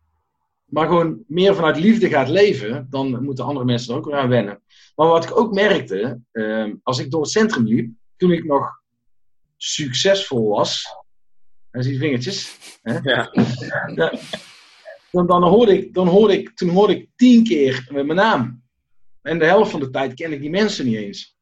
[0.69, 4.29] maar gewoon meer vanuit liefde gaat leven, dan moeten andere mensen er ook weer aan
[4.29, 4.63] wennen.
[4.95, 8.83] Maar wat ik ook merkte, uh, als ik door het centrum liep, toen ik nog
[9.57, 10.87] succesvol was,
[11.71, 12.99] en zie je vingertjes, hè?
[12.99, 13.31] Ja.
[15.11, 18.63] dan, dan, hoorde ik, dan hoorde ik, toen hoorde ik tien keer mijn naam.
[19.23, 21.37] En de helft van de tijd ken ik die mensen niet eens.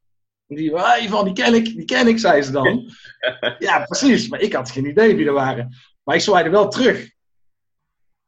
[0.47, 2.93] Die, ah, Ivan, die ken ik, die ken ik, zei ze dan.
[3.59, 4.28] ja, precies.
[4.28, 5.77] Maar ik had geen idee wie er waren.
[6.03, 7.11] Maar ik zwaaide wel terug.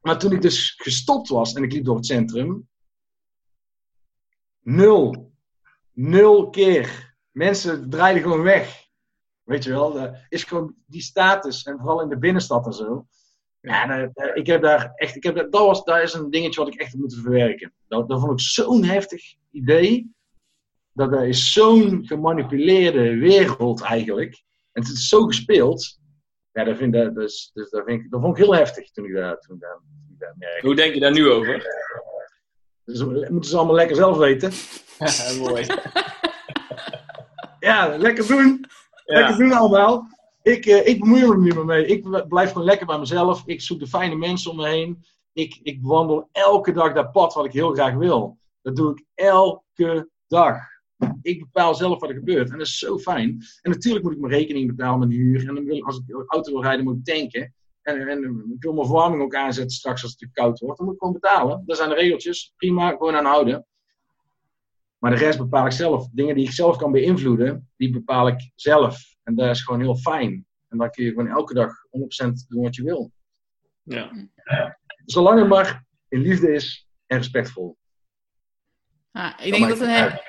[0.01, 2.67] Maar toen ik dus gestopt was en ik liep door het centrum.
[4.59, 5.33] Nul.
[5.93, 7.15] Nul keer.
[7.31, 8.87] Mensen draaiden gewoon weg.
[9.43, 11.63] Weet je wel, de, is gewoon die status.
[11.63, 13.07] En vooral in de binnenstad en zo.
[13.61, 16.79] Ja, ik heb daar echt, ik heb, dat, was, dat is een dingetje wat ik
[16.79, 17.73] echt moeten verwerken.
[17.87, 20.11] Dat, dat vond ik zo'n heftig idee.
[20.93, 24.43] Dat er is zo'n gemanipuleerde wereld eigenlijk.
[24.71, 25.98] En het is zo gespeeld.
[26.51, 29.05] Ja, dat, vind, dat, dus, dus dat, vind ik, dat vond ik heel heftig toen
[29.05, 30.67] ik daar, toen ik daar, toen ik daar merkte.
[30.67, 31.67] Hoe denk je daar nu over?
[32.85, 34.51] Dus moeten ze allemaal lekker zelf weten.
[35.47, 35.65] mooi.
[37.59, 38.65] ja, lekker doen.
[39.05, 39.19] Ja.
[39.19, 40.07] Lekker doen allemaal.
[40.41, 41.85] Ik, uh, ik bemoei me er niet meer mee.
[41.85, 43.43] Ik blijf gewoon lekker bij mezelf.
[43.45, 45.05] Ik zoek de fijne mensen om me heen.
[45.33, 48.37] Ik, ik wandel elke dag dat pad wat ik heel graag wil.
[48.61, 50.57] Dat doe ik elke dag.
[51.21, 52.51] Ik bepaal zelf wat er gebeurt.
[52.51, 53.41] En dat is zo fijn.
[53.61, 55.47] En natuurlijk moet ik mijn rekening betalen met de huur.
[55.47, 57.53] En dan wil, als ik auto wil rijden, moet ik tanken.
[57.81, 58.23] En, en
[58.55, 60.77] ik wil mijn verwarming ook aanzetten straks als het te koud wordt.
[60.77, 61.63] Dan moet ik gewoon betalen.
[61.65, 62.53] Dat zijn de regeltjes.
[62.55, 63.65] Prima, gewoon aanhouden.
[64.97, 66.07] Maar de rest bepaal ik zelf.
[66.11, 68.97] Dingen die ik zelf kan beïnvloeden, die bepaal ik zelf.
[69.23, 70.45] En dat is gewoon heel fijn.
[70.67, 71.89] En dan kun je gewoon elke dag 100%
[72.47, 73.11] doen wat je wil.
[73.83, 74.27] Ja.
[75.05, 77.77] Zolang het maar in liefde is en respectvol.
[79.11, 80.19] Ah, ik denk dat, een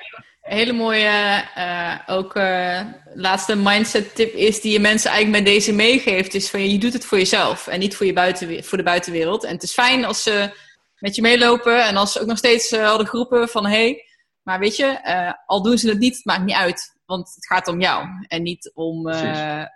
[0.41, 2.81] hele mooie uh, ook uh,
[3.13, 6.33] laatste mindset tip is die je mensen eigenlijk met deze meegeeft.
[6.33, 9.43] Is van je doet het voor jezelf en niet voor, je buiten, voor de buitenwereld.
[9.43, 10.49] En het is fijn als ze
[10.97, 14.05] met je meelopen en als ze ook nog steeds uh, hadden geroepen van hey,
[14.41, 14.99] maar weet je,
[15.45, 16.99] al doen ze het niet, het maakt niet uit.
[17.05, 19.11] Want het gaat om jou en niet om,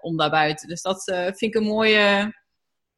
[0.02, 0.68] om daarbuiten.
[0.68, 2.34] Dus dat vind ik een mooie.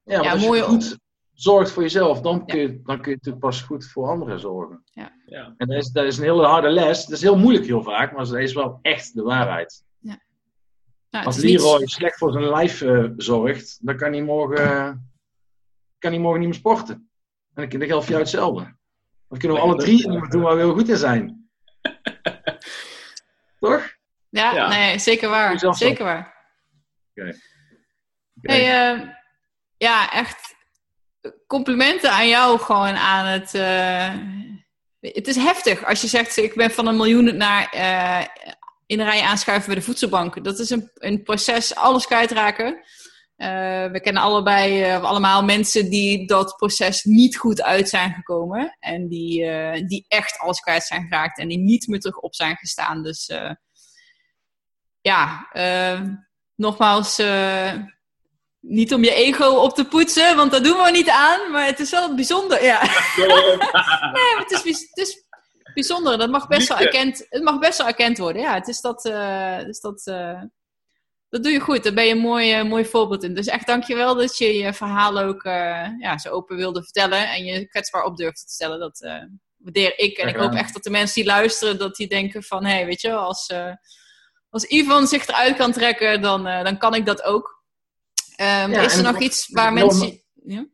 [0.04, 0.62] Ja, mooie...
[0.62, 0.98] goed
[1.38, 4.82] zorgt voor jezelf, dan kun, je, dan kun je natuurlijk pas goed voor anderen zorgen.
[4.86, 5.12] Ja.
[5.26, 5.54] ja.
[5.58, 7.06] En dat is, dat is een hele harde les.
[7.06, 9.84] Dat is heel moeilijk heel vaak, maar dat is wel echt de waarheid.
[10.00, 10.20] Ja.
[11.10, 11.90] Nou, Als Leroy niet...
[11.90, 15.12] slecht voor zijn lijf uh, zorgt, dan kan hij, morgen,
[15.98, 17.10] kan hij morgen niet meer sporten.
[17.54, 18.76] En dan geldt voor jou hetzelfde.
[19.28, 21.50] Dan kunnen we alle drie doen waar we heel goed in zijn.
[23.60, 23.96] Toch?
[24.30, 25.76] Ja, nee, zeker waar.
[25.76, 26.36] Zeker waar.
[27.16, 27.34] Oké.
[28.42, 29.10] Hey, uh,
[29.78, 30.47] ja, echt
[31.48, 33.54] complimenten aan jou gewoon aan het...
[33.54, 34.14] Uh,
[35.00, 38.46] het is heftig als je zegt, ik ben van een miljoen naar uh,
[38.86, 40.44] in de rij aanschuiven bij de voedselbank.
[40.44, 42.84] Dat is een, een proces, alles kwijtraken.
[43.92, 48.78] we kennen allebei, allemaal mensen die dat proces niet goed uit zijn gekomen.
[48.80, 49.46] En die,
[49.86, 53.04] die echt alles kwijt zijn geraakt en die niet meer terug op zijn gestaan.
[53.04, 53.32] Dus
[55.02, 55.48] ja,
[56.56, 57.22] nogmaals,
[58.60, 61.80] niet om je ego op te poetsen, want dat doen we niet aan, maar het
[61.80, 62.64] is wel bijzonder.
[62.64, 62.82] Ja.
[64.18, 65.26] nee, het is, het is
[65.74, 66.18] bijzonder.
[66.18, 68.42] Dat mag best wel erkend, het mag best wel erkend worden.
[68.42, 70.04] Ja, het is dat, uh, dus dat,
[71.30, 71.84] dat doe je goed.
[71.84, 73.34] Daar ben je een mooi, mooi voorbeeld in.
[73.34, 75.44] Dus echt dankjewel dat je je verhaal ook
[76.00, 78.80] ja, zo open wilde vertellen en je kwetsbaar op durfde te stellen.
[78.80, 79.00] Dat
[79.58, 80.18] waardeer ik.
[80.18, 82.86] En ik hoop echt dat de mensen die luisteren, dat die denken van, hé, hey,
[82.86, 83.54] weet je, als
[84.50, 87.57] als Ivan zich eruit kan trekken, dan, dan kan ik dat ook.
[88.42, 90.22] Um, ja, is er nog iets waar mensen.
[90.34, 90.68] Ja?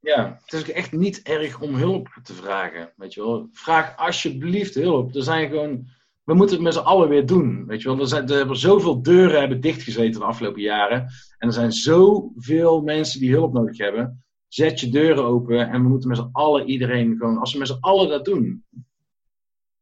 [0.00, 2.92] ja, het is ook echt niet erg om hulp te vragen.
[2.96, 3.48] Weet je wel.
[3.52, 5.14] Vraag alsjeblieft hulp.
[5.14, 5.88] Er zijn gewoon.
[6.24, 7.66] We moeten het met z'n allen weer doen.
[7.66, 8.00] Weet je wel.
[8.00, 11.00] Er, zijn, er hebben zoveel deuren hebben dichtgezeten de afgelopen jaren.
[11.38, 14.24] En er zijn zoveel mensen die hulp nodig hebben.
[14.48, 17.38] Zet je deuren open en we moeten met z'n allen iedereen gewoon.
[17.38, 18.64] Als we met z'n allen dat doen,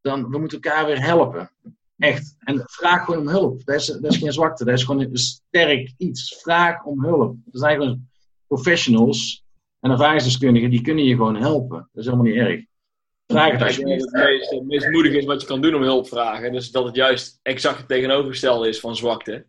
[0.00, 1.50] dan we moeten elkaar weer helpen.
[1.98, 2.36] Echt.
[2.38, 3.64] En vraag gewoon om hulp.
[3.64, 4.64] Dat is, dat is geen zwakte.
[4.64, 6.40] Dat is gewoon een sterk iets.
[6.42, 7.36] Vraag om hulp.
[7.52, 8.08] Er zijn gewoon
[8.46, 9.44] professionals
[9.80, 11.78] en ervaringsdeskundigen die kunnen je gewoon helpen.
[11.78, 12.64] Dat is helemaal niet erg.
[13.26, 14.04] Vraag het alsjeblieft.
[14.04, 16.52] Het meest, het meest moedig is wat je kan doen om hulp vragen.
[16.52, 19.46] Dus dat het juist exact het tegenovergestelde is van zwakte.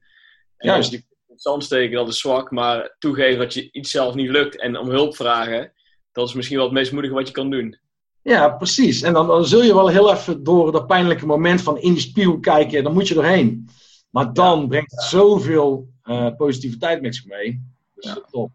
[0.57, 0.91] Juist.
[0.91, 2.51] Dus die zand steken, dat is zwak.
[2.51, 5.73] Maar toegeven dat je iets zelf niet lukt en om hulp vragen,
[6.11, 7.79] dat is misschien wel het meest moedige wat je kan doen.
[8.21, 9.01] Ja, precies.
[9.01, 12.01] En dan, dan, zul je wel heel even door dat pijnlijke moment van in die
[12.01, 13.69] spiegel kijken, dan moet je doorheen.
[14.09, 17.61] Maar dan brengt het zoveel uh, positiviteit met zich mee.
[17.95, 18.21] Dus ja.
[18.31, 18.51] top.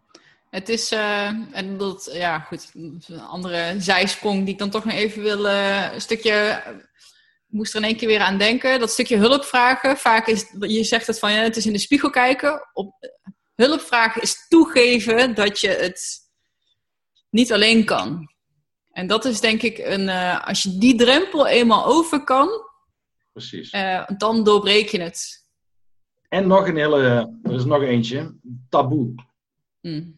[0.49, 4.93] Het is, uh, en dat, ja goed, een andere zijsprong die ik dan toch nog
[4.93, 6.63] even wil, uh, een stukje,
[7.47, 8.79] moest er in één keer weer aan denken.
[8.79, 11.79] Dat stukje hulp vragen, vaak is, je zegt het van, ja, het is in de
[11.79, 12.69] spiegel kijken.
[12.73, 12.93] Op,
[13.55, 16.19] hulp vragen is toegeven dat je het
[17.29, 18.34] niet alleen kan.
[18.95, 22.49] En dat is denk ik een, uh, als je die drempel eenmaal over kan,
[23.31, 23.73] Precies.
[23.73, 25.47] Uh, dan doorbreek je het.
[26.29, 26.99] En nog een hele,
[27.43, 28.35] er is nog eentje,
[28.69, 29.13] taboe.
[29.81, 30.17] Mm.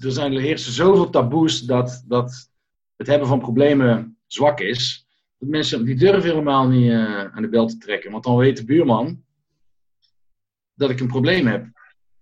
[0.00, 2.50] Er zijn er heersen zoveel taboes dat, dat
[2.96, 5.06] het hebben van problemen zwak is.
[5.38, 8.10] Dat mensen die durven helemaal niet uh, aan de bel te trekken.
[8.10, 9.24] Want dan weet de buurman
[10.74, 11.66] dat ik een probleem heb.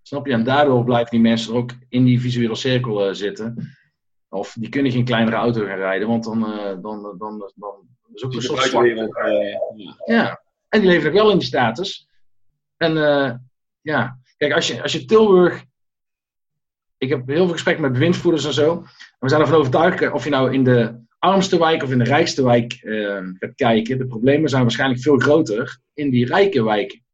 [0.03, 0.33] Snap je?
[0.33, 3.77] En daardoor blijven die mensen ook in die visuele cirkel zitten.
[4.29, 7.89] Of die kunnen geen kleinere auto gaan rijden, want dan, uh, dan, dan, dan, dan
[8.15, 9.11] is ook een soort zwakte.
[9.77, 9.95] Ja.
[10.05, 12.09] ja, en die leven nog wel in die status.
[12.77, 12.93] En
[13.81, 15.65] ja, kijk, als je, als je Tilburg
[16.99, 18.73] ik heb heel veel gesprekken met bewindvoerders en zo.
[18.73, 18.87] En
[19.19, 22.45] we zijn ervan overtuigd, of je nou in de armste wijk of in de rijkste
[22.45, 27.05] wijk uh, gaat kijken, de problemen zijn waarschijnlijk veel groter in die rijke wijken.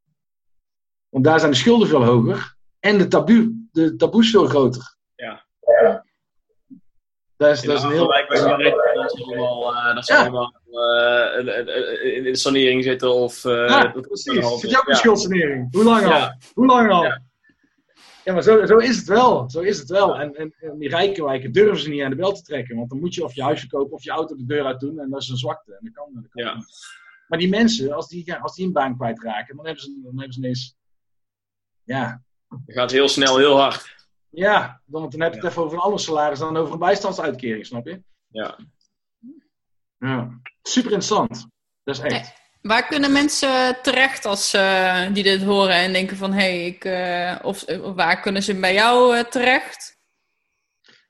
[1.09, 4.97] Want daar zijn de schulden veel hoger en de, taboe, de taboes veel groter.
[7.43, 8.09] Dat is, dat is een heel...
[8.09, 8.45] Wijk, dat ze
[9.25, 10.21] allemaal, uh, dat ze ja.
[10.21, 13.45] allemaal uh, in de sanering zitten of...
[13.45, 14.61] Uh, ja, precies.
[14.61, 14.95] Zit in ja.
[14.95, 15.75] schuldsanering?
[15.75, 16.11] Hoe lang al?
[16.11, 16.39] Ja.
[16.55, 17.03] Hoe lang al?
[17.03, 17.23] Ja.
[18.25, 19.51] Ja, maar zo, zo is het wel.
[19.51, 20.19] Zo is het wel.
[20.19, 22.77] En, en, en, die rijke wijken durven ze niet aan de bel te trekken.
[22.77, 24.99] Want dan moet je of je huis verkopen of je auto de deur uit doen.
[24.99, 25.73] En dat is een zwakte.
[25.73, 26.57] En dat kan, dat kan ja.
[27.29, 30.33] Maar die mensen, als die, als die een baan kwijtraken, dan hebben ze, dan hebben
[30.33, 30.77] ze ineens...
[31.85, 32.23] Ja.
[32.49, 34.02] Dan gaat het heel snel, heel hard.
[34.35, 37.67] Ja, dan, dan heb je het even over een ander salaris dan over een bijstandsuitkering,
[37.67, 38.03] snap je?
[38.29, 38.59] Ja.
[39.99, 40.41] Ja.
[40.63, 41.47] Super interessant.
[41.85, 42.41] Dat is echt.
[42.63, 46.85] Waar kunnen mensen terecht als uh, die dit horen en denken van hé, hey, ik,
[46.85, 50.01] uh, of, of, waar kunnen ze bij jou uh, terecht?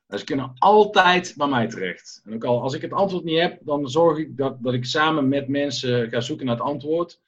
[0.08, 2.20] Ze kunnen altijd bij mij terecht.
[2.24, 4.84] En ook al als ik het antwoord niet heb, dan zorg ik dat, dat ik
[4.84, 7.20] samen met mensen ga zoeken naar het antwoord.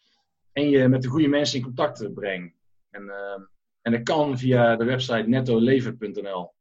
[0.53, 2.55] En je met de goede mensen in contact breng.
[2.91, 3.13] En,
[3.85, 6.53] en dat kan via de website nettoleven.nl.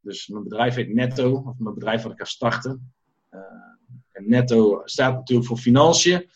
[0.00, 2.92] Dus mijn bedrijf heet Netto, of mijn bedrijf wat ik ga starten.
[4.12, 6.30] en netto staat natuurlijk voor financiën.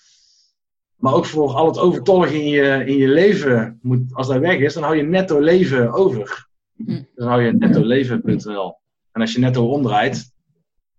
[0.97, 4.59] Maar ook voor al het overtollige in je, in je leven, moet, als dat weg
[4.59, 6.49] is, dan hou je netto leven over.
[6.77, 7.03] Hm.
[7.15, 8.79] Dan hou je nettoleven.nl.
[9.13, 10.33] En als je netto omdraait,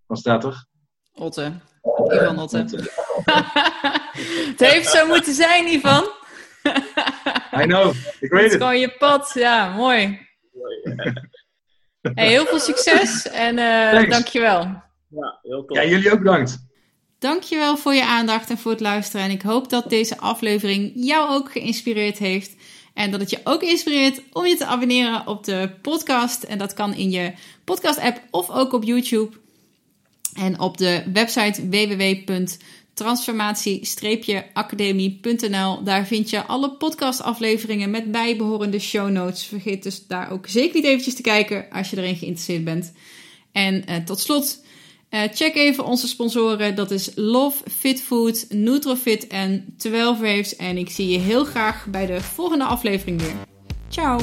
[0.08, 0.66] dan staat er...
[1.14, 1.54] Otte.
[2.06, 2.58] Ivan Otte.
[4.50, 6.22] het heeft zo moeten zijn, Ivan.
[7.62, 8.32] I know, ik weet het.
[8.32, 10.20] Het is gewoon je pad, ja, mooi.
[12.14, 14.60] Hey, heel veel succes en uh, dankjewel.
[15.10, 15.78] Ja, heel tof.
[15.78, 16.66] Ja, jullie ook bedankt.
[17.20, 19.26] Dankjewel voor je aandacht en voor het luisteren.
[19.26, 22.56] En ik hoop dat deze aflevering jou ook geïnspireerd heeft.
[22.94, 26.44] En dat het je ook inspireert om je te abonneren op de podcast.
[26.44, 27.34] En dat kan in je
[27.64, 29.38] podcast-app of ook op YouTube.
[30.34, 31.70] En op de website
[32.96, 35.84] www.transformatie-academie.nl.
[35.84, 39.46] Daar vind je alle podcastafleveringen met bijbehorende show notes.
[39.46, 42.94] Vergeet dus daar ook zeker niet eventjes te kijken als je erin geïnteresseerd bent.
[43.52, 44.64] En uh, tot slot
[45.10, 46.76] uh, check even onze sponsoren.
[46.76, 50.56] Dat is Love, Fit Food, Nutrofit en 12 Waves.
[50.56, 53.36] En ik zie je heel graag bij de volgende aflevering weer.
[53.90, 54.20] Ciao!